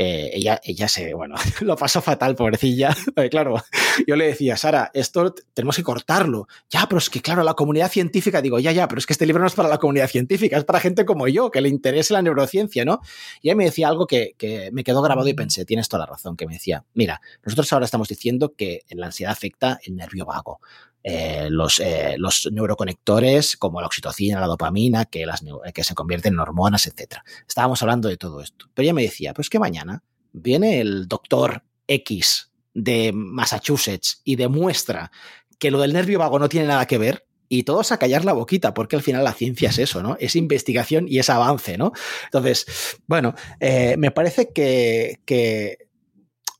eh, 0.00 0.30
ella, 0.32 0.60
ella 0.62 0.86
se, 0.86 1.12
bueno, 1.12 1.34
lo 1.60 1.76
pasó 1.76 2.00
fatal, 2.00 2.34
pobrecilla. 2.36 2.96
claro, 3.30 3.62
yo 4.06 4.16
le 4.16 4.28
decía, 4.28 4.56
Sara, 4.56 4.90
esto 4.94 5.34
tenemos 5.54 5.76
que 5.76 5.82
cortarlo. 5.82 6.46
Ya, 6.70 6.86
pero 6.88 6.98
es 6.98 7.08
que, 7.08 7.20
claro, 7.20 7.42
la 7.44 7.54
comunidad 7.54 7.90
científica, 7.90 8.40
digo, 8.40 8.58
ya, 8.58 8.72
ya, 8.72 8.86
pero 8.86 8.98
es 8.98 9.06
que 9.06 9.12
este 9.12 9.26
libro 9.26 9.40
no 9.42 9.48
es 9.48 9.54
para 9.54 9.68
la 9.68 9.78
comunidad 9.78 10.08
científica, 10.08 10.56
es 10.56 10.64
para 10.64 10.80
gente 10.80 11.04
como 11.04 11.26
yo, 11.26 11.50
que 11.50 11.60
le 11.60 11.68
interese 11.68 12.14
la 12.14 12.22
neurociencia, 12.22 12.84
¿no? 12.84 13.00
Y 13.42 13.48
ella 13.48 13.56
me 13.56 13.64
decía 13.64 13.88
algo 13.88 14.06
que, 14.06 14.34
que 14.38 14.70
me 14.72 14.84
quedó 14.84 15.02
grabado 15.02 15.28
y 15.28 15.34
pensé, 15.34 15.64
tienes 15.64 15.88
toda 15.88 16.04
la 16.04 16.12
razón, 16.12 16.36
que 16.36 16.46
me 16.46 16.54
decía, 16.54 16.84
mira, 16.94 17.20
nosotros 17.44 17.72
ahora 17.72 17.84
estamos 17.84 18.08
diciendo 18.08 18.54
que 18.56 18.82
la 18.90 19.06
ansiedad 19.06 19.32
afecta 19.32 19.80
el 19.84 19.96
nervio 19.96 20.26
vago. 20.26 20.60
Eh, 21.04 21.48
los, 21.50 21.80
eh, 21.80 22.16
los, 22.18 22.48
neuroconectores 22.52 23.56
como 23.56 23.80
la 23.80 23.86
oxitocina, 23.86 24.40
la 24.40 24.46
dopamina, 24.46 25.04
que, 25.04 25.24
las, 25.24 25.42
que 25.72 25.84
se 25.84 25.94
convierten 25.94 26.34
en 26.34 26.40
hormonas, 26.40 26.86
etc. 26.86 27.18
Estábamos 27.46 27.80
hablando 27.82 28.08
de 28.08 28.16
todo 28.16 28.42
esto. 28.42 28.66
Pero 28.74 28.84
ella 28.84 28.94
me 28.94 29.02
decía, 29.02 29.32
pues 29.32 29.48
que 29.48 29.58
mañana 29.58 30.02
viene 30.32 30.80
el 30.80 31.06
doctor 31.06 31.62
X 31.86 32.50
de 32.74 33.12
Massachusetts 33.14 34.20
y 34.24 34.36
demuestra 34.36 35.10
que 35.58 35.70
lo 35.70 35.80
del 35.80 35.92
nervio 35.92 36.18
vago 36.18 36.38
no 36.38 36.48
tiene 36.48 36.66
nada 36.66 36.86
que 36.86 36.98
ver, 36.98 37.28
y 37.48 37.62
todos 37.62 37.92
a 37.92 37.98
callar 37.98 38.24
la 38.24 38.34
boquita, 38.34 38.74
porque 38.74 38.96
al 38.96 39.02
final 39.02 39.24
la 39.24 39.32
ciencia 39.32 39.70
es 39.70 39.78
eso, 39.78 40.02
¿no? 40.02 40.16
Es 40.20 40.36
investigación 40.36 41.06
y 41.08 41.18
es 41.18 41.30
avance, 41.30 41.78
¿no? 41.78 41.92
Entonces, 42.24 42.66
bueno, 43.06 43.34
eh, 43.60 43.96
me 43.96 44.10
parece 44.10 44.52
que, 44.52 45.20
que 45.24 45.87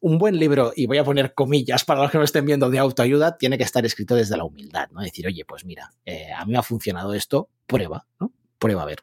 un 0.00 0.18
buen 0.18 0.38
libro, 0.38 0.72
y 0.76 0.86
voy 0.86 0.98
a 0.98 1.04
poner 1.04 1.34
comillas 1.34 1.84
para 1.84 2.02
los 2.02 2.10
que 2.10 2.18
no 2.18 2.24
estén 2.24 2.46
viendo 2.46 2.70
de 2.70 2.78
autoayuda, 2.78 3.36
tiene 3.36 3.58
que 3.58 3.64
estar 3.64 3.84
escrito 3.84 4.14
desde 4.14 4.36
la 4.36 4.44
humildad, 4.44 4.88
¿no? 4.92 5.00
Decir, 5.00 5.26
oye, 5.26 5.44
pues 5.44 5.64
mira, 5.64 5.90
eh, 6.04 6.32
a 6.32 6.44
mí 6.44 6.52
me 6.52 6.58
ha 6.58 6.62
funcionado 6.62 7.14
esto, 7.14 7.48
prueba, 7.66 8.06
¿no? 8.20 8.32
Prueba 8.58 8.82
a 8.82 8.86
ver. 8.86 9.02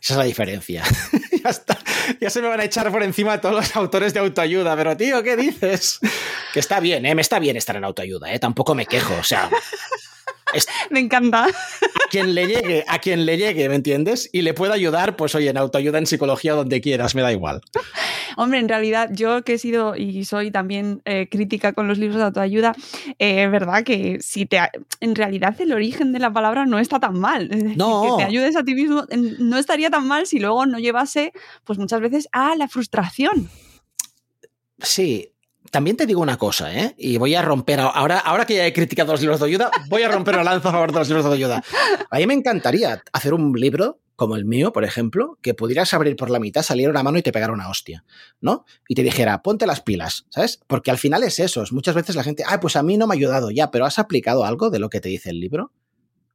Esa 0.00 0.14
es 0.14 0.18
la 0.18 0.24
diferencia. 0.24 0.84
ya 2.20 2.30
se 2.30 2.42
me 2.42 2.48
van 2.48 2.60
a 2.60 2.64
echar 2.64 2.92
por 2.92 3.02
encima 3.02 3.40
todos 3.40 3.54
los 3.54 3.76
autores 3.76 4.12
de 4.12 4.20
autoayuda, 4.20 4.76
pero 4.76 4.96
tío, 4.96 5.22
¿qué 5.22 5.36
dices? 5.36 5.98
Que 6.52 6.60
está 6.60 6.78
bien, 6.78 7.06
¿eh? 7.06 7.14
Me 7.14 7.22
está 7.22 7.38
bien 7.38 7.56
estar 7.56 7.74
en 7.76 7.84
autoayuda, 7.84 8.32
¿eh? 8.32 8.38
Tampoco 8.38 8.74
me 8.74 8.86
quejo, 8.86 9.14
o 9.14 9.22
sea, 9.24 9.48
Me 10.90 11.00
encanta. 11.00 11.46
A 11.46 12.08
quien 12.10 12.34
le 12.34 12.46
llegue, 12.46 12.84
a 12.88 12.98
quien 12.98 13.26
le 13.26 13.36
llegue, 13.36 13.68
¿me 13.68 13.74
entiendes? 13.74 14.28
Y 14.32 14.42
le 14.42 14.54
pueda 14.54 14.74
ayudar, 14.74 15.16
pues 15.16 15.34
oye, 15.34 15.50
en 15.50 15.56
autoayuda, 15.56 15.98
en 15.98 16.06
psicología, 16.06 16.54
donde 16.54 16.80
quieras, 16.80 17.14
me 17.14 17.22
da 17.22 17.32
igual. 17.32 17.60
Hombre, 18.36 18.58
en 18.58 18.68
realidad, 18.68 19.10
yo 19.12 19.42
que 19.44 19.54
he 19.54 19.58
sido 19.58 19.96
y 19.96 20.24
soy 20.24 20.50
también 20.50 21.02
eh, 21.04 21.28
crítica 21.30 21.72
con 21.72 21.86
los 21.88 21.98
libros 21.98 22.18
de 22.18 22.24
autoayuda, 22.24 22.74
es 22.76 23.14
eh, 23.18 23.48
verdad 23.48 23.84
que 23.84 24.18
si 24.20 24.46
te. 24.46 24.58
En 25.00 25.14
realidad, 25.14 25.54
el 25.60 25.72
origen 25.72 26.12
de 26.12 26.18
la 26.18 26.32
palabra 26.32 26.66
no 26.66 26.78
está 26.78 26.98
tan 26.98 27.18
mal. 27.18 27.48
no. 27.76 28.16
Que 28.16 28.24
te 28.24 28.28
ayudes 28.28 28.56
a 28.56 28.64
ti 28.64 28.74
mismo 28.74 29.04
no 29.38 29.58
estaría 29.58 29.90
tan 29.90 30.06
mal 30.06 30.26
si 30.26 30.38
luego 30.38 30.66
no 30.66 30.78
llevase, 30.78 31.32
pues 31.64 31.78
muchas 31.78 32.00
veces, 32.00 32.28
a 32.32 32.56
la 32.56 32.68
frustración. 32.68 33.48
Sí, 34.78 35.33
también 35.74 35.96
te 35.96 36.06
digo 36.06 36.20
una 36.20 36.38
cosa, 36.38 36.72
¿eh? 36.72 36.94
Y 36.96 37.18
voy 37.18 37.34
a 37.34 37.42
romper, 37.42 37.80
ahora, 37.80 38.20
ahora 38.20 38.46
que 38.46 38.54
ya 38.54 38.64
he 38.64 38.72
criticado 38.72 39.10
los 39.10 39.20
libros 39.20 39.40
de 39.40 39.46
ayuda, 39.46 39.72
voy 39.88 40.02
a 40.04 40.08
romper 40.08 40.36
la 40.36 40.44
lanza 40.44 40.68
a 40.68 40.72
favor 40.72 40.92
de 40.92 41.00
los 41.00 41.08
libros 41.08 41.24
de 41.24 41.32
ayuda. 41.32 41.64
A 42.10 42.18
mí 42.18 42.28
me 42.28 42.34
encantaría 42.34 43.02
hacer 43.12 43.34
un 43.34 43.52
libro 43.54 43.98
como 44.14 44.36
el 44.36 44.44
mío, 44.44 44.72
por 44.72 44.84
ejemplo, 44.84 45.36
que 45.42 45.52
pudieras 45.52 45.92
abrir 45.92 46.14
por 46.14 46.30
la 46.30 46.38
mitad, 46.38 46.62
salir 46.62 46.88
una 46.88 47.02
mano 47.02 47.18
y 47.18 47.22
te 47.22 47.32
pegara 47.32 47.52
una 47.52 47.68
hostia, 47.68 48.04
¿no? 48.40 48.64
Y 48.86 48.94
te 48.94 49.02
dijera, 49.02 49.42
ponte 49.42 49.66
las 49.66 49.80
pilas, 49.80 50.26
¿sabes? 50.30 50.60
Porque 50.68 50.92
al 50.92 50.98
final 50.98 51.24
es 51.24 51.40
eso. 51.40 51.64
Muchas 51.72 51.96
veces 51.96 52.14
la 52.14 52.22
gente, 52.22 52.44
ah, 52.46 52.60
pues 52.60 52.76
a 52.76 52.84
mí 52.84 52.96
no 52.96 53.08
me 53.08 53.14
ha 53.14 53.16
ayudado 53.16 53.50
ya, 53.50 53.72
pero 53.72 53.84
¿has 53.84 53.98
aplicado 53.98 54.44
algo 54.44 54.70
de 54.70 54.78
lo 54.78 54.90
que 54.90 55.00
te 55.00 55.08
dice 55.08 55.30
el 55.30 55.40
libro? 55.40 55.72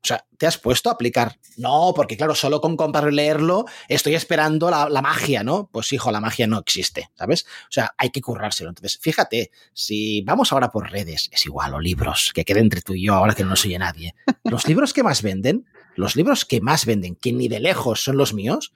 O 0.01 0.07
sea, 0.07 0.25
¿te 0.38 0.47
has 0.47 0.57
puesto 0.57 0.89
a 0.89 0.93
aplicar? 0.93 1.39
No, 1.57 1.91
porque 1.93 2.15
claro, 2.15 2.33
solo 2.33 2.62
con 2.62 2.77
comprar 2.77 3.12
y 3.12 3.15
leerlo 3.15 3.65
estoy 3.89 4.15
esperando 4.15 4.69
la, 4.69 5.01
magia, 5.01 5.43
¿no? 5.43 5.69
Pues 5.71 5.91
hijo, 5.91 6.09
la 6.12 6.21
magia 6.21 6.47
no 6.47 6.57
existe, 6.57 7.09
¿sabes? 7.15 7.45
O 7.63 7.71
sea, 7.71 7.93
hay 7.97 8.09
que 8.09 8.21
currárselo. 8.21 8.69
Entonces, 8.69 8.97
fíjate, 9.01 9.51
si 9.73 10.21
vamos 10.21 10.53
ahora 10.53 10.71
por 10.71 10.89
redes, 10.89 11.29
es 11.33 11.45
igual, 11.45 11.73
o 11.73 11.79
libros, 11.81 12.31
que 12.33 12.45
quede 12.45 12.62
entre 12.62 12.81
tú 12.81 12.93
y 12.93 13.05
yo 13.07 13.13
ahora 13.13 13.35
que 13.35 13.43
no 13.43 13.49
nos 13.49 13.65
oye 13.65 13.77
nadie. 13.77 14.15
Los 14.45 14.67
libros 14.67 14.93
que 14.93 15.03
más 15.03 15.21
venden, 15.21 15.65
los 15.95 16.15
libros 16.15 16.45
que 16.45 16.62
más 16.62 16.85
venden, 16.85 17.15
que 17.15 17.33
ni 17.33 17.49
de 17.49 17.59
lejos 17.59 18.01
son 18.01 18.15
los 18.15 18.33
míos, 18.33 18.71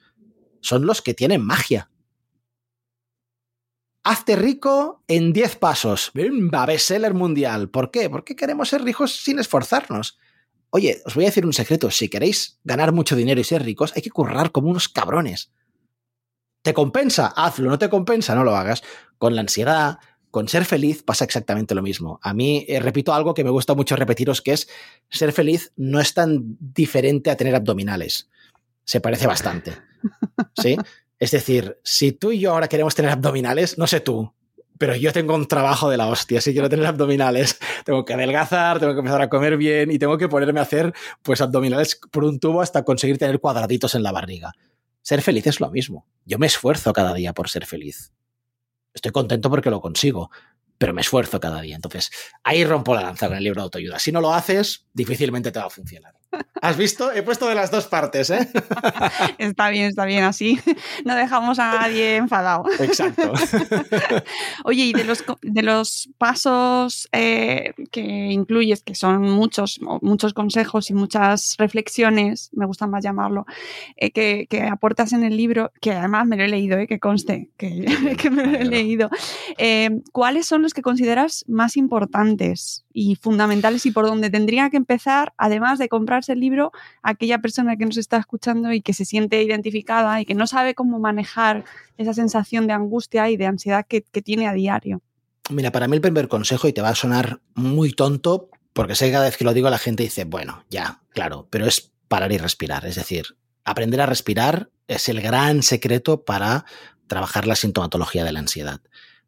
son 0.60 0.84
los 0.84 1.00
que 1.00 1.14
tienen 1.14 1.42
magia. 1.42 1.90
Hazte 4.02 4.36
rico 4.36 5.02
en 5.08 5.32
10 5.32 5.56
pasos. 5.56 6.12
Va, 6.14 6.66
bestseller 6.66 7.14
mundial. 7.14 7.70
¿Por 7.70 7.90
qué? 7.90 8.10
Porque 8.10 8.36
queremos 8.36 8.68
ser 8.68 8.82
ricos 8.82 9.16
sin 9.16 9.38
esforzarnos. 9.38 10.18
Oye, 10.76 11.02
os 11.06 11.14
voy 11.14 11.22
a 11.22 11.28
decir 11.28 11.46
un 11.46 11.52
secreto. 11.52 11.88
Si 11.92 12.08
queréis 12.08 12.58
ganar 12.64 12.90
mucho 12.90 13.14
dinero 13.14 13.40
y 13.40 13.44
ser 13.44 13.62
ricos, 13.62 13.92
hay 13.94 14.02
que 14.02 14.10
currar 14.10 14.50
como 14.50 14.70
unos 14.70 14.88
cabrones. 14.88 15.52
¿Te 16.62 16.74
compensa? 16.74 17.28
Hazlo. 17.28 17.70
¿No 17.70 17.78
te 17.78 17.88
compensa? 17.88 18.34
No 18.34 18.42
lo 18.42 18.56
hagas. 18.56 18.82
Con 19.16 19.36
la 19.36 19.42
ansiedad, 19.42 19.98
con 20.32 20.48
ser 20.48 20.64
feliz 20.64 21.04
pasa 21.04 21.24
exactamente 21.24 21.76
lo 21.76 21.82
mismo. 21.82 22.18
A 22.24 22.34
mí, 22.34 22.66
eh, 22.66 22.80
repito 22.80 23.14
algo 23.14 23.34
que 23.34 23.44
me 23.44 23.50
gusta 23.50 23.74
mucho 23.74 23.94
repetiros, 23.94 24.42
que 24.42 24.50
es 24.50 24.68
ser 25.08 25.32
feliz 25.32 25.72
no 25.76 26.00
es 26.00 26.12
tan 26.12 26.56
diferente 26.58 27.30
a 27.30 27.36
tener 27.36 27.54
abdominales. 27.54 28.28
Se 28.82 29.00
parece 29.00 29.28
bastante. 29.28 29.74
¿Sí? 30.60 30.76
Es 31.20 31.30
decir, 31.30 31.78
si 31.84 32.10
tú 32.10 32.32
y 32.32 32.40
yo 32.40 32.50
ahora 32.50 32.68
queremos 32.68 32.96
tener 32.96 33.12
abdominales, 33.12 33.78
no 33.78 33.86
sé 33.86 34.00
tú, 34.00 34.34
pero 34.78 34.96
yo 34.96 35.12
tengo 35.12 35.34
un 35.34 35.46
trabajo 35.46 35.88
de 35.88 35.96
la 35.96 36.08
hostia, 36.08 36.40
si 36.40 36.52
quiero 36.52 36.68
tener 36.68 36.86
abdominales, 36.86 37.58
tengo 37.84 38.04
que 38.04 38.14
adelgazar, 38.14 38.80
tengo 38.80 38.92
que 38.94 39.00
empezar 39.00 39.22
a 39.22 39.28
comer 39.28 39.56
bien 39.56 39.90
y 39.90 39.98
tengo 39.98 40.18
que 40.18 40.28
ponerme 40.28 40.60
a 40.60 40.64
hacer 40.64 40.92
pues 41.22 41.40
abdominales 41.40 42.00
por 42.10 42.24
un 42.24 42.40
tubo 42.40 42.60
hasta 42.60 42.84
conseguir 42.84 43.18
tener 43.18 43.40
cuadraditos 43.40 43.94
en 43.94 44.02
la 44.02 44.12
barriga. 44.12 44.52
Ser 45.02 45.22
feliz 45.22 45.46
es 45.46 45.60
lo 45.60 45.70
mismo. 45.70 46.06
Yo 46.24 46.38
me 46.38 46.46
esfuerzo 46.46 46.92
cada 46.92 47.12
día 47.14 47.34
por 47.34 47.50
ser 47.50 47.66
feliz. 47.66 48.12
Estoy 48.94 49.12
contento 49.12 49.50
porque 49.50 49.70
lo 49.70 49.80
consigo, 49.80 50.30
pero 50.78 50.94
me 50.94 51.02
esfuerzo 51.02 51.40
cada 51.40 51.60
día. 51.60 51.76
Entonces, 51.76 52.10
ahí 52.42 52.64
rompo 52.64 52.94
la 52.94 53.02
lanza 53.02 53.28
con 53.28 53.36
el 53.36 53.44
libro 53.44 53.60
de 53.60 53.64
autoayuda. 53.64 53.98
Si 53.98 54.12
no 54.12 54.20
lo 54.20 54.32
haces, 54.32 54.86
difícilmente 54.92 55.52
te 55.52 55.58
va 55.58 55.66
a 55.66 55.70
funcionar. 55.70 56.14
¿Has 56.60 56.76
visto? 56.76 57.12
He 57.12 57.22
puesto 57.22 57.46
de 57.46 57.54
las 57.54 57.70
dos 57.70 57.86
partes, 57.86 58.30
¿eh? 58.30 58.48
Está 59.38 59.68
bien, 59.68 59.86
está 59.86 60.04
bien 60.04 60.24
así. 60.24 60.58
No 61.04 61.14
dejamos 61.14 61.58
a 61.58 61.72
nadie 61.72 62.16
enfadado. 62.16 62.64
Exacto. 62.78 63.32
Oye, 64.64 64.84
y 64.84 64.92
de 64.92 65.04
los, 65.04 65.22
de 65.42 65.62
los 65.62 66.08
pasos 66.18 67.08
eh, 67.12 67.74
que 67.90 68.00
incluyes, 68.00 68.82
que 68.82 68.94
son 68.94 69.22
muchos, 69.22 69.80
muchos 70.00 70.32
consejos 70.32 70.88
y 70.90 70.94
muchas 70.94 71.56
reflexiones, 71.58 72.50
me 72.52 72.64
gusta 72.64 72.86
más 72.86 73.04
llamarlo, 73.04 73.44
eh, 73.96 74.12
que, 74.12 74.62
aportas 74.62 75.12
en 75.12 75.24
el 75.24 75.36
libro, 75.36 75.72
que 75.80 75.92
además 75.92 76.26
me 76.26 76.36
lo 76.36 76.44
he 76.44 76.48
leído, 76.48 76.78
eh, 76.78 76.86
que 76.86 76.98
conste 76.98 77.50
que, 77.58 78.16
que 78.18 78.30
me 78.30 78.46
lo 78.46 78.58
he 78.58 78.64
leído, 78.64 79.10
¿cuáles 80.12 80.46
son 80.46 80.62
los 80.62 80.72
que 80.72 80.82
consideras 80.82 81.44
más 81.48 81.76
importantes 81.76 82.84
y 82.94 83.16
fundamentales 83.16 83.84
y 83.86 83.90
por 83.90 84.06
donde 84.06 84.30
tendría 84.30 84.70
que 84.70 84.76
empezar, 84.76 85.34
además 85.36 85.78
de 85.78 85.88
el 86.28 86.40
libro, 86.40 86.72
aquella 87.02 87.38
persona 87.38 87.76
que 87.76 87.86
nos 87.86 87.96
está 87.96 88.18
escuchando 88.18 88.72
y 88.72 88.80
que 88.80 88.92
se 88.92 89.04
siente 89.04 89.42
identificada 89.42 90.20
y 90.20 90.24
que 90.24 90.34
no 90.34 90.46
sabe 90.46 90.74
cómo 90.74 90.98
manejar 90.98 91.64
esa 91.98 92.14
sensación 92.14 92.66
de 92.66 92.72
angustia 92.72 93.30
y 93.30 93.36
de 93.36 93.46
ansiedad 93.46 93.86
que, 93.86 94.00
tiene 94.00 94.48
a 94.48 94.52
diario? 94.52 95.02
Mira, 95.50 95.70
para 95.70 95.88
mí 95.88 95.96
el 95.96 96.00
primer 96.00 96.28
consejo, 96.28 96.68
y 96.68 96.72
te 96.72 96.80
va 96.80 96.90
a 96.90 96.94
sonar 96.94 97.40
muy 97.54 97.92
tonto, 97.92 98.48
porque 98.72 98.94
sé 98.94 99.06
que 99.06 99.12
cada 99.12 99.26
vez 99.26 99.36
que 99.36 99.44
lo 99.44 99.52
digo 99.52 99.68
la 99.70 99.78
gente 99.78 100.02
dice, 100.02 100.24
bueno, 100.24 100.64
ya, 100.70 101.02
claro, 101.10 101.46
pero 101.50 101.66
es 101.66 101.92
parar 102.08 102.32
y 102.32 102.38
respirar. 102.38 102.86
Es 102.86 102.96
decir, 102.96 103.36
aprender 103.64 104.00
a 104.00 104.06
respirar 104.06 104.70
es 104.88 105.08
el 105.08 105.20
gran 105.20 105.62
secreto 105.62 106.24
para 106.24 106.64
trabajar 107.06 107.46
la 107.46 107.56
sintomatología 107.56 108.24
de 108.24 108.32
la 108.32 108.40
ansiedad. 108.40 108.80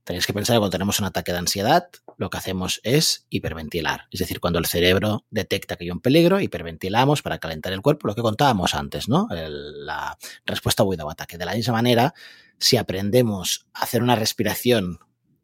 Tenéis 0.06 0.24
que 0.24 0.32
pensar 0.32 0.54
que 0.54 0.60
cuando 0.60 0.70
tenemos 0.70 1.00
un 1.00 1.06
ataque 1.06 1.32
de 1.32 1.38
ansiedad, 1.38 1.88
lo 2.16 2.30
que 2.30 2.38
hacemos 2.38 2.80
es 2.84 3.26
hiperventilar. 3.28 4.06
Es 4.12 4.20
decir, 4.20 4.38
cuando 4.38 4.60
el 4.60 4.66
cerebro 4.66 5.24
detecta 5.30 5.74
que 5.74 5.82
hay 5.82 5.90
un 5.90 5.98
peligro, 5.98 6.38
hiperventilamos 6.38 7.22
para 7.22 7.38
calentar 7.38 7.72
el 7.72 7.82
cuerpo, 7.82 8.06
lo 8.06 8.14
que 8.14 8.22
contábamos 8.22 8.76
antes, 8.76 9.08
¿no? 9.08 9.26
la 9.30 10.16
respuesta 10.44 10.84
huida 10.84 11.04
o 11.04 11.10
ataque. 11.10 11.36
De 11.36 11.44
la 11.44 11.54
misma 11.54 11.74
manera, 11.74 12.14
si 12.56 12.76
aprendemos 12.76 13.66
a 13.74 13.82
hacer 13.82 14.00
una 14.00 14.14
respiración, 14.14 15.00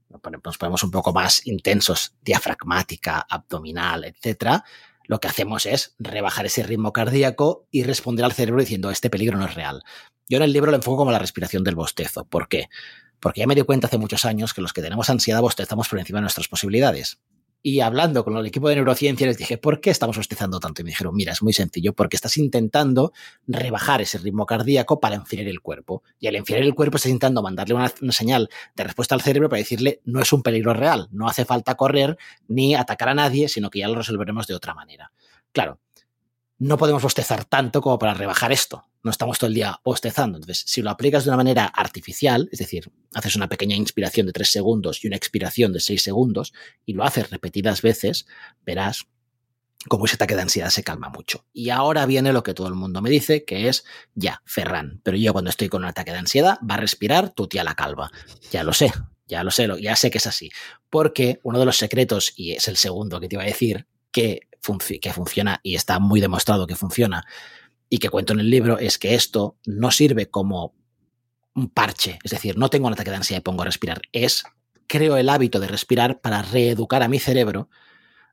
nos 0.08 0.58
ponemos 0.58 0.84
un 0.84 0.92
poco 0.92 1.12
más 1.12 1.44
intensos, 1.44 2.14
diafragmática, 2.22 3.26
abdominal, 3.28 4.04
etcétera, 4.04 4.64
lo 5.08 5.18
que 5.18 5.26
hacemos 5.26 5.66
es 5.66 5.96
rebajar 5.98 6.46
ese 6.46 6.62
ritmo 6.62 6.92
cardíaco 6.92 7.66
y 7.72 7.82
responder 7.82 8.24
al 8.24 8.32
cerebro 8.32 8.60
diciendo 8.60 8.92
este 8.92 9.10
peligro 9.10 9.38
no 9.38 9.46
es 9.46 9.56
real. 9.56 9.82
Yo 10.28 10.36
en 10.36 10.44
el 10.44 10.52
libro 10.52 10.70
lo 10.70 10.76
enfoco 10.76 10.98
como 10.98 11.10
la 11.10 11.18
respiración 11.18 11.64
del 11.64 11.74
bostezo. 11.74 12.24
¿Por 12.24 12.48
qué? 12.48 12.68
Porque 13.22 13.38
ya 13.38 13.46
me 13.46 13.54
di 13.54 13.62
cuenta 13.62 13.86
hace 13.86 13.98
muchos 13.98 14.24
años 14.24 14.52
que 14.52 14.60
los 14.60 14.72
que 14.72 14.82
tenemos 14.82 15.08
ansiedad 15.08 15.40
bostezamos 15.40 15.88
por 15.88 16.00
encima 16.00 16.18
de 16.18 16.22
nuestras 16.22 16.48
posibilidades. 16.48 17.20
Y 17.62 17.78
hablando 17.78 18.24
con 18.24 18.36
el 18.36 18.44
equipo 18.44 18.68
de 18.68 18.74
neurociencia 18.74 19.28
les 19.28 19.38
dije, 19.38 19.58
¿por 19.58 19.80
qué 19.80 19.90
estamos 19.90 20.16
bostezando 20.16 20.58
tanto? 20.58 20.82
Y 20.82 20.84
me 20.84 20.90
dijeron, 20.90 21.14
mira, 21.14 21.30
es 21.30 21.40
muy 21.40 21.52
sencillo, 21.52 21.92
porque 21.92 22.16
estás 22.16 22.36
intentando 22.36 23.12
rebajar 23.46 24.02
ese 24.02 24.18
ritmo 24.18 24.44
cardíaco 24.44 24.98
para 24.98 25.14
enfriar 25.14 25.46
el 25.46 25.60
cuerpo. 25.60 26.02
Y 26.18 26.26
al 26.26 26.34
enfriar 26.34 26.62
el 26.62 26.74
cuerpo 26.74 26.96
estás 26.96 27.10
intentando 27.10 27.40
mandarle 27.44 27.76
una, 27.76 27.92
una, 28.00 28.10
señal 28.10 28.50
de 28.74 28.82
respuesta 28.82 29.14
al 29.14 29.20
cerebro 29.20 29.48
para 29.48 29.58
decirle, 29.58 30.00
no 30.04 30.20
es 30.20 30.32
un 30.32 30.42
peligro 30.42 30.74
real, 30.74 31.06
no 31.12 31.28
hace 31.28 31.44
falta 31.44 31.76
correr 31.76 32.18
ni 32.48 32.74
atacar 32.74 33.10
a 33.10 33.14
nadie, 33.14 33.48
sino 33.48 33.70
que 33.70 33.78
ya 33.78 33.88
lo 33.88 33.94
resolveremos 33.94 34.48
de 34.48 34.56
otra 34.56 34.74
manera. 34.74 35.12
Claro, 35.52 35.78
no 36.58 36.76
podemos 36.76 37.04
bostezar 37.04 37.44
tanto 37.44 37.80
como 37.80 38.00
para 38.00 38.14
rebajar 38.14 38.50
esto. 38.50 38.84
No 39.02 39.10
estamos 39.10 39.38
todo 39.38 39.48
el 39.48 39.54
día 39.54 39.80
bostezando. 39.84 40.38
Entonces, 40.38 40.64
si 40.66 40.82
lo 40.82 40.90
aplicas 40.90 41.24
de 41.24 41.30
una 41.30 41.36
manera 41.36 41.66
artificial, 41.66 42.48
es 42.52 42.58
decir, 42.58 42.90
haces 43.14 43.36
una 43.36 43.48
pequeña 43.48 43.76
inspiración 43.76 44.26
de 44.26 44.32
tres 44.32 44.50
segundos 44.50 45.04
y 45.04 45.08
una 45.08 45.16
expiración 45.16 45.72
de 45.72 45.80
seis 45.80 46.02
segundos, 46.02 46.52
y 46.86 46.94
lo 46.94 47.04
haces 47.04 47.30
repetidas 47.30 47.82
veces, 47.82 48.26
verás 48.64 49.06
cómo 49.88 50.04
ese 50.04 50.14
ataque 50.14 50.36
de 50.36 50.42
ansiedad 50.42 50.70
se 50.70 50.84
calma 50.84 51.08
mucho. 51.08 51.44
Y 51.52 51.70
ahora 51.70 52.06
viene 52.06 52.32
lo 52.32 52.42
que 52.42 52.54
todo 52.54 52.68
el 52.68 52.74
mundo 52.74 53.02
me 53.02 53.10
dice, 53.10 53.44
que 53.44 53.68
es, 53.68 53.84
ya, 54.14 54.42
Ferran, 54.44 55.00
pero 55.02 55.16
yo 55.16 55.32
cuando 55.32 55.50
estoy 55.50 55.68
con 55.68 55.82
un 55.82 55.88
ataque 55.88 56.12
de 56.12 56.18
ansiedad, 56.18 56.58
va 56.68 56.74
a 56.74 56.78
respirar 56.78 57.30
tu 57.30 57.48
tía 57.48 57.64
la 57.64 57.74
calva. 57.74 58.10
Ya 58.52 58.62
lo 58.62 58.72
sé, 58.72 58.92
ya 59.26 59.42
lo 59.42 59.50
sé, 59.50 59.68
ya 59.80 59.96
sé 59.96 60.10
que 60.10 60.18
es 60.18 60.26
así. 60.26 60.50
Porque 60.90 61.40
uno 61.42 61.58
de 61.58 61.64
los 61.64 61.76
secretos, 61.76 62.32
y 62.36 62.52
es 62.52 62.68
el 62.68 62.76
segundo 62.76 63.18
que 63.18 63.28
te 63.28 63.36
iba 63.36 63.42
a 63.42 63.46
decir, 63.46 63.86
que 64.12 64.48
que 65.00 65.12
funciona 65.12 65.60
y 65.62 65.74
está 65.74 65.98
muy 65.98 66.20
demostrado 66.20 66.66
que 66.66 66.76
funciona 66.76 67.26
y 67.92 67.98
que 67.98 68.08
cuento 68.08 68.32
en 68.32 68.40
el 68.40 68.48
libro 68.48 68.78
es 68.78 68.96
que 68.96 69.14
esto 69.14 69.58
no 69.66 69.90
sirve 69.90 70.30
como 70.30 70.74
un 71.54 71.68
parche, 71.68 72.18
es 72.24 72.30
decir, 72.30 72.56
no 72.56 72.70
tengo 72.70 72.86
un 72.86 72.94
ataque 72.94 73.10
de 73.10 73.16
ansiedad 73.16 73.40
y 73.40 73.44
pongo 73.44 73.60
a 73.60 73.66
respirar, 73.66 74.00
es 74.12 74.44
creo 74.86 75.18
el 75.18 75.28
hábito 75.28 75.60
de 75.60 75.68
respirar 75.68 76.22
para 76.22 76.40
reeducar 76.40 77.02
a 77.02 77.08
mi 77.08 77.18
cerebro 77.18 77.68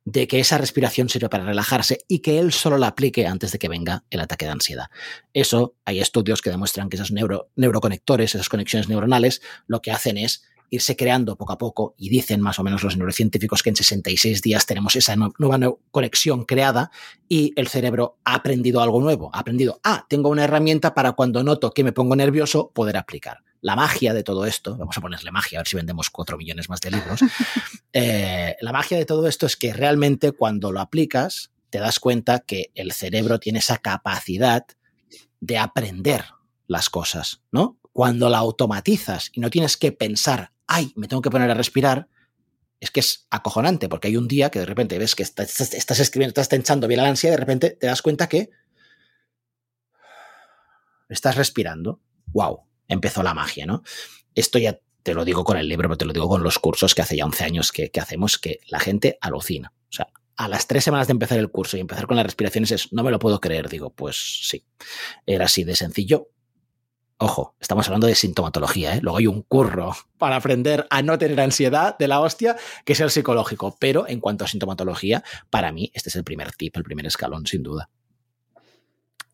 de 0.05 0.29
que 0.29 0.39
esa 0.39 0.57
respiración 0.57 1.09
sirve 1.09 1.27
para 1.27 1.43
relajarse 1.43 2.05
y 2.07 2.19
que 2.19 2.39
él 2.39 2.53
solo 2.53 2.77
la 2.77 2.87
aplique 2.87 3.27
antes 3.27 3.51
de 3.51 3.59
que 3.59 3.67
venga 3.67 4.05
el 4.09 4.21
ataque 4.21 4.45
de 4.45 4.51
ansiedad. 4.51 4.85
Eso, 5.33 5.75
hay 5.83 5.99
estudios 5.99 6.41
que 6.41 6.51
demuestran 6.51 6.87
que 6.87 6.95
esos 6.95 7.11
neuro, 7.11 7.49
neuroconectores, 7.57 8.35
esas 8.35 8.47
conexiones 8.47 8.87
neuronales, 8.87 9.41
lo 9.67 9.81
que 9.81 9.91
hacen 9.91 10.17
es 10.17 10.45
irse 10.69 10.95
creando 10.95 11.35
poco 11.35 11.53
a 11.53 11.57
poco 11.57 11.95
y 11.97 12.09
dicen 12.09 12.41
más 12.41 12.59
o 12.59 12.63
menos 12.63 12.83
los 12.83 12.97
neurocientíficos 12.97 13.63
que 13.63 13.69
en 13.69 13.75
66 13.75 14.41
días 14.41 14.65
tenemos 14.65 14.95
esa 14.95 15.15
nueva 15.15 15.59
conexión 15.91 16.45
creada 16.45 16.91
y 17.27 17.53
el 17.55 17.67
cerebro 17.67 18.17
ha 18.23 18.35
aprendido 18.35 18.81
algo 18.81 19.01
nuevo, 19.01 19.29
ha 19.33 19.39
aprendido, 19.39 19.79
ah, 19.83 20.05
tengo 20.09 20.29
una 20.29 20.43
herramienta 20.43 20.93
para 20.93 21.13
cuando 21.13 21.43
noto 21.43 21.71
que 21.71 21.83
me 21.83 21.91
pongo 21.91 22.15
nervioso 22.15 22.71
poder 22.71 22.97
aplicar. 22.97 23.39
La 23.61 23.75
magia 23.75 24.13
de 24.13 24.23
todo 24.23 24.45
esto, 24.45 24.77
vamos 24.77 24.97
a 24.97 25.01
ponerle 25.01 25.31
magia, 25.31 25.59
a 25.59 25.61
ver 25.61 25.67
si 25.67 25.75
vendemos 25.75 26.09
cuatro 26.09 26.37
millones 26.37 26.69
más 26.69 26.79
de 26.79 26.91
libros, 26.91 27.19
eh, 27.93 28.55
la 28.61 28.71
magia 28.71 28.97
de 28.97 29.05
todo 29.05 29.27
esto 29.27 29.45
es 29.45 29.57
que 29.57 29.73
realmente 29.73 30.31
cuando 30.31 30.71
lo 30.71 30.79
aplicas 30.79 31.51
te 31.69 31.79
das 31.79 31.99
cuenta 31.99 32.39
que 32.39 32.71
el 32.75 32.93
cerebro 32.93 33.39
tiene 33.39 33.59
esa 33.59 33.77
capacidad 33.77 34.65
de 35.39 35.57
aprender 35.57 36.25
las 36.67 36.89
cosas, 36.89 37.41
¿no? 37.51 37.77
Cuando 37.91 38.29
la 38.29 38.37
automatizas 38.37 39.31
y 39.33 39.39
no 39.39 39.49
tienes 39.49 39.77
que 39.77 39.91
pensar, 39.91 40.51
ay, 40.69 40.93
me 40.95 41.07
tengo 41.07 41.21
que 41.21 41.31
poner 41.31 41.49
a 41.49 41.55
respirar, 41.55 42.07
es 42.79 42.91
que 42.91 43.01
es 43.01 43.27
acojonante, 43.29 43.89
porque 43.89 44.07
hay 44.07 44.15
un 44.15 44.27
día 44.27 44.49
que 44.49 44.59
de 44.59 44.65
repente 44.65 44.97
ves 44.97 45.15
que 45.15 45.23
estás, 45.23 45.99
escribiendo, 45.99 46.29
estás 46.29 46.47
tenchando 46.47 46.87
bien 46.87 47.01
la 47.01 47.09
ansia 47.09 47.27
y 47.27 47.31
de 47.31 47.37
repente 47.37 47.71
te 47.71 47.87
das 47.87 48.01
cuenta 48.01 48.29
que 48.29 48.51
estás 51.09 51.35
respirando. 51.35 52.01
¡Wow! 52.27 52.61
Empezó 52.87 53.23
la 53.23 53.33
magia, 53.33 53.65
¿no? 53.65 53.83
Esto 54.35 54.59
ya 54.59 54.79
te 55.03 55.13
lo 55.13 55.25
digo 55.25 55.43
con 55.43 55.57
el 55.57 55.67
libro, 55.67 55.89
pero 55.89 55.97
te 55.97 56.05
lo 56.05 56.13
digo 56.13 56.29
con 56.29 56.43
los 56.43 56.59
cursos 56.59 56.93
que 56.93 57.01
hace 57.01 57.17
ya 57.17 57.25
11 57.25 57.43
años 57.43 57.71
que, 57.71 57.89
que 57.89 57.99
hacemos, 57.99 58.37
que 58.37 58.59
la 58.67 58.79
gente 58.79 59.17
alucina. 59.19 59.73
O 59.89 59.91
sea, 59.91 60.07
a 60.37 60.47
las 60.47 60.67
tres 60.67 60.83
semanas 60.83 61.07
de 61.07 61.13
empezar 61.13 61.39
el 61.39 61.49
curso 61.49 61.75
y 61.75 61.81
empezar 61.81 62.05
con 62.05 62.15
las 62.15 62.25
respiraciones 62.25 62.71
es, 62.71 62.93
no 62.93 63.03
me 63.03 63.11
lo 63.11 63.19
puedo 63.19 63.41
creer. 63.41 63.67
Digo, 63.69 63.89
pues 63.89 64.47
sí, 64.47 64.63
era 65.25 65.45
así 65.45 65.63
de 65.63 65.75
sencillo. 65.75 66.29
Ojo, 67.21 67.53
estamos 67.59 67.85
hablando 67.85 68.07
de 68.07 68.15
sintomatología, 68.15 68.95
¿eh? 68.95 69.01
Luego 69.01 69.17
hay 69.17 69.27
un 69.27 69.41
curro 69.41 69.93
para 70.17 70.37
aprender 70.37 70.87
a 70.89 71.01
no 71.01 71.17
tener 71.17 71.41
ansiedad 71.41 71.97
de 71.97 72.07
la 72.07 72.21
hostia, 72.21 72.55
que 72.85 72.93
es 72.93 72.99
el 73.01 73.09
psicológico. 73.09 73.75
Pero 73.77 74.07
en 74.07 74.21
cuanto 74.21 74.45
a 74.45 74.47
sintomatología, 74.47 75.21
para 75.49 75.73
mí 75.73 75.91
este 75.93 76.07
es 76.07 76.15
el 76.15 76.23
primer 76.23 76.53
tip, 76.53 76.77
el 76.77 76.83
primer 76.83 77.05
escalón, 77.05 77.45
sin 77.45 77.61
duda. 77.61 77.89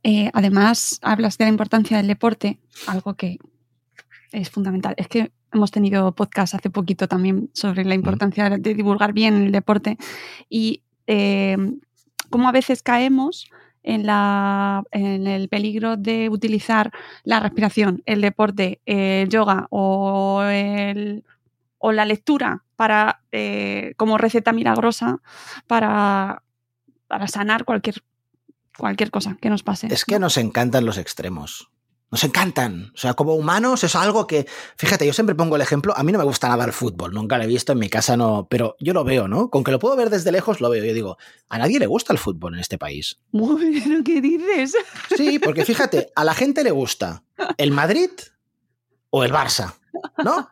Eh, 0.02 0.32
además, 0.34 0.98
hablas 1.04 1.38
de 1.38 1.46
la 1.46 1.50
importancia 1.50 1.98
del 1.98 2.08
deporte, 2.08 2.58
algo 2.88 3.14
que 3.14 3.38
es 4.32 4.50
fundamental. 4.50 4.96
Es 4.98 5.08
que 5.08 5.32
hemos 5.54 5.70
tenido 5.70 6.12
podcast 6.16 6.56
hace 6.56 6.72
poquito 6.72 7.08
también 7.08 7.52
sobre 7.54 7.86
la 7.86 7.94
importancia 7.94 8.50
de 8.50 8.74
divulgar 8.74 9.14
bien 9.14 9.36
el 9.44 9.52
deporte 9.52 10.00
y 10.50 10.82
eh, 11.06 11.56
cómo 12.32 12.50
a 12.50 12.52
veces 12.52 12.82
caemos 12.82 13.48
en, 13.86 14.06
la, 14.06 14.84
en 14.92 15.28
el 15.28 15.48
peligro 15.48 15.96
de 15.96 16.28
utilizar 16.30 16.92
la 17.24 17.40
respiración, 17.40 18.02
el 18.06 18.20
deporte, 18.20 18.82
el 18.86 19.30
yoga 19.30 19.68
o, 19.70 20.44
el, 20.44 21.24
o 21.78 21.92
la 21.92 22.06
lectura 22.06 22.64
para, 22.76 23.22
eh, 23.32 23.94
como 23.96 24.18
receta 24.18 24.52
milagrosa 24.52 25.20
para, 25.68 26.42
para 27.08 27.28
sanar 27.28 27.64
cualquier, 27.64 28.04
cualquier 28.78 29.12
cosa 29.12 29.38
que 29.40 29.50
nos 29.50 29.64
pase. 29.64 29.88
Es 29.92 30.04
que 30.04 30.20
nos 30.20 30.38
encantan 30.38 30.86
los 30.86 30.98
extremos. 30.98 31.70
Nos 32.12 32.24
encantan. 32.24 32.92
O 32.94 32.98
sea, 32.98 33.14
como 33.14 33.34
humanos 33.34 33.84
es 33.84 33.96
algo 33.96 34.28
que, 34.28 34.46
fíjate, 34.78 35.06
yo 35.06 35.12
siempre 35.12 35.36
pongo 35.36 35.56
el 35.56 35.62
ejemplo, 35.62 35.94
a 35.98 36.04
mí 36.04 36.12
no 36.12 36.20
me 36.20 36.24
gusta 36.24 36.48
nada 36.48 36.64
el 36.64 36.72
fútbol, 36.72 37.14
nunca 37.14 37.38
lo 37.38 37.44
he 37.44 37.48
visto 37.48 37.74
en 37.74 37.80
mi 37.80 37.90
casa, 37.90 38.16
no, 38.16 38.48
pero 38.50 38.76
yo 38.80 38.94
lo 38.94 39.04
veo, 39.04 39.28
¿no? 39.28 39.50
Con 39.50 39.64
que 39.64 39.72
lo 39.72 39.80
puedo 39.80 39.96
ver 39.96 40.10
desde 40.10 40.32
lejos, 40.32 40.62
lo 40.62 40.70
veo. 40.70 40.86
Yo 40.86 40.94
digo, 40.94 41.18
a 41.50 41.58
nadie 41.58 41.80
le 41.80 41.88
gusta 41.88 42.14
el 42.14 42.20
fútbol 42.20 42.54
en 42.54 42.60
este 42.60 42.78
país. 42.78 43.20
Bien, 43.32 44.04
¿qué 44.04 44.22
dices? 44.22 44.76
Sí, 45.18 45.40
porque 45.40 45.66
fíjate, 45.66 46.12
a 46.16 46.24
la 46.24 46.34
gente 46.34 46.64
le 46.64 46.72
gusta 46.72 47.24
el 47.58 47.72
Madrid 47.72 48.12
o 49.10 49.24
el 49.24 49.34
Barça, 49.34 49.74
¿no? 50.24 50.50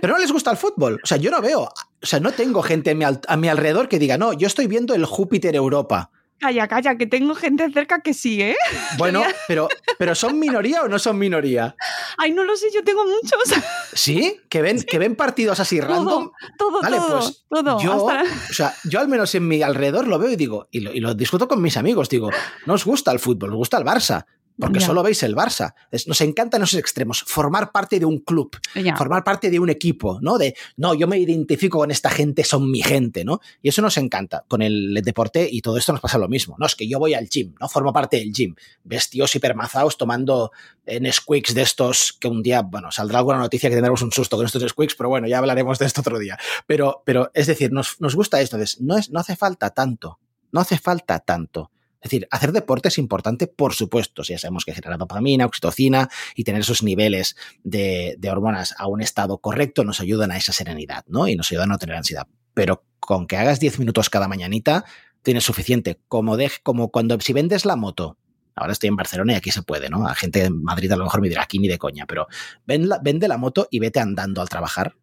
Pero 0.00 0.14
no 0.14 0.18
les 0.18 0.32
gusta 0.32 0.50
el 0.50 0.56
fútbol. 0.56 1.00
O 1.02 1.06
sea, 1.06 1.18
yo 1.18 1.30
no 1.30 1.42
veo, 1.42 1.62
o 1.62 2.06
sea, 2.06 2.20
no 2.20 2.32
tengo 2.32 2.62
gente 2.62 2.96
a 3.26 3.36
mi 3.36 3.48
alrededor 3.48 3.88
que 3.88 3.98
diga, 3.98 4.16
no, 4.18 4.32
yo 4.32 4.46
estoy 4.46 4.66
viendo 4.66 4.94
el 4.94 5.04
Júpiter 5.04 5.56
Europa. 5.56 6.10
Calla, 6.42 6.66
calla, 6.66 6.96
que 6.98 7.06
tengo 7.06 7.36
gente 7.36 7.70
cerca 7.70 8.00
que 8.00 8.12
sí, 8.12 8.42
¿eh? 8.42 8.56
Bueno, 8.98 9.22
pero, 9.46 9.68
pero 9.96 10.16
¿son 10.16 10.40
minoría 10.40 10.82
o 10.82 10.88
no 10.88 10.98
son 10.98 11.16
minoría? 11.16 11.76
Ay, 12.18 12.32
no 12.32 12.42
lo 12.42 12.56
sé, 12.56 12.66
yo 12.74 12.82
tengo 12.82 13.04
muchos. 13.04 13.62
¿Sí? 13.92 14.40
¿Que 14.48 14.60
ven, 14.60 14.82
que 14.82 14.98
ven 14.98 15.14
partidos 15.14 15.60
así 15.60 15.80
random? 15.80 16.32
Todo, 16.58 16.82
vale, 16.82 16.96
todo, 16.96 17.20
pues 17.20 17.44
todo. 17.48 17.80
Yo, 17.80 18.06
o 18.06 18.52
sea, 18.52 18.74
yo 18.82 18.98
al 18.98 19.06
menos 19.06 19.32
en 19.36 19.46
mi 19.46 19.62
alrededor 19.62 20.08
lo 20.08 20.18
veo 20.18 20.32
y 20.32 20.36
digo, 20.36 20.66
y 20.72 20.80
lo, 20.80 20.92
y 20.92 20.98
lo 20.98 21.14
discuto 21.14 21.46
con 21.46 21.62
mis 21.62 21.76
amigos, 21.76 22.08
digo, 22.08 22.30
no 22.66 22.74
os 22.74 22.84
gusta 22.84 23.12
el 23.12 23.20
fútbol, 23.20 23.50
os 23.50 23.56
gusta 23.56 23.78
el 23.78 23.84
Barça 23.84 24.26
porque 24.62 24.80
solo 24.80 25.02
veis 25.02 25.22
el 25.24 25.34
Barça. 25.34 25.74
nos 26.06 26.20
encantan 26.20 26.62
esos 26.62 26.78
extremos, 26.78 27.24
formar 27.26 27.72
parte 27.72 27.98
de 27.98 28.04
un 28.04 28.18
club, 28.18 28.56
formar 28.96 29.24
parte 29.24 29.50
de 29.50 29.58
un 29.58 29.70
equipo, 29.70 30.20
¿no? 30.22 30.38
De, 30.38 30.54
no, 30.76 30.94
yo 30.94 31.08
me 31.08 31.18
identifico 31.18 31.78
con 31.78 31.90
esta 31.90 32.10
gente, 32.10 32.44
son 32.44 32.70
mi 32.70 32.80
gente, 32.80 33.24
¿no? 33.24 33.40
Y 33.60 33.70
eso 33.70 33.82
nos 33.82 33.96
encanta. 33.96 34.44
Con 34.46 34.62
el 34.62 35.00
deporte 35.02 35.48
y 35.50 35.62
todo 35.62 35.76
esto 35.78 35.92
nos 35.92 36.00
pasa 36.00 36.16
lo 36.16 36.28
mismo, 36.28 36.54
¿no? 36.58 36.66
Es 36.66 36.76
que 36.76 36.86
yo 36.86 37.00
voy 37.00 37.14
al 37.14 37.28
gym, 37.28 37.54
¿no? 37.60 37.68
Formo 37.68 37.92
parte 37.92 38.18
del 38.18 38.32
gym. 38.32 38.54
Ves 38.84 39.10
tíos 39.10 39.34
hipermazados 39.34 39.96
tomando 39.96 40.52
en 40.86 41.12
squeaks 41.12 41.54
de 41.54 41.62
estos 41.62 42.12
que 42.12 42.28
un 42.28 42.42
día, 42.42 42.62
bueno, 42.62 42.92
saldrá 42.92 43.18
alguna 43.18 43.38
noticia 43.38 43.68
que 43.68 43.74
tendremos 43.74 44.02
un 44.02 44.12
susto 44.12 44.36
con 44.36 44.46
estos 44.46 44.62
squeaks, 44.70 44.94
pero 44.94 45.08
bueno, 45.08 45.26
ya 45.26 45.38
hablaremos 45.38 45.80
de 45.80 45.86
esto 45.86 46.02
otro 46.02 46.20
día. 46.20 46.38
Pero, 46.68 47.02
pero 47.04 47.32
es 47.34 47.48
decir, 47.48 47.72
nos, 47.72 48.00
nos 48.00 48.14
gusta 48.14 48.40
esto. 48.40 48.56
Entonces, 48.56 48.80
no, 48.80 48.96
es, 48.96 49.10
no 49.10 49.18
hace 49.18 49.34
falta 49.34 49.70
tanto. 49.70 50.20
No 50.52 50.60
hace 50.60 50.78
falta 50.78 51.18
tanto. 51.18 51.71
Es 52.02 52.10
decir, 52.10 52.26
hacer 52.32 52.50
deporte 52.50 52.88
es 52.88 52.98
importante, 52.98 53.46
por 53.46 53.74
supuesto, 53.74 54.24
si 54.24 54.32
ya 54.32 54.38
sabemos 54.38 54.64
que 54.64 54.74
genera 54.74 54.96
dopamina, 54.96 55.46
oxitocina 55.46 56.10
y 56.34 56.42
tener 56.42 56.62
esos 56.62 56.82
niveles 56.82 57.36
de, 57.62 58.18
hormonas 58.28 58.74
a 58.76 58.88
un 58.88 59.00
estado 59.00 59.38
correcto 59.38 59.84
nos 59.84 60.00
ayudan 60.00 60.32
a 60.32 60.36
esa 60.36 60.52
serenidad, 60.52 61.04
¿no? 61.06 61.28
Y 61.28 61.36
nos 61.36 61.52
ayudan 61.52 61.70
a 61.70 61.74
no 61.74 61.78
tener 61.78 61.94
ansiedad. 61.94 62.26
Pero 62.54 62.84
con 62.98 63.28
que 63.28 63.36
hagas 63.36 63.60
10 63.60 63.78
minutos 63.78 64.10
cada 64.10 64.26
mañanita, 64.26 64.84
tienes 65.22 65.44
suficiente. 65.44 66.00
Como, 66.08 66.36
de, 66.36 66.50
como 66.64 66.90
cuando 66.90 67.20
si 67.20 67.32
vendes 67.32 67.64
la 67.64 67.76
moto, 67.76 68.18
ahora 68.56 68.72
estoy 68.72 68.88
en 68.88 68.96
Barcelona 68.96 69.34
y 69.34 69.36
aquí 69.36 69.52
se 69.52 69.62
puede, 69.62 69.88
¿no? 69.88 70.08
A 70.08 70.16
gente 70.16 70.46
en 70.46 70.60
Madrid 70.60 70.90
a 70.90 70.96
lo 70.96 71.04
mejor 71.04 71.20
me 71.20 71.28
dirá 71.28 71.42
aquí 71.42 71.60
ni 71.60 71.68
de 71.68 71.78
coña, 71.78 72.04
pero 72.06 72.26
vende 72.66 73.28
la 73.28 73.38
moto 73.38 73.68
y 73.70 73.78
vete 73.78 74.00
andando 74.00 74.40
al 74.40 74.48
trabajar. 74.48 74.96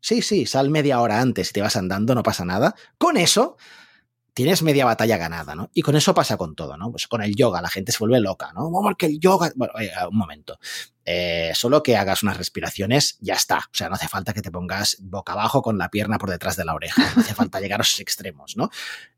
Sí, 0.00 0.22
sí, 0.22 0.46
sal 0.46 0.70
media 0.70 1.00
hora 1.00 1.20
antes 1.20 1.50
y 1.50 1.52
te 1.52 1.60
vas 1.60 1.76
andando, 1.76 2.14
no 2.14 2.22
pasa 2.22 2.46
nada. 2.46 2.74
Con 2.96 3.18
eso 3.18 3.58
tienes 4.38 4.62
media 4.62 4.84
batalla 4.84 5.16
ganada, 5.16 5.56
¿no? 5.56 5.68
Y 5.74 5.82
con 5.82 5.96
eso 5.96 6.14
pasa 6.14 6.36
con 6.36 6.54
todo, 6.54 6.76
¿no? 6.76 6.92
Pues 6.92 7.08
con 7.08 7.20
el 7.22 7.34
yoga 7.34 7.60
la 7.60 7.68
gente 7.68 7.90
se 7.90 7.98
vuelve 7.98 8.20
loca, 8.20 8.52
¿no? 8.54 8.70
Porque 8.70 9.06
el 9.06 9.18
yoga... 9.18 9.50
Bueno, 9.56 9.72
un 10.08 10.16
momento. 10.16 10.60
Eh, 11.04 11.50
solo 11.54 11.82
que 11.82 11.96
hagas 11.96 12.22
unas 12.22 12.36
respiraciones, 12.36 13.18
ya 13.18 13.34
está. 13.34 13.56
O 13.56 13.72
sea, 13.72 13.88
no 13.88 13.96
hace 13.96 14.06
falta 14.06 14.32
que 14.32 14.40
te 14.40 14.52
pongas 14.52 14.98
boca 15.00 15.32
abajo 15.32 15.60
con 15.60 15.76
la 15.76 15.88
pierna 15.88 16.18
por 16.18 16.30
detrás 16.30 16.54
de 16.54 16.64
la 16.64 16.76
oreja. 16.76 17.02
No 17.16 17.22
hace 17.22 17.34
falta 17.34 17.58
llegar 17.58 17.80
a 17.80 17.82
esos 17.82 17.98
extremos, 17.98 18.56
¿no? 18.56 18.70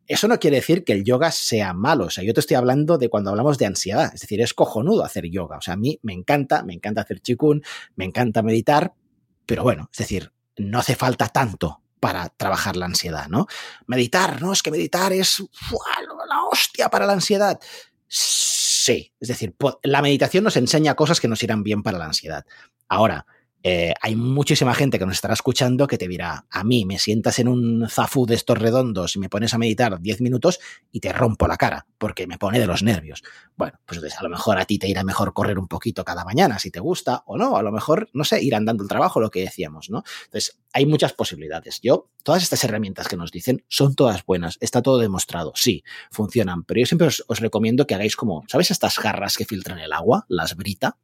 Eso 0.07 0.27
no 0.27 0.39
quiere 0.39 0.57
decir 0.57 0.85
que 0.85 0.95
el 0.95 1.05
yoga 1.05 1.31
sea 1.33 1.75
malo. 1.75 2.07
O 2.07 2.11
sea, 2.11 2.25
yo 2.25 2.33
te 2.33 2.41
estoy 2.41 2.57
hablando 2.57 2.97
de 2.97 3.11
cuando 3.11 3.29
hablamos 3.29 3.59
de 3.59 3.67
ansiedad. 3.67 4.11
Es 4.15 4.23
decir, 4.23 4.41
es 4.41 4.55
cojonudo 4.55 5.05
hacer 5.05 5.27
yoga. 5.27 5.59
O 5.59 5.61
sea, 5.61 5.75
a 5.75 5.77
mí 5.77 6.01
me 6.01 6.15
encanta, 6.15 6.63
me 6.63 6.73
encanta 6.73 7.03
hacer 7.03 7.21
chikun, 7.21 7.63
me 7.95 8.07
encanta 8.07 8.43
meditar, 8.43 8.95
pero 9.45 9.65
bueno, 9.65 9.91
es 9.93 9.99
decir, 9.99 10.33
no 10.57 10.79
hace 10.79 10.97
falta 10.97 11.29
tanto 11.29 11.83
para 12.01 12.31
trabajar 12.31 12.77
la 12.77 12.87
ansiedad, 12.87 13.29
¿no? 13.29 13.47
Meditar, 13.87 14.41
¿no? 14.41 14.53
Es 14.53 14.63
que 14.63 14.71
meditar 14.71 15.13
es 15.13 15.41
la 16.29 16.45
hostia 16.51 16.89
para 16.89 17.07
la 17.07 17.13
ansiedad. 17.13 17.61
Sí, 18.09 19.13
es 19.21 19.29
decir, 19.29 19.55
la 19.83 20.03
meditación 20.03 20.43
nos 20.43 20.57
enseña 20.57 20.97
cosas 20.97 21.21
que 21.21 21.29
nos 21.29 21.43
irán 21.43 21.63
bien 21.63 21.83
para 21.83 21.99
la 21.99 22.07
ansiedad. 22.07 22.45
Ahora, 22.89 23.27
eh, 23.63 23.93
hay 24.01 24.17
muchísima 24.17 24.75
gente 24.75 24.99
que 24.99 25.05
nos 25.05 25.17
estará 25.17 25.35
escuchando 25.35 25.87
que 25.87 25.99
te 25.99 26.09
dirá, 26.09 26.47
a 26.51 26.65
mí 26.65 26.87
me 26.87 26.99
sientas 26.99 27.39
en 27.39 27.49
un 27.49 27.87
zafú 27.91 28.25
de 28.25 28.35
estos 28.35 28.57
redondos 28.57 29.17
y 29.17 29.19
me 29.19 29.29
pones 29.29 29.53
a 29.53 29.59
meditar 29.59 30.01
10 30.01 30.21
minutos 30.23 30.61
y 30.91 31.01
te 31.01 31.13
rompo 31.13 31.47
la 31.47 31.57
cara, 31.57 31.87
porque 31.99 32.27
me 32.27 32.39
pone 32.39 32.59
de 32.59 32.67
los 32.67 32.83
nervios. 32.83 33.23
Bueno, 33.57 33.79
pues 33.85 33.99
entonces 33.99 34.19
a 34.19 34.23
lo 34.23 34.31
mejor 34.31 34.59
a 34.59 34.65
ti 34.65 34.79
te 34.79 34.89
irá 34.89 35.05
mejor 35.05 35.35
correr 35.35 35.59
un 35.59 35.69
poquito 35.69 36.05
cada 36.05 36.25
mañana, 36.25 36.59
si 36.59 36.71
te 36.71 36.81
gusta 36.81 37.23
o 37.27 37.37
no, 37.37 37.57
a 37.57 37.63
lo 37.63 37.71
mejor, 37.71 38.09
no 38.15 38.25
sé, 38.25 38.43
ir 38.43 38.55
andando 38.55 38.83
el 38.83 38.89
trabajo, 38.89 39.21
lo 39.21 39.31
que 39.31 39.41
decíamos, 39.41 39.91
¿no? 39.91 40.03
Entonces, 40.25 40.59
hay 40.73 40.87
muchas 40.87 41.13
posibilidades. 41.13 41.81
Yo, 41.83 42.09
todas 42.23 42.43
estas 42.43 42.65
herramientas 42.65 43.09
que 43.09 43.17
nos 43.17 43.31
dicen 43.31 43.65
son 43.69 43.95
todas 43.95 44.25
buenas, 44.25 44.57
está 44.61 44.81
todo 44.81 44.99
demostrado, 44.99 45.53
sí, 45.55 45.85
funcionan, 46.11 46.65
pero 46.65 46.81
yo 46.81 46.87
siempre 46.87 47.09
os, 47.09 47.25
os 47.29 47.41
recomiendo 47.41 47.87
que 47.87 47.95
hagáis 47.95 48.17
como, 48.17 48.45
¿sabes 48.49 48.71
estas 48.71 48.97
jarras 48.99 49.37
que 49.37 49.45
filtran 49.45 49.79
el 49.79 49.93
agua, 49.93 50.25
las 50.29 50.57
brita? 50.57 50.97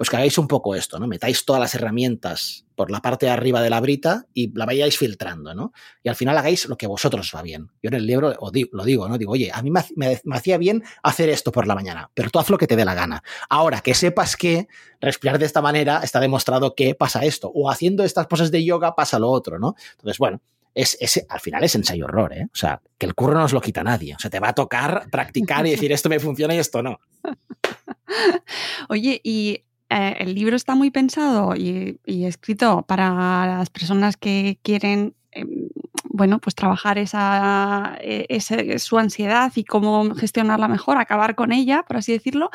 Pues 0.00 0.08
que 0.08 0.16
hagáis 0.16 0.38
un 0.38 0.48
poco 0.48 0.74
esto, 0.74 0.98
¿no? 0.98 1.06
Metáis 1.06 1.44
todas 1.44 1.60
las 1.60 1.74
herramientas 1.74 2.64
por 2.74 2.90
la 2.90 3.02
parte 3.02 3.26
de 3.26 3.32
arriba 3.32 3.60
de 3.60 3.68
la 3.68 3.80
brita 3.80 4.24
y 4.32 4.50
la 4.56 4.64
vayáis 4.64 4.96
filtrando, 4.96 5.54
¿no? 5.54 5.74
Y 6.02 6.08
al 6.08 6.16
final 6.16 6.38
hagáis 6.38 6.66
lo 6.70 6.78
que 6.78 6.86
vosotros 6.86 7.30
va 7.36 7.42
bien. 7.42 7.68
Yo 7.82 7.88
en 7.88 7.94
el 7.96 8.06
libro 8.06 8.34
lo 8.72 8.84
digo, 8.84 9.08
¿no? 9.10 9.18
Digo, 9.18 9.32
oye, 9.32 9.50
a 9.52 9.60
mí 9.60 9.70
me, 9.70 10.18
hacía 10.32 10.56
bien 10.56 10.82
hacer 11.02 11.28
esto 11.28 11.52
por 11.52 11.66
la 11.66 11.74
mañana, 11.74 12.10
pero 12.14 12.30
tú 12.30 12.38
haz 12.38 12.48
lo 12.48 12.56
que 12.56 12.66
te 12.66 12.76
dé 12.76 12.86
la 12.86 12.94
gana. 12.94 13.22
Ahora, 13.50 13.82
que 13.82 13.92
sepas 13.92 14.36
que 14.36 14.68
respirar 15.02 15.38
de 15.38 15.44
esta 15.44 15.60
manera 15.60 16.00
está 16.02 16.18
demostrado 16.18 16.74
que 16.74 16.94
pasa 16.94 17.26
esto, 17.26 17.52
o 17.54 17.70
haciendo 17.70 18.02
estas 18.02 18.26
cosas 18.26 18.50
de 18.50 18.64
yoga 18.64 18.94
pasa 18.94 19.18
lo 19.18 19.28
otro, 19.28 19.58
¿no? 19.58 19.74
Entonces, 19.98 20.16
bueno, 20.16 20.40
es, 20.74 20.96
al 21.28 21.40
final 21.40 21.62
es 21.62 21.74
ensayo 21.74 22.06
horror, 22.06 22.32
¿eh? 22.32 22.46
O 22.46 22.56
sea, 22.56 22.80
que 22.96 23.04
el 23.04 23.14
curro 23.14 23.34
no 23.34 23.44
os 23.44 23.52
lo 23.52 23.60
quita 23.60 23.84
nadie. 23.84 24.14
O 24.14 24.18
sea, 24.18 24.30
te 24.30 24.40
va 24.40 24.48
a 24.48 24.54
tocar 24.54 25.10
practicar 25.10 25.66
y 25.66 25.72
decir 25.72 25.92
esto 25.92 26.08
me 26.08 26.20
funciona 26.20 26.54
y 26.54 26.58
esto 26.58 26.82
no. 26.82 27.00
Oye, 28.88 29.20
y 29.22 29.64
eh, 29.90 30.16
el 30.20 30.34
libro 30.34 30.54
está 30.54 30.76
muy 30.76 30.90
pensado 30.92 31.54
y, 31.56 31.98
escrito 32.06 32.82
para 32.82 33.46
las 33.46 33.70
personas 33.70 34.16
que 34.16 34.58
quieren, 34.62 35.14
em, 35.32 35.68
bueno, 36.04 36.38
pues 36.38 36.54
trabajar 36.54 36.96
esa, 36.98 37.96
e, 38.00 38.78
su 38.78 38.98
ansiedad 38.98 39.52
y 39.56 39.64
cómo 39.64 40.14
gestionarla 40.14 40.68
mejor, 40.68 40.96
acabar 40.96 41.34
con 41.34 41.50
ella, 41.52 41.84
por 41.86 41.96
así 41.96 42.12
decirlo. 42.12 42.50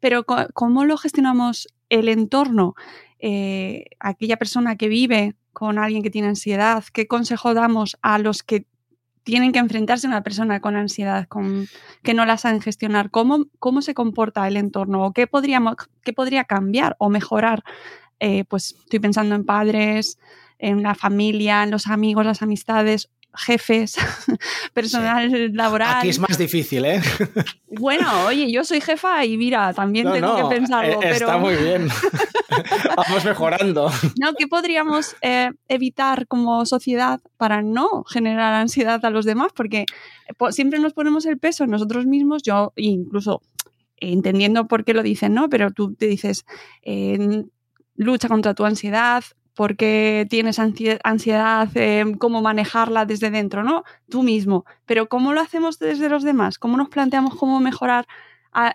Pero 0.00 0.24
¿cómo 0.54 0.84
lo 0.86 0.96
gestionamos 0.96 1.68
el 1.90 2.08
entorno? 2.08 2.74
Eh, 3.18 3.86
aquella 4.00 4.38
persona 4.38 4.76
que 4.76 4.88
vive 4.88 5.34
con 5.52 5.78
alguien 5.78 6.02
que 6.02 6.10
tiene 6.10 6.28
ansiedad, 6.28 6.84
¿qué 6.92 7.06
consejo 7.06 7.52
damos 7.52 7.98
a 8.00 8.18
los 8.18 8.42
que 8.42 8.64
tienen 9.28 9.52
que 9.52 9.58
enfrentarse 9.58 10.06
a 10.06 10.08
una 10.08 10.22
persona 10.22 10.58
con 10.60 10.74
ansiedad, 10.74 11.28
con, 11.28 11.66
que 12.02 12.14
no 12.14 12.24
la 12.24 12.38
saben 12.38 12.62
gestionar, 12.62 13.10
¿cómo, 13.10 13.44
cómo 13.58 13.82
se 13.82 13.92
comporta 13.92 14.48
el 14.48 14.56
entorno 14.56 15.04
o 15.04 15.12
qué, 15.12 15.26
podríamos, 15.26 15.74
qué 16.02 16.14
podría 16.14 16.44
cambiar 16.44 16.96
o 16.98 17.10
mejorar. 17.10 17.62
Eh, 18.20 18.44
pues 18.48 18.74
estoy 18.84 19.00
pensando 19.00 19.34
en 19.34 19.44
padres, 19.44 20.18
en 20.58 20.82
la 20.82 20.94
familia, 20.94 21.62
en 21.62 21.70
los 21.70 21.88
amigos, 21.88 22.24
las 22.24 22.40
amistades 22.40 23.10
jefes, 23.34 23.96
personal 24.74 25.52
laboral. 25.54 25.98
Aquí 25.98 26.08
es 26.08 26.18
más 26.18 26.36
difícil, 26.38 26.84
¿eh? 26.84 27.00
Bueno, 27.70 28.26
oye, 28.26 28.50
yo 28.50 28.64
soy 28.64 28.80
jefa 28.80 29.24
y 29.24 29.36
mira, 29.36 29.72
también 29.72 30.10
tengo 30.10 30.36
que 30.36 30.56
pensarlo. 30.56 31.02
Eh, 31.02 31.10
está 31.10 31.36
muy 31.36 31.54
bien. 31.54 31.88
Vamos 32.96 33.24
mejorando. 33.24 33.90
No, 34.18 34.32
¿qué 34.34 34.48
podríamos 34.48 35.14
eh, 35.20 35.50
evitar 35.68 36.26
como 36.26 36.64
sociedad 36.66 37.20
para 37.36 37.62
no 37.62 38.04
generar 38.04 38.54
ansiedad 38.54 39.04
a 39.04 39.10
los 39.10 39.26
demás? 39.26 39.52
Porque 39.54 39.82
eh, 39.82 40.50
siempre 40.50 40.78
nos 40.78 40.94
ponemos 40.94 41.26
el 41.26 41.38
peso 41.38 41.64
en 41.64 41.70
nosotros 41.70 42.06
mismos, 42.06 42.42
yo 42.42 42.72
incluso 42.76 43.42
entendiendo 44.00 44.66
por 44.66 44.84
qué 44.84 44.94
lo 44.94 45.02
dicen, 45.02 45.34
¿no? 45.34 45.48
Pero 45.48 45.70
tú 45.70 45.94
te 45.94 46.06
dices, 46.06 46.46
lucha 47.96 48.28
contra 48.28 48.54
tu 48.54 48.64
ansiedad, 48.64 49.24
por 49.58 49.76
qué 49.76 50.24
tienes 50.30 50.60
ansiedad, 50.60 51.68
eh, 51.74 52.04
cómo 52.20 52.42
manejarla 52.42 53.06
desde 53.06 53.32
dentro, 53.32 53.64
¿no? 53.64 53.82
Tú 54.08 54.22
mismo. 54.22 54.64
Pero 54.86 55.08
¿cómo 55.08 55.32
lo 55.32 55.40
hacemos 55.40 55.80
desde 55.80 56.08
los 56.08 56.22
demás? 56.22 56.60
¿Cómo 56.60 56.76
nos 56.76 56.90
planteamos 56.90 57.34
cómo 57.34 57.58
mejorar 57.58 58.06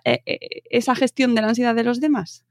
eh, 0.03 0.19
eh, 0.25 0.39
esa 0.69 0.93
gestión 0.93 1.35
de 1.35 1.41
la 1.41 1.47
ansiedad 1.47 1.73
de 1.73 1.85
los 1.85 2.01
demás? 2.01 2.43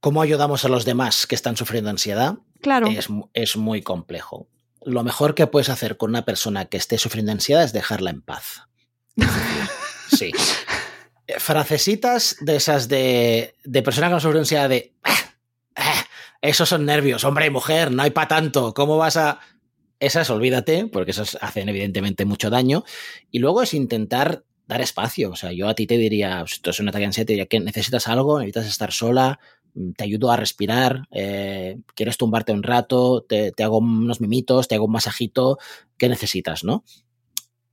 ¿Cómo 0.00 0.20
ayudamos 0.20 0.66
a 0.66 0.68
los 0.68 0.84
demás 0.84 1.26
que 1.26 1.34
están 1.34 1.56
sufriendo 1.56 1.88
ansiedad? 1.88 2.36
Claro. 2.60 2.88
Es, 2.88 3.08
es 3.32 3.56
muy 3.56 3.80
complejo. 3.80 4.46
Lo 4.84 5.02
mejor 5.02 5.34
que 5.34 5.46
puedes 5.46 5.70
hacer 5.70 5.96
con 5.96 6.10
una 6.10 6.26
persona 6.26 6.66
que 6.66 6.76
esté 6.76 6.98
sufriendo 6.98 7.32
ansiedad 7.32 7.64
es 7.64 7.72
dejarla 7.72 8.10
en 8.10 8.20
paz. 8.20 8.64
Sí. 10.10 10.32
Frasecitas 11.38 12.36
de 12.40 12.56
esas 12.56 12.88
de, 12.88 13.54
de 13.62 13.82
persona 13.82 14.08
que 14.08 14.14
no 14.14 14.20
sufre 14.20 14.40
ansiedad 14.40 14.68
de 14.68 14.92
esos 16.42 16.68
son 16.68 16.86
nervios, 16.86 17.24
hombre 17.24 17.46
y 17.46 17.50
mujer, 17.50 17.90
no 17.92 18.02
hay 18.02 18.10
para 18.10 18.28
tanto, 18.28 18.74
¿cómo 18.74 18.96
vas 18.96 19.16
a...? 19.16 19.40
Esas, 19.98 20.30
olvídate, 20.30 20.86
porque 20.86 21.10
esas 21.10 21.36
hacen 21.42 21.68
evidentemente 21.68 22.24
mucho 22.24 22.48
daño. 22.48 22.84
Y 23.30 23.38
luego 23.38 23.62
es 23.62 23.74
intentar 23.74 24.44
dar 24.66 24.80
espacio. 24.80 25.30
O 25.30 25.36
sea, 25.36 25.52
yo 25.52 25.68
a 25.68 25.74
ti 25.74 25.86
te 25.86 25.98
diría, 25.98 26.42
si 26.46 26.60
tú 26.62 26.70
eres 26.70 26.80
un 26.80 26.88
ataque 26.88 27.02
de 27.02 27.06
ansiedad, 27.06 27.26
te 27.26 27.32
diría 27.34 27.46
que 27.46 27.60
necesitas 27.60 28.08
algo, 28.08 28.38
necesitas 28.38 28.66
estar 28.66 28.92
sola, 28.92 29.38
mm, 29.74 29.90
te 29.92 30.04
ayudo 30.04 30.30
a 30.30 30.38
respirar, 30.38 31.06
eh, 31.10 31.80
quieres 31.94 32.16
tumbarte 32.16 32.52
un 32.52 32.62
rato, 32.62 33.26
te, 33.28 33.52
te, 33.52 33.62
hago 33.62 33.76
unos 33.76 34.22
mimitos, 34.22 34.68
te 34.68 34.76
hago 34.76 34.86
un 34.86 34.92
masajito, 34.92 35.58
¿qué 35.98 36.08
necesitas, 36.08 36.64
no? 36.64 36.82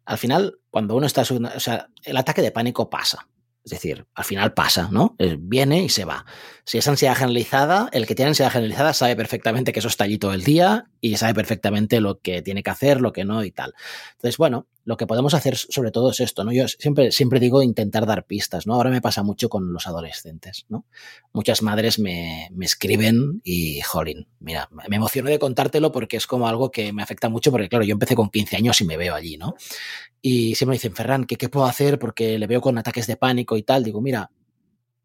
Al 0.04 0.18
final, 0.18 0.60
cuando 0.70 0.96
uno 0.96 1.06
está, 1.06 1.22
o 1.22 1.60
sea, 1.60 1.88
el 2.04 2.18
ataque 2.18 2.42
de 2.42 2.52
pánico 2.52 2.90
pasa. 2.90 3.28
Es 3.68 3.72
decir, 3.72 4.06
al 4.16 4.24
final 4.24 4.54
pasa, 4.54 4.88
¿no? 4.94 5.18
Viene 5.40 5.84
y 5.84 5.90
se 5.90 6.06
va. 6.06 6.26
Si 6.64 6.78
es 6.78 6.88
ansiedad 6.88 7.18
generalizada, 7.18 7.90
el 7.92 8.08
que 8.08 8.16
tiene 8.16 8.30
ansiedad 8.30 8.50
generalizada 8.50 8.94
sabe 8.94 9.18
perfectamente 9.18 9.74
que 9.74 9.80
eso 9.80 9.90
está 9.90 10.06
allí 10.06 10.18
todo 10.18 10.34
el 10.34 10.46
día 10.46 10.86
y 11.02 11.18
sabe 11.18 11.34
perfectamente 11.34 12.00
lo 12.00 12.22
que 12.22 12.42
tiene 12.42 12.64
que 12.64 12.70
hacer, 12.70 13.02
lo 13.02 13.12
que 13.12 13.26
no 13.26 13.44
y 13.44 13.52
tal. 13.52 13.74
Entonces, 14.14 14.38
bueno, 14.38 14.68
lo 14.88 14.96
que 14.96 15.06
podemos 15.06 15.34
hacer 15.34 15.58
sobre 15.58 15.92
todo 15.92 16.12
es 16.12 16.22
esto, 16.22 16.46
¿no? 16.46 16.54
Yo 16.54 16.66
siempre, 16.70 17.12
siempre 17.12 17.42
digo 17.42 17.62
intentar 17.62 18.06
dar 18.06 18.26
pistas, 18.26 18.66
¿no? 18.66 18.74
Ahora 18.74 18.90
me 18.90 19.02
pasa 19.02 19.22
mucho 19.22 19.50
con 19.50 19.74
los 19.74 19.86
adolescentes, 19.86 20.66
¿no? 20.70 20.86
Muchas 21.34 21.62
madres 21.62 22.00
me, 22.00 22.50
escriben 22.62 23.42
y, 23.44 23.82
jolín, 23.82 24.30
mira, 24.40 24.70
me 24.88 24.96
emociono 24.96 25.30
de 25.30 25.40
contártelo 25.40 25.92
porque 25.92 26.16
es 26.16 26.26
como 26.26 26.48
algo 26.48 26.72
que 26.72 26.94
me 26.94 27.04
afecta 27.04 27.28
mucho 27.28 27.52
porque, 27.52 27.68
claro, 27.68 27.84
yo 27.84 27.92
empecé 27.92 28.16
con 28.16 28.30
15 28.30 28.56
años 28.56 28.80
y 28.80 28.86
me 28.86 28.96
veo 28.96 29.14
allí, 29.14 29.36
¿no? 29.36 29.56
Y 30.22 30.56
siempre 30.56 30.72
me 30.72 30.76
dicen, 30.76 30.96
Ferran, 30.96 31.26
¿qué, 31.26 31.36
¿qué 31.36 31.50
puedo 31.50 31.66
hacer? 31.66 32.00
Porque 32.00 32.40
le 32.40 32.48
veo 32.48 32.62
con 32.62 32.78
ataques 32.78 33.08
de 33.08 33.18
pánico 33.18 33.58
y 33.58 33.64
tal. 33.64 33.84
Digo, 33.84 34.00
mira, 34.00 34.32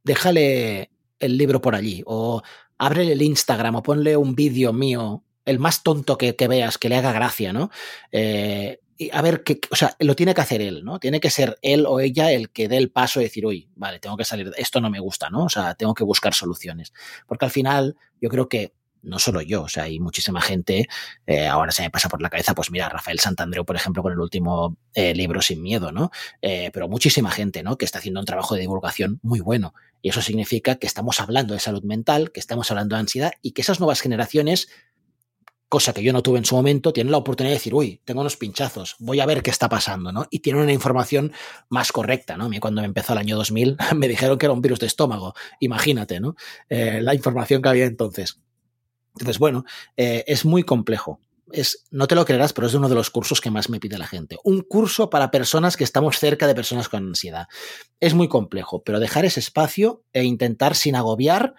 déjale 0.04 0.92
el 1.18 1.36
libro 1.36 1.60
por 1.60 1.74
allí 1.74 2.04
o 2.06 2.40
ábrele 2.78 3.14
el 3.14 3.22
Instagram 3.22 3.74
o 3.74 3.82
ponle 3.82 4.16
un 4.16 4.36
vídeo 4.36 4.72
mío 4.72 5.24
el 5.44 5.58
más 5.58 5.82
tonto 5.82 6.16
que, 6.16 6.36
que, 6.36 6.46
veas, 6.46 6.78
que 6.78 6.88
le 6.88 6.94
haga 6.94 7.10
gracia, 7.10 7.52
¿no? 7.52 7.70
Eh, 8.12 8.78
a 9.12 9.22
ver, 9.22 9.42
que, 9.42 9.60
o 9.70 9.76
sea, 9.76 9.96
lo 9.98 10.14
tiene 10.14 10.34
que 10.34 10.40
hacer 10.40 10.60
él, 10.60 10.84
¿no? 10.84 10.98
Tiene 10.98 11.20
que 11.20 11.30
ser 11.30 11.58
él 11.62 11.86
o 11.86 12.00
ella 12.00 12.30
el 12.32 12.50
que 12.50 12.68
dé 12.68 12.76
el 12.76 12.90
paso 12.90 13.20
y 13.20 13.24
decir, 13.24 13.46
uy, 13.46 13.68
vale, 13.74 13.98
tengo 13.98 14.16
que 14.16 14.24
salir, 14.24 14.52
esto 14.56 14.80
no 14.80 14.90
me 14.90 15.00
gusta, 15.00 15.30
¿no? 15.30 15.44
O 15.44 15.48
sea, 15.48 15.74
tengo 15.74 15.94
que 15.94 16.04
buscar 16.04 16.34
soluciones. 16.34 16.92
Porque 17.26 17.44
al 17.44 17.50
final, 17.50 17.96
yo 18.20 18.28
creo 18.28 18.48
que 18.48 18.74
no 19.02 19.18
solo 19.18 19.42
yo, 19.42 19.62
o 19.62 19.68
sea, 19.68 19.84
hay 19.84 19.98
muchísima 20.00 20.40
gente, 20.40 20.88
eh, 21.26 21.46
ahora 21.46 21.72
se 21.72 21.82
me 21.82 21.90
pasa 21.90 22.08
por 22.08 22.22
la 22.22 22.30
cabeza, 22.30 22.54
pues 22.54 22.70
mira, 22.70 22.88
Rafael 22.88 23.18
Santandreu, 23.18 23.64
por 23.64 23.76
ejemplo, 23.76 24.02
con 24.02 24.12
el 24.12 24.20
último 24.20 24.76
eh, 24.94 25.14
libro 25.14 25.42
Sin 25.42 25.60
Miedo, 25.60 25.92
¿no? 25.92 26.10
Eh, 26.40 26.70
pero 26.72 26.88
muchísima 26.88 27.30
gente, 27.30 27.62
¿no? 27.62 27.76
Que 27.76 27.84
está 27.84 27.98
haciendo 27.98 28.20
un 28.20 28.26
trabajo 28.26 28.54
de 28.54 28.60
divulgación 28.60 29.18
muy 29.22 29.40
bueno. 29.40 29.74
Y 30.00 30.08
eso 30.08 30.22
significa 30.22 30.76
que 30.76 30.86
estamos 30.86 31.20
hablando 31.20 31.54
de 31.54 31.60
salud 31.60 31.82
mental, 31.82 32.32
que 32.32 32.40
estamos 32.40 32.70
hablando 32.70 32.96
de 32.96 33.00
ansiedad 33.00 33.32
y 33.42 33.52
que 33.52 33.62
esas 33.62 33.80
nuevas 33.80 34.00
generaciones 34.00 34.68
cosa 35.72 35.94
que 35.94 36.02
yo 36.02 36.12
no 36.12 36.22
tuve 36.22 36.36
en 36.36 36.44
su 36.44 36.54
momento, 36.54 36.92
tiene 36.92 37.10
la 37.10 37.16
oportunidad 37.16 37.52
de 37.52 37.56
decir, 37.56 37.74
uy, 37.74 37.98
tengo 38.04 38.20
unos 38.20 38.36
pinchazos, 38.36 38.94
voy 38.98 39.20
a 39.20 39.26
ver 39.26 39.42
qué 39.42 39.48
está 39.48 39.70
pasando, 39.70 40.12
¿no? 40.12 40.26
Y 40.28 40.40
tiene 40.40 40.60
una 40.60 40.70
información 40.70 41.32
más 41.70 41.92
correcta, 41.92 42.36
¿no? 42.36 42.44
A 42.44 42.48
mí 42.50 42.58
cuando 42.58 42.82
me 42.82 42.86
empezó 42.86 43.14
el 43.14 43.20
año 43.20 43.38
2000 43.38 43.78
me 43.96 44.06
dijeron 44.06 44.36
que 44.36 44.44
era 44.44 44.52
un 44.52 44.60
virus 44.60 44.80
de 44.80 44.86
estómago, 44.86 45.32
imagínate, 45.60 46.20
¿no? 46.20 46.36
Eh, 46.68 47.00
la 47.00 47.14
información 47.14 47.62
que 47.62 47.70
había 47.70 47.86
entonces. 47.86 48.38
Entonces, 49.14 49.38
bueno, 49.38 49.64
eh, 49.96 50.24
es 50.26 50.44
muy 50.44 50.62
complejo. 50.62 51.20
es, 51.50 51.86
no 51.90 52.06
te 52.06 52.16
lo 52.16 52.26
creerás, 52.26 52.52
pero 52.52 52.66
es 52.66 52.74
uno 52.74 52.90
de 52.90 52.94
los 52.94 53.08
cursos 53.08 53.40
que 53.40 53.50
más 53.50 53.70
me 53.70 53.80
pide 53.80 53.96
la 53.96 54.06
gente. 54.06 54.36
Un 54.44 54.60
curso 54.60 55.08
para 55.08 55.30
personas 55.30 55.78
que 55.78 55.84
estamos 55.84 56.18
cerca 56.18 56.46
de 56.46 56.54
personas 56.54 56.90
con 56.90 57.02
ansiedad. 57.02 57.46
Es 57.98 58.12
muy 58.12 58.28
complejo, 58.28 58.82
pero 58.82 59.00
dejar 59.00 59.24
ese 59.24 59.40
espacio 59.40 60.02
e 60.12 60.22
intentar 60.24 60.76
sin 60.76 60.96
agobiar, 60.96 61.54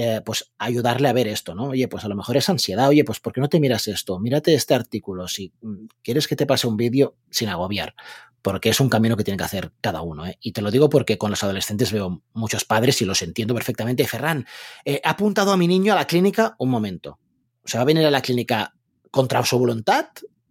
eh, 0.00 0.20
pues 0.24 0.52
ayudarle 0.58 1.08
a 1.08 1.12
ver 1.12 1.26
esto, 1.26 1.56
¿no? 1.56 1.70
Oye, 1.70 1.88
pues 1.88 2.04
a 2.04 2.08
lo 2.08 2.14
mejor 2.14 2.36
es 2.36 2.48
ansiedad, 2.48 2.88
oye, 2.88 3.02
pues 3.02 3.18
¿por 3.18 3.32
qué 3.32 3.40
no 3.40 3.48
te 3.48 3.58
miras 3.58 3.88
esto? 3.88 4.20
Mírate 4.20 4.54
este 4.54 4.72
artículo, 4.72 5.26
si 5.26 5.52
mm, 5.60 5.86
quieres 6.04 6.28
que 6.28 6.36
te 6.36 6.46
pase 6.46 6.68
un 6.68 6.76
vídeo 6.76 7.16
sin 7.30 7.48
agobiar, 7.48 7.96
porque 8.40 8.68
es 8.68 8.78
un 8.78 8.90
camino 8.90 9.16
que 9.16 9.24
tiene 9.24 9.38
que 9.38 9.42
hacer 9.42 9.72
cada 9.80 10.02
uno. 10.02 10.24
¿eh? 10.24 10.38
Y 10.40 10.52
te 10.52 10.62
lo 10.62 10.70
digo 10.70 10.88
porque 10.88 11.18
con 11.18 11.32
los 11.32 11.42
adolescentes 11.42 11.90
veo 11.90 12.22
muchos 12.32 12.64
padres 12.64 13.02
y 13.02 13.06
los 13.06 13.22
entiendo 13.22 13.54
perfectamente. 13.54 14.06
Ferran, 14.06 14.46
eh, 14.84 15.00
ha 15.02 15.10
apuntado 15.10 15.50
a 15.50 15.56
mi 15.56 15.66
niño 15.66 15.92
a 15.92 15.96
la 15.96 16.06
clínica 16.06 16.54
un 16.60 16.70
momento. 16.70 17.18
O 17.64 17.66
sea, 17.66 17.80
va 17.80 17.82
a 17.82 17.86
venir 17.86 18.06
a 18.06 18.12
la 18.12 18.22
clínica 18.22 18.76
contra 19.10 19.44
su 19.44 19.58
voluntad, 19.58 20.06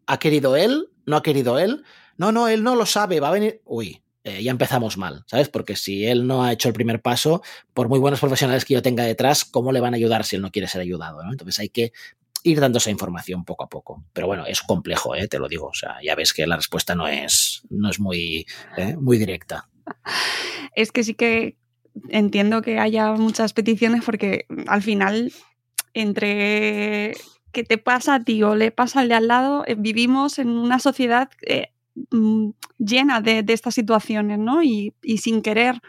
ha 0.08 0.20
querido 0.20 0.58
él, 0.58 0.90
no 1.06 1.16
ha 1.16 1.24
querido 1.24 1.58
él, 1.58 1.86
no, 2.18 2.34
no, 2.34 2.50
él 2.50 2.64
no 2.64 2.76
lo 2.76 2.86
sabe, 2.86 3.22
va 3.22 3.30
a 3.30 3.32
venir, 3.32 3.62
uy, 3.64 4.04
eh, 4.28 4.44
ya 4.44 4.52
empezamos 4.52 4.98
mal, 4.98 5.24
¿sabes? 5.26 5.48
Porque 5.48 5.78
si 5.78 6.06
él 6.06 6.28
no 6.28 6.44
ha 6.44 6.52
hecho 6.52 6.68
el 6.68 6.74
primer 6.74 7.02
paso, 7.02 7.42
por 7.74 7.88
muy 7.88 7.98
buenos 7.98 8.20
profesionales 8.20 8.66
que 8.66 8.74
yo 8.74 8.82
tenga 8.82 9.06
detrás, 9.06 9.46
¿cómo 9.46 9.72
le 9.72 9.80
van 9.80 9.94
a 9.94 9.98
ayudar 9.98 10.26
si 10.26 10.36
él 10.36 10.42
no 10.42 10.52
quiere 10.52 10.68
ser 10.68 10.82
ayudado? 10.82 11.22
Entonces 11.24 11.58
hay 11.60 11.70
que 11.70 11.94
ir 12.44 12.60
dando 12.60 12.78
esa 12.78 12.92
información 12.92 13.46
poco 13.46 13.64
a 13.64 13.70
poco. 13.70 14.04
Pero 14.12 14.28
bueno, 14.28 14.46
es 14.46 14.62
complejo, 14.62 15.16
¿eh? 15.16 15.30
te 15.30 15.40
lo 15.40 15.48
digo. 15.48 15.68
O 15.68 15.74
sea, 15.74 15.98
ya 16.04 16.14
ves 16.16 16.34
que 16.34 16.46
la 16.46 16.58
respuesta 16.58 16.94
no 16.94 17.08
es, 17.08 17.62
no 17.70 17.90
es 17.90 18.02
muy, 18.02 18.46
¿eh? 18.76 18.98
muy 19.00 19.18
directa. 19.18 19.70
Es 20.76 20.92
que 20.92 21.04
sí 21.04 21.16
que 21.16 21.58
entiendo 22.10 22.62
que 22.62 22.78
haya 22.78 23.14
muchas 23.14 23.54
peticiones 23.54 24.04
porque 24.06 24.46
al 24.68 24.84
final 24.84 25.32
entre 25.96 27.14
que 27.52 27.64
te 27.64 27.80
pasa 27.80 28.16
a 28.16 28.24
ti 28.24 28.44
o 28.44 28.54
le 28.54 28.70
pasa 28.70 29.00
al 29.00 29.10
de 29.10 29.16
al 29.16 29.28
lado, 29.28 29.66
vivimos 29.78 30.38
en 30.38 30.50
una 30.50 30.78
sociedad 30.78 31.30
eh, 32.12 32.16
mm, 32.16 32.52
llena 32.78 33.22
de, 33.22 33.44
estas 33.48 33.76
situaciones, 33.76 34.40
¿no? 34.40 34.64
Y, 34.64 34.94
sin 35.18 35.42
querer, 35.42 35.82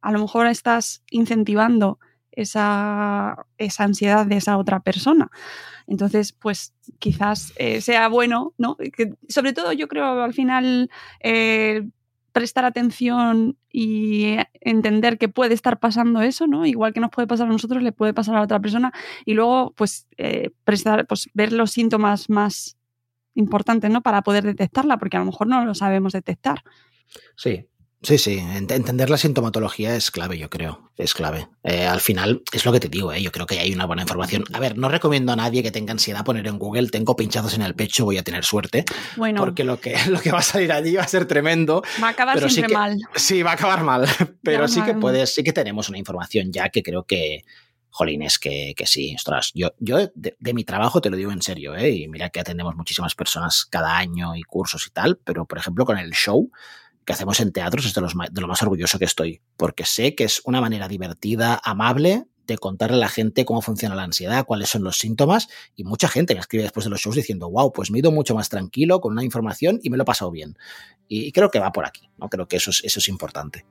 a 0.00 0.12
lo 0.12 0.18
mejor 0.20 0.46
estás 0.46 1.02
incentivando 1.10 1.98
esa, 2.32 3.46
esa, 3.58 3.84
ansiedad 3.84 4.26
de 4.26 4.36
esa 4.36 4.56
otra 4.58 4.80
persona. 4.80 5.30
Entonces, 5.86 6.32
pues 6.32 6.74
quizás 6.98 7.52
eh, 7.56 7.80
sea 7.80 8.08
bueno, 8.08 8.54
¿no? 8.58 8.76
Que, 8.76 9.14
sobre 9.28 9.52
todo 9.52 9.72
yo 9.72 9.88
creo 9.88 10.22
al 10.22 10.34
final 10.34 10.88
prestar 12.32 12.64
atención 12.64 13.56
y 13.72 14.36
entender 14.60 15.18
que 15.18 15.28
puede 15.28 15.54
estar 15.54 15.78
pasando 15.78 16.22
eso, 16.22 16.46
¿no? 16.46 16.66
Igual 16.66 16.92
que 16.92 17.00
nos 17.00 17.10
puede 17.10 17.28
pasar 17.28 17.46
a 17.48 17.50
nosotros, 17.50 17.82
le 17.82 17.92
puede 17.92 18.14
pasar 18.14 18.36
a 18.36 18.42
otra 18.42 18.60
persona 18.60 18.92
y 19.24 19.34
luego, 19.34 19.72
pues, 19.76 20.06
eh, 20.16 20.50
prestar, 20.64 21.06
pues, 21.06 21.28
ver 21.34 21.52
los 21.52 21.72
síntomas 21.72 22.30
más 22.30 22.76
importantes, 23.40 23.90
¿no? 23.90 24.02
Para 24.02 24.22
poder 24.22 24.44
detectarla, 24.44 24.98
porque 24.98 25.16
a 25.16 25.20
lo 25.20 25.26
mejor 25.26 25.48
no 25.48 25.64
lo 25.64 25.74
sabemos 25.74 26.12
detectar. 26.12 26.62
Sí, 27.34 27.66
Sí, 28.02 28.16
sí, 28.16 28.38
entender 28.38 29.10
la 29.10 29.18
sintomatología 29.18 29.94
es 29.94 30.10
clave, 30.10 30.38
yo 30.38 30.48
creo, 30.48 30.90
es 30.96 31.12
clave. 31.12 31.48
Eh, 31.62 31.84
al 31.84 32.00
final, 32.00 32.42
es 32.50 32.64
lo 32.64 32.72
que 32.72 32.80
te 32.80 32.88
digo, 32.88 33.12
eh, 33.12 33.20
yo 33.20 33.30
creo 33.30 33.44
que 33.44 33.58
hay 33.58 33.74
una 33.74 33.84
buena 33.84 34.02
información. 34.02 34.44
A 34.54 34.58
ver, 34.58 34.78
no 34.78 34.88
recomiendo 34.88 35.32
a 35.32 35.36
nadie 35.36 35.62
que 35.62 35.70
tenga 35.70 35.92
ansiedad 35.92 36.24
poner 36.24 36.46
en 36.46 36.58
Google, 36.58 36.88
tengo 36.88 37.14
pinchazos 37.14 37.52
en 37.54 37.62
el 37.62 37.74
pecho, 37.74 38.06
voy 38.06 38.16
a 38.16 38.22
tener 38.22 38.42
suerte. 38.42 38.86
Bueno. 39.16 39.40
Porque 39.42 39.64
lo 39.64 39.80
que, 39.80 39.94
lo 40.08 40.18
que 40.18 40.32
va 40.32 40.38
a 40.38 40.42
salir 40.42 40.72
allí 40.72 40.94
va 40.94 41.02
a 41.02 41.08
ser 41.08 41.26
tremendo. 41.26 41.82
Va 42.02 42.08
a 42.08 42.10
acabar 42.12 42.50
siempre 42.50 42.74
mal. 42.74 42.96
Sí, 43.16 43.42
va 43.42 43.50
a 43.50 43.54
acabar 43.54 43.84
mal, 43.84 44.06
pero 44.42 44.66
sí 44.66 44.80
que 44.80 44.94
puedes, 44.94 45.34
sí 45.34 45.42
que 45.42 45.52
tenemos 45.52 45.90
una 45.90 45.98
información 45.98 46.52
ya 46.52 46.70
que 46.70 46.82
creo 46.82 47.04
que, 47.04 47.42
jolines, 47.90 48.38
que, 48.38 48.74
que 48.76 48.86
sí, 48.86 49.14
ostras, 49.14 49.50
yo, 49.54 49.72
yo 49.78 49.98
de, 50.14 50.36
de, 50.38 50.54
mi 50.54 50.64
trabajo 50.64 51.00
te 51.00 51.10
lo 51.10 51.16
digo 51.16 51.32
en 51.32 51.42
serio, 51.42 51.74
¿eh? 51.74 51.90
y 51.90 52.08
mira 52.08 52.30
que 52.30 52.40
atendemos 52.40 52.76
muchísimas 52.76 53.14
personas 53.14 53.66
cada 53.66 53.96
año 53.96 54.36
y 54.36 54.42
cursos 54.42 54.86
y 54.86 54.90
tal, 54.90 55.18
pero 55.18 55.44
por 55.44 55.58
ejemplo 55.58 55.84
con 55.84 55.98
el 55.98 56.12
show, 56.12 56.50
que 57.04 57.12
hacemos 57.12 57.40
en 57.40 57.52
teatros 57.52 57.86
es 57.86 57.94
de, 57.94 58.40
lo 58.40 58.48
más 58.48 58.62
orgulloso 58.62 58.98
que 58.98 59.04
estoy, 59.04 59.40
porque 59.56 59.84
sé 59.84 60.14
que 60.14 60.24
es 60.24 60.42
una 60.44 60.60
manera 60.60 60.88
divertida, 60.88 61.60
amable 61.64 62.26
de 62.46 62.58
contarle 62.58 62.96
a 62.96 63.00
la 63.00 63.08
gente 63.08 63.44
cómo 63.44 63.62
funciona 63.62 63.94
la 63.94 64.02
ansiedad, 64.02 64.44
cuáles 64.44 64.68
son 64.68 64.82
los 64.82 64.98
síntomas, 64.98 65.48
y 65.76 65.84
mucha 65.84 66.08
gente 66.08 66.34
me 66.34 66.40
escribe 66.40 66.64
después 66.64 66.84
de 66.84 66.90
los 66.90 67.00
shows 67.00 67.16
diciendo, 67.16 67.50
wow, 67.50 67.72
pues 67.72 67.90
me 67.90 67.98
he 67.98 68.00
ido 68.00 68.10
mucho 68.10 68.34
más 68.34 68.48
tranquilo 68.48 69.00
con 69.00 69.12
una 69.12 69.24
información 69.24 69.78
y 69.82 69.90
me 69.90 69.96
lo 69.96 70.02
he 70.02 70.06
pasado 70.06 70.30
bien. 70.30 70.56
Y, 71.08 71.32
creo 71.32 71.50
que 71.50 71.58
va 71.58 71.72
por 71.72 71.84
aquí, 71.84 72.08
¿no? 72.18 72.28
Creo 72.28 72.48
que 72.48 72.56
eso 72.56 72.70
es, 72.70 72.82
eso 72.84 72.98
es 72.98 73.08
importante. 73.08 73.66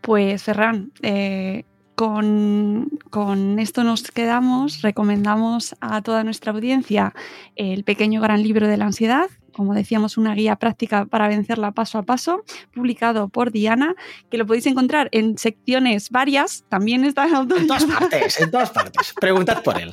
Pues 0.00 0.42
Ferran, 0.42 0.92
eh, 1.02 1.64
con, 1.96 2.90
con, 3.10 3.58
esto 3.58 3.82
nos 3.82 4.02
quedamos. 4.10 4.82
Recomendamos 4.82 5.74
a 5.80 6.02
toda 6.02 6.22
nuestra 6.22 6.52
audiencia 6.52 7.14
el 7.56 7.84
pequeño 7.84 8.20
gran 8.20 8.42
libro 8.42 8.68
de 8.68 8.76
la 8.76 8.84
ansiedad, 8.84 9.28
como 9.56 9.72
decíamos, 9.72 10.18
una 10.18 10.34
guía 10.34 10.56
práctica 10.56 11.06
para 11.06 11.28
vencerla 11.28 11.72
paso 11.72 11.96
a 11.96 12.02
paso, 12.02 12.44
publicado 12.74 13.30
por 13.30 13.50
Diana, 13.50 13.94
que 14.30 14.36
lo 14.36 14.46
podéis 14.46 14.66
encontrar 14.66 15.08
en 15.12 15.38
secciones 15.38 16.10
varias, 16.10 16.66
también 16.68 17.06
está 17.06 17.26
en 17.26 17.34
En 17.34 17.66
todas 17.66 17.86
partes, 17.86 18.38
en 18.38 18.50
todas 18.50 18.70
partes. 18.70 19.14
Preguntad 19.18 19.62
por 19.62 19.80
él. 19.80 19.90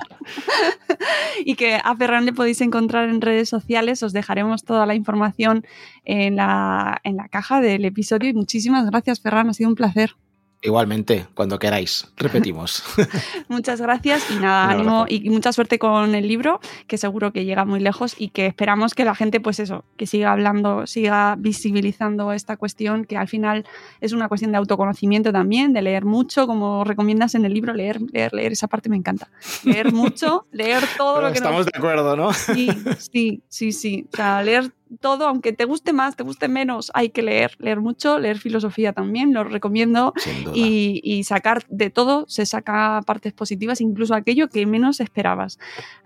y 1.45 1.55
que 1.55 1.79
a 1.81 1.95
Ferran 1.95 2.25
le 2.25 2.33
podéis 2.33 2.59
encontrar 2.59 3.07
en 3.07 3.21
redes 3.21 3.47
sociales. 3.47 4.03
Os 4.03 4.11
dejaremos 4.11 4.65
toda 4.65 4.85
la 4.85 4.95
información 4.95 5.65
en 6.03 6.35
la, 6.35 6.99
en 7.05 7.15
la 7.15 7.29
caja 7.29 7.61
del 7.61 7.85
episodio. 7.85 8.29
Y 8.29 8.33
muchísimas 8.33 8.85
gracias, 8.89 9.21
Ferran. 9.21 9.49
Ha 9.49 9.53
sido 9.53 9.69
un 9.69 9.75
placer. 9.75 10.17
Igualmente, 10.63 11.27
cuando 11.33 11.59
queráis. 11.59 12.07
Repetimos. 12.15 12.83
Muchas 13.49 13.81
gracias 13.81 14.31
y 14.31 14.35
nada, 14.35 14.69
ánimo 14.69 15.05
y 15.09 15.29
mucha 15.29 15.51
suerte 15.51 15.77
con 15.77 16.15
el 16.15 16.25
libro, 16.25 16.61
que 16.87 16.97
seguro 16.97 17.33
que 17.33 17.43
llega 17.43 17.65
muy 17.65 17.81
lejos 17.81 18.15
y 18.17 18.29
que 18.29 18.45
esperamos 18.45 18.93
que 18.93 19.03
la 19.03 19.13
gente, 19.13 19.41
pues 19.41 19.59
eso, 19.59 19.83
que 19.97 20.07
siga 20.07 20.31
hablando, 20.31 20.87
siga 20.87 21.35
visibilizando 21.37 22.31
esta 22.31 22.55
cuestión, 22.55 23.03
que 23.03 23.17
al 23.17 23.27
final 23.27 23.65
es 23.99 24.13
una 24.13 24.29
cuestión 24.29 24.53
de 24.53 24.57
autoconocimiento 24.57 25.33
también, 25.33 25.73
de 25.73 25.81
leer 25.81 26.05
mucho, 26.05 26.47
como 26.47 26.85
recomiendas 26.85 27.35
en 27.35 27.43
el 27.43 27.53
libro, 27.53 27.73
leer, 27.73 27.99
leer, 28.13 28.33
leer, 28.33 28.53
esa 28.53 28.67
parte 28.67 28.87
me 28.87 28.95
encanta. 28.95 29.29
Leer 29.65 29.91
mucho, 29.91 30.47
leer 30.53 30.81
todo 30.97 31.21
lo 31.21 31.27
que... 31.27 31.39
Estamos 31.39 31.65
de 31.65 31.73
acuerdo, 31.75 32.15
¿no? 32.15 32.31
Sí, 32.31 32.69
sí, 32.99 33.43
sí, 33.49 33.73
sí. 33.73 34.07
O 34.13 34.15
sea, 34.15 34.41
leer 34.41 34.71
todo, 34.93 35.27
aunque 35.27 35.53
te 35.53 35.65
guste 35.65 35.93
más, 35.93 36.15
te 36.15 36.23
guste 36.23 36.47
menos, 36.47 36.91
hay 36.93 37.09
que 37.09 37.21
leer, 37.21 37.55
leer 37.59 37.81
mucho, 37.81 38.19
leer 38.19 38.39
filosofía 38.39 38.93
también, 38.93 39.33
lo 39.33 39.43
recomiendo. 39.43 40.13
Y, 40.53 41.23
sacar 41.23 41.63
de 41.69 41.89
todo, 41.89 42.25
se 42.27 42.45
saca 42.45 43.01
partes 43.05 43.33
positivas, 43.33 43.79
incluso 43.81 44.13
aquello 44.13 44.49
que 44.49 44.65
menos 44.65 44.99
esperabas. 44.99 45.57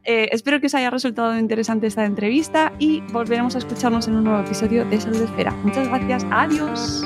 Eh, 0.04 0.30
espero 0.32 0.60
que 0.60 0.68
os 0.68 0.76
haya 0.76 0.90
resultado 0.90 1.38
interesante 1.38 1.88
esta 1.88 2.06
entrevista 2.06 2.72
y 2.78 3.02
volveremos 3.12 3.56
a 3.56 3.58
escucharnos 3.58 4.08
en 4.08 4.16
un 4.16 4.26
nuevo 4.26 4.44
episodio 4.44 4.86
de 4.86 5.02
Salud 5.02 5.22
Esfera. 5.22 5.52
Muchas 5.64 5.88
gracias, 5.88 6.26
adiós. 6.30 7.04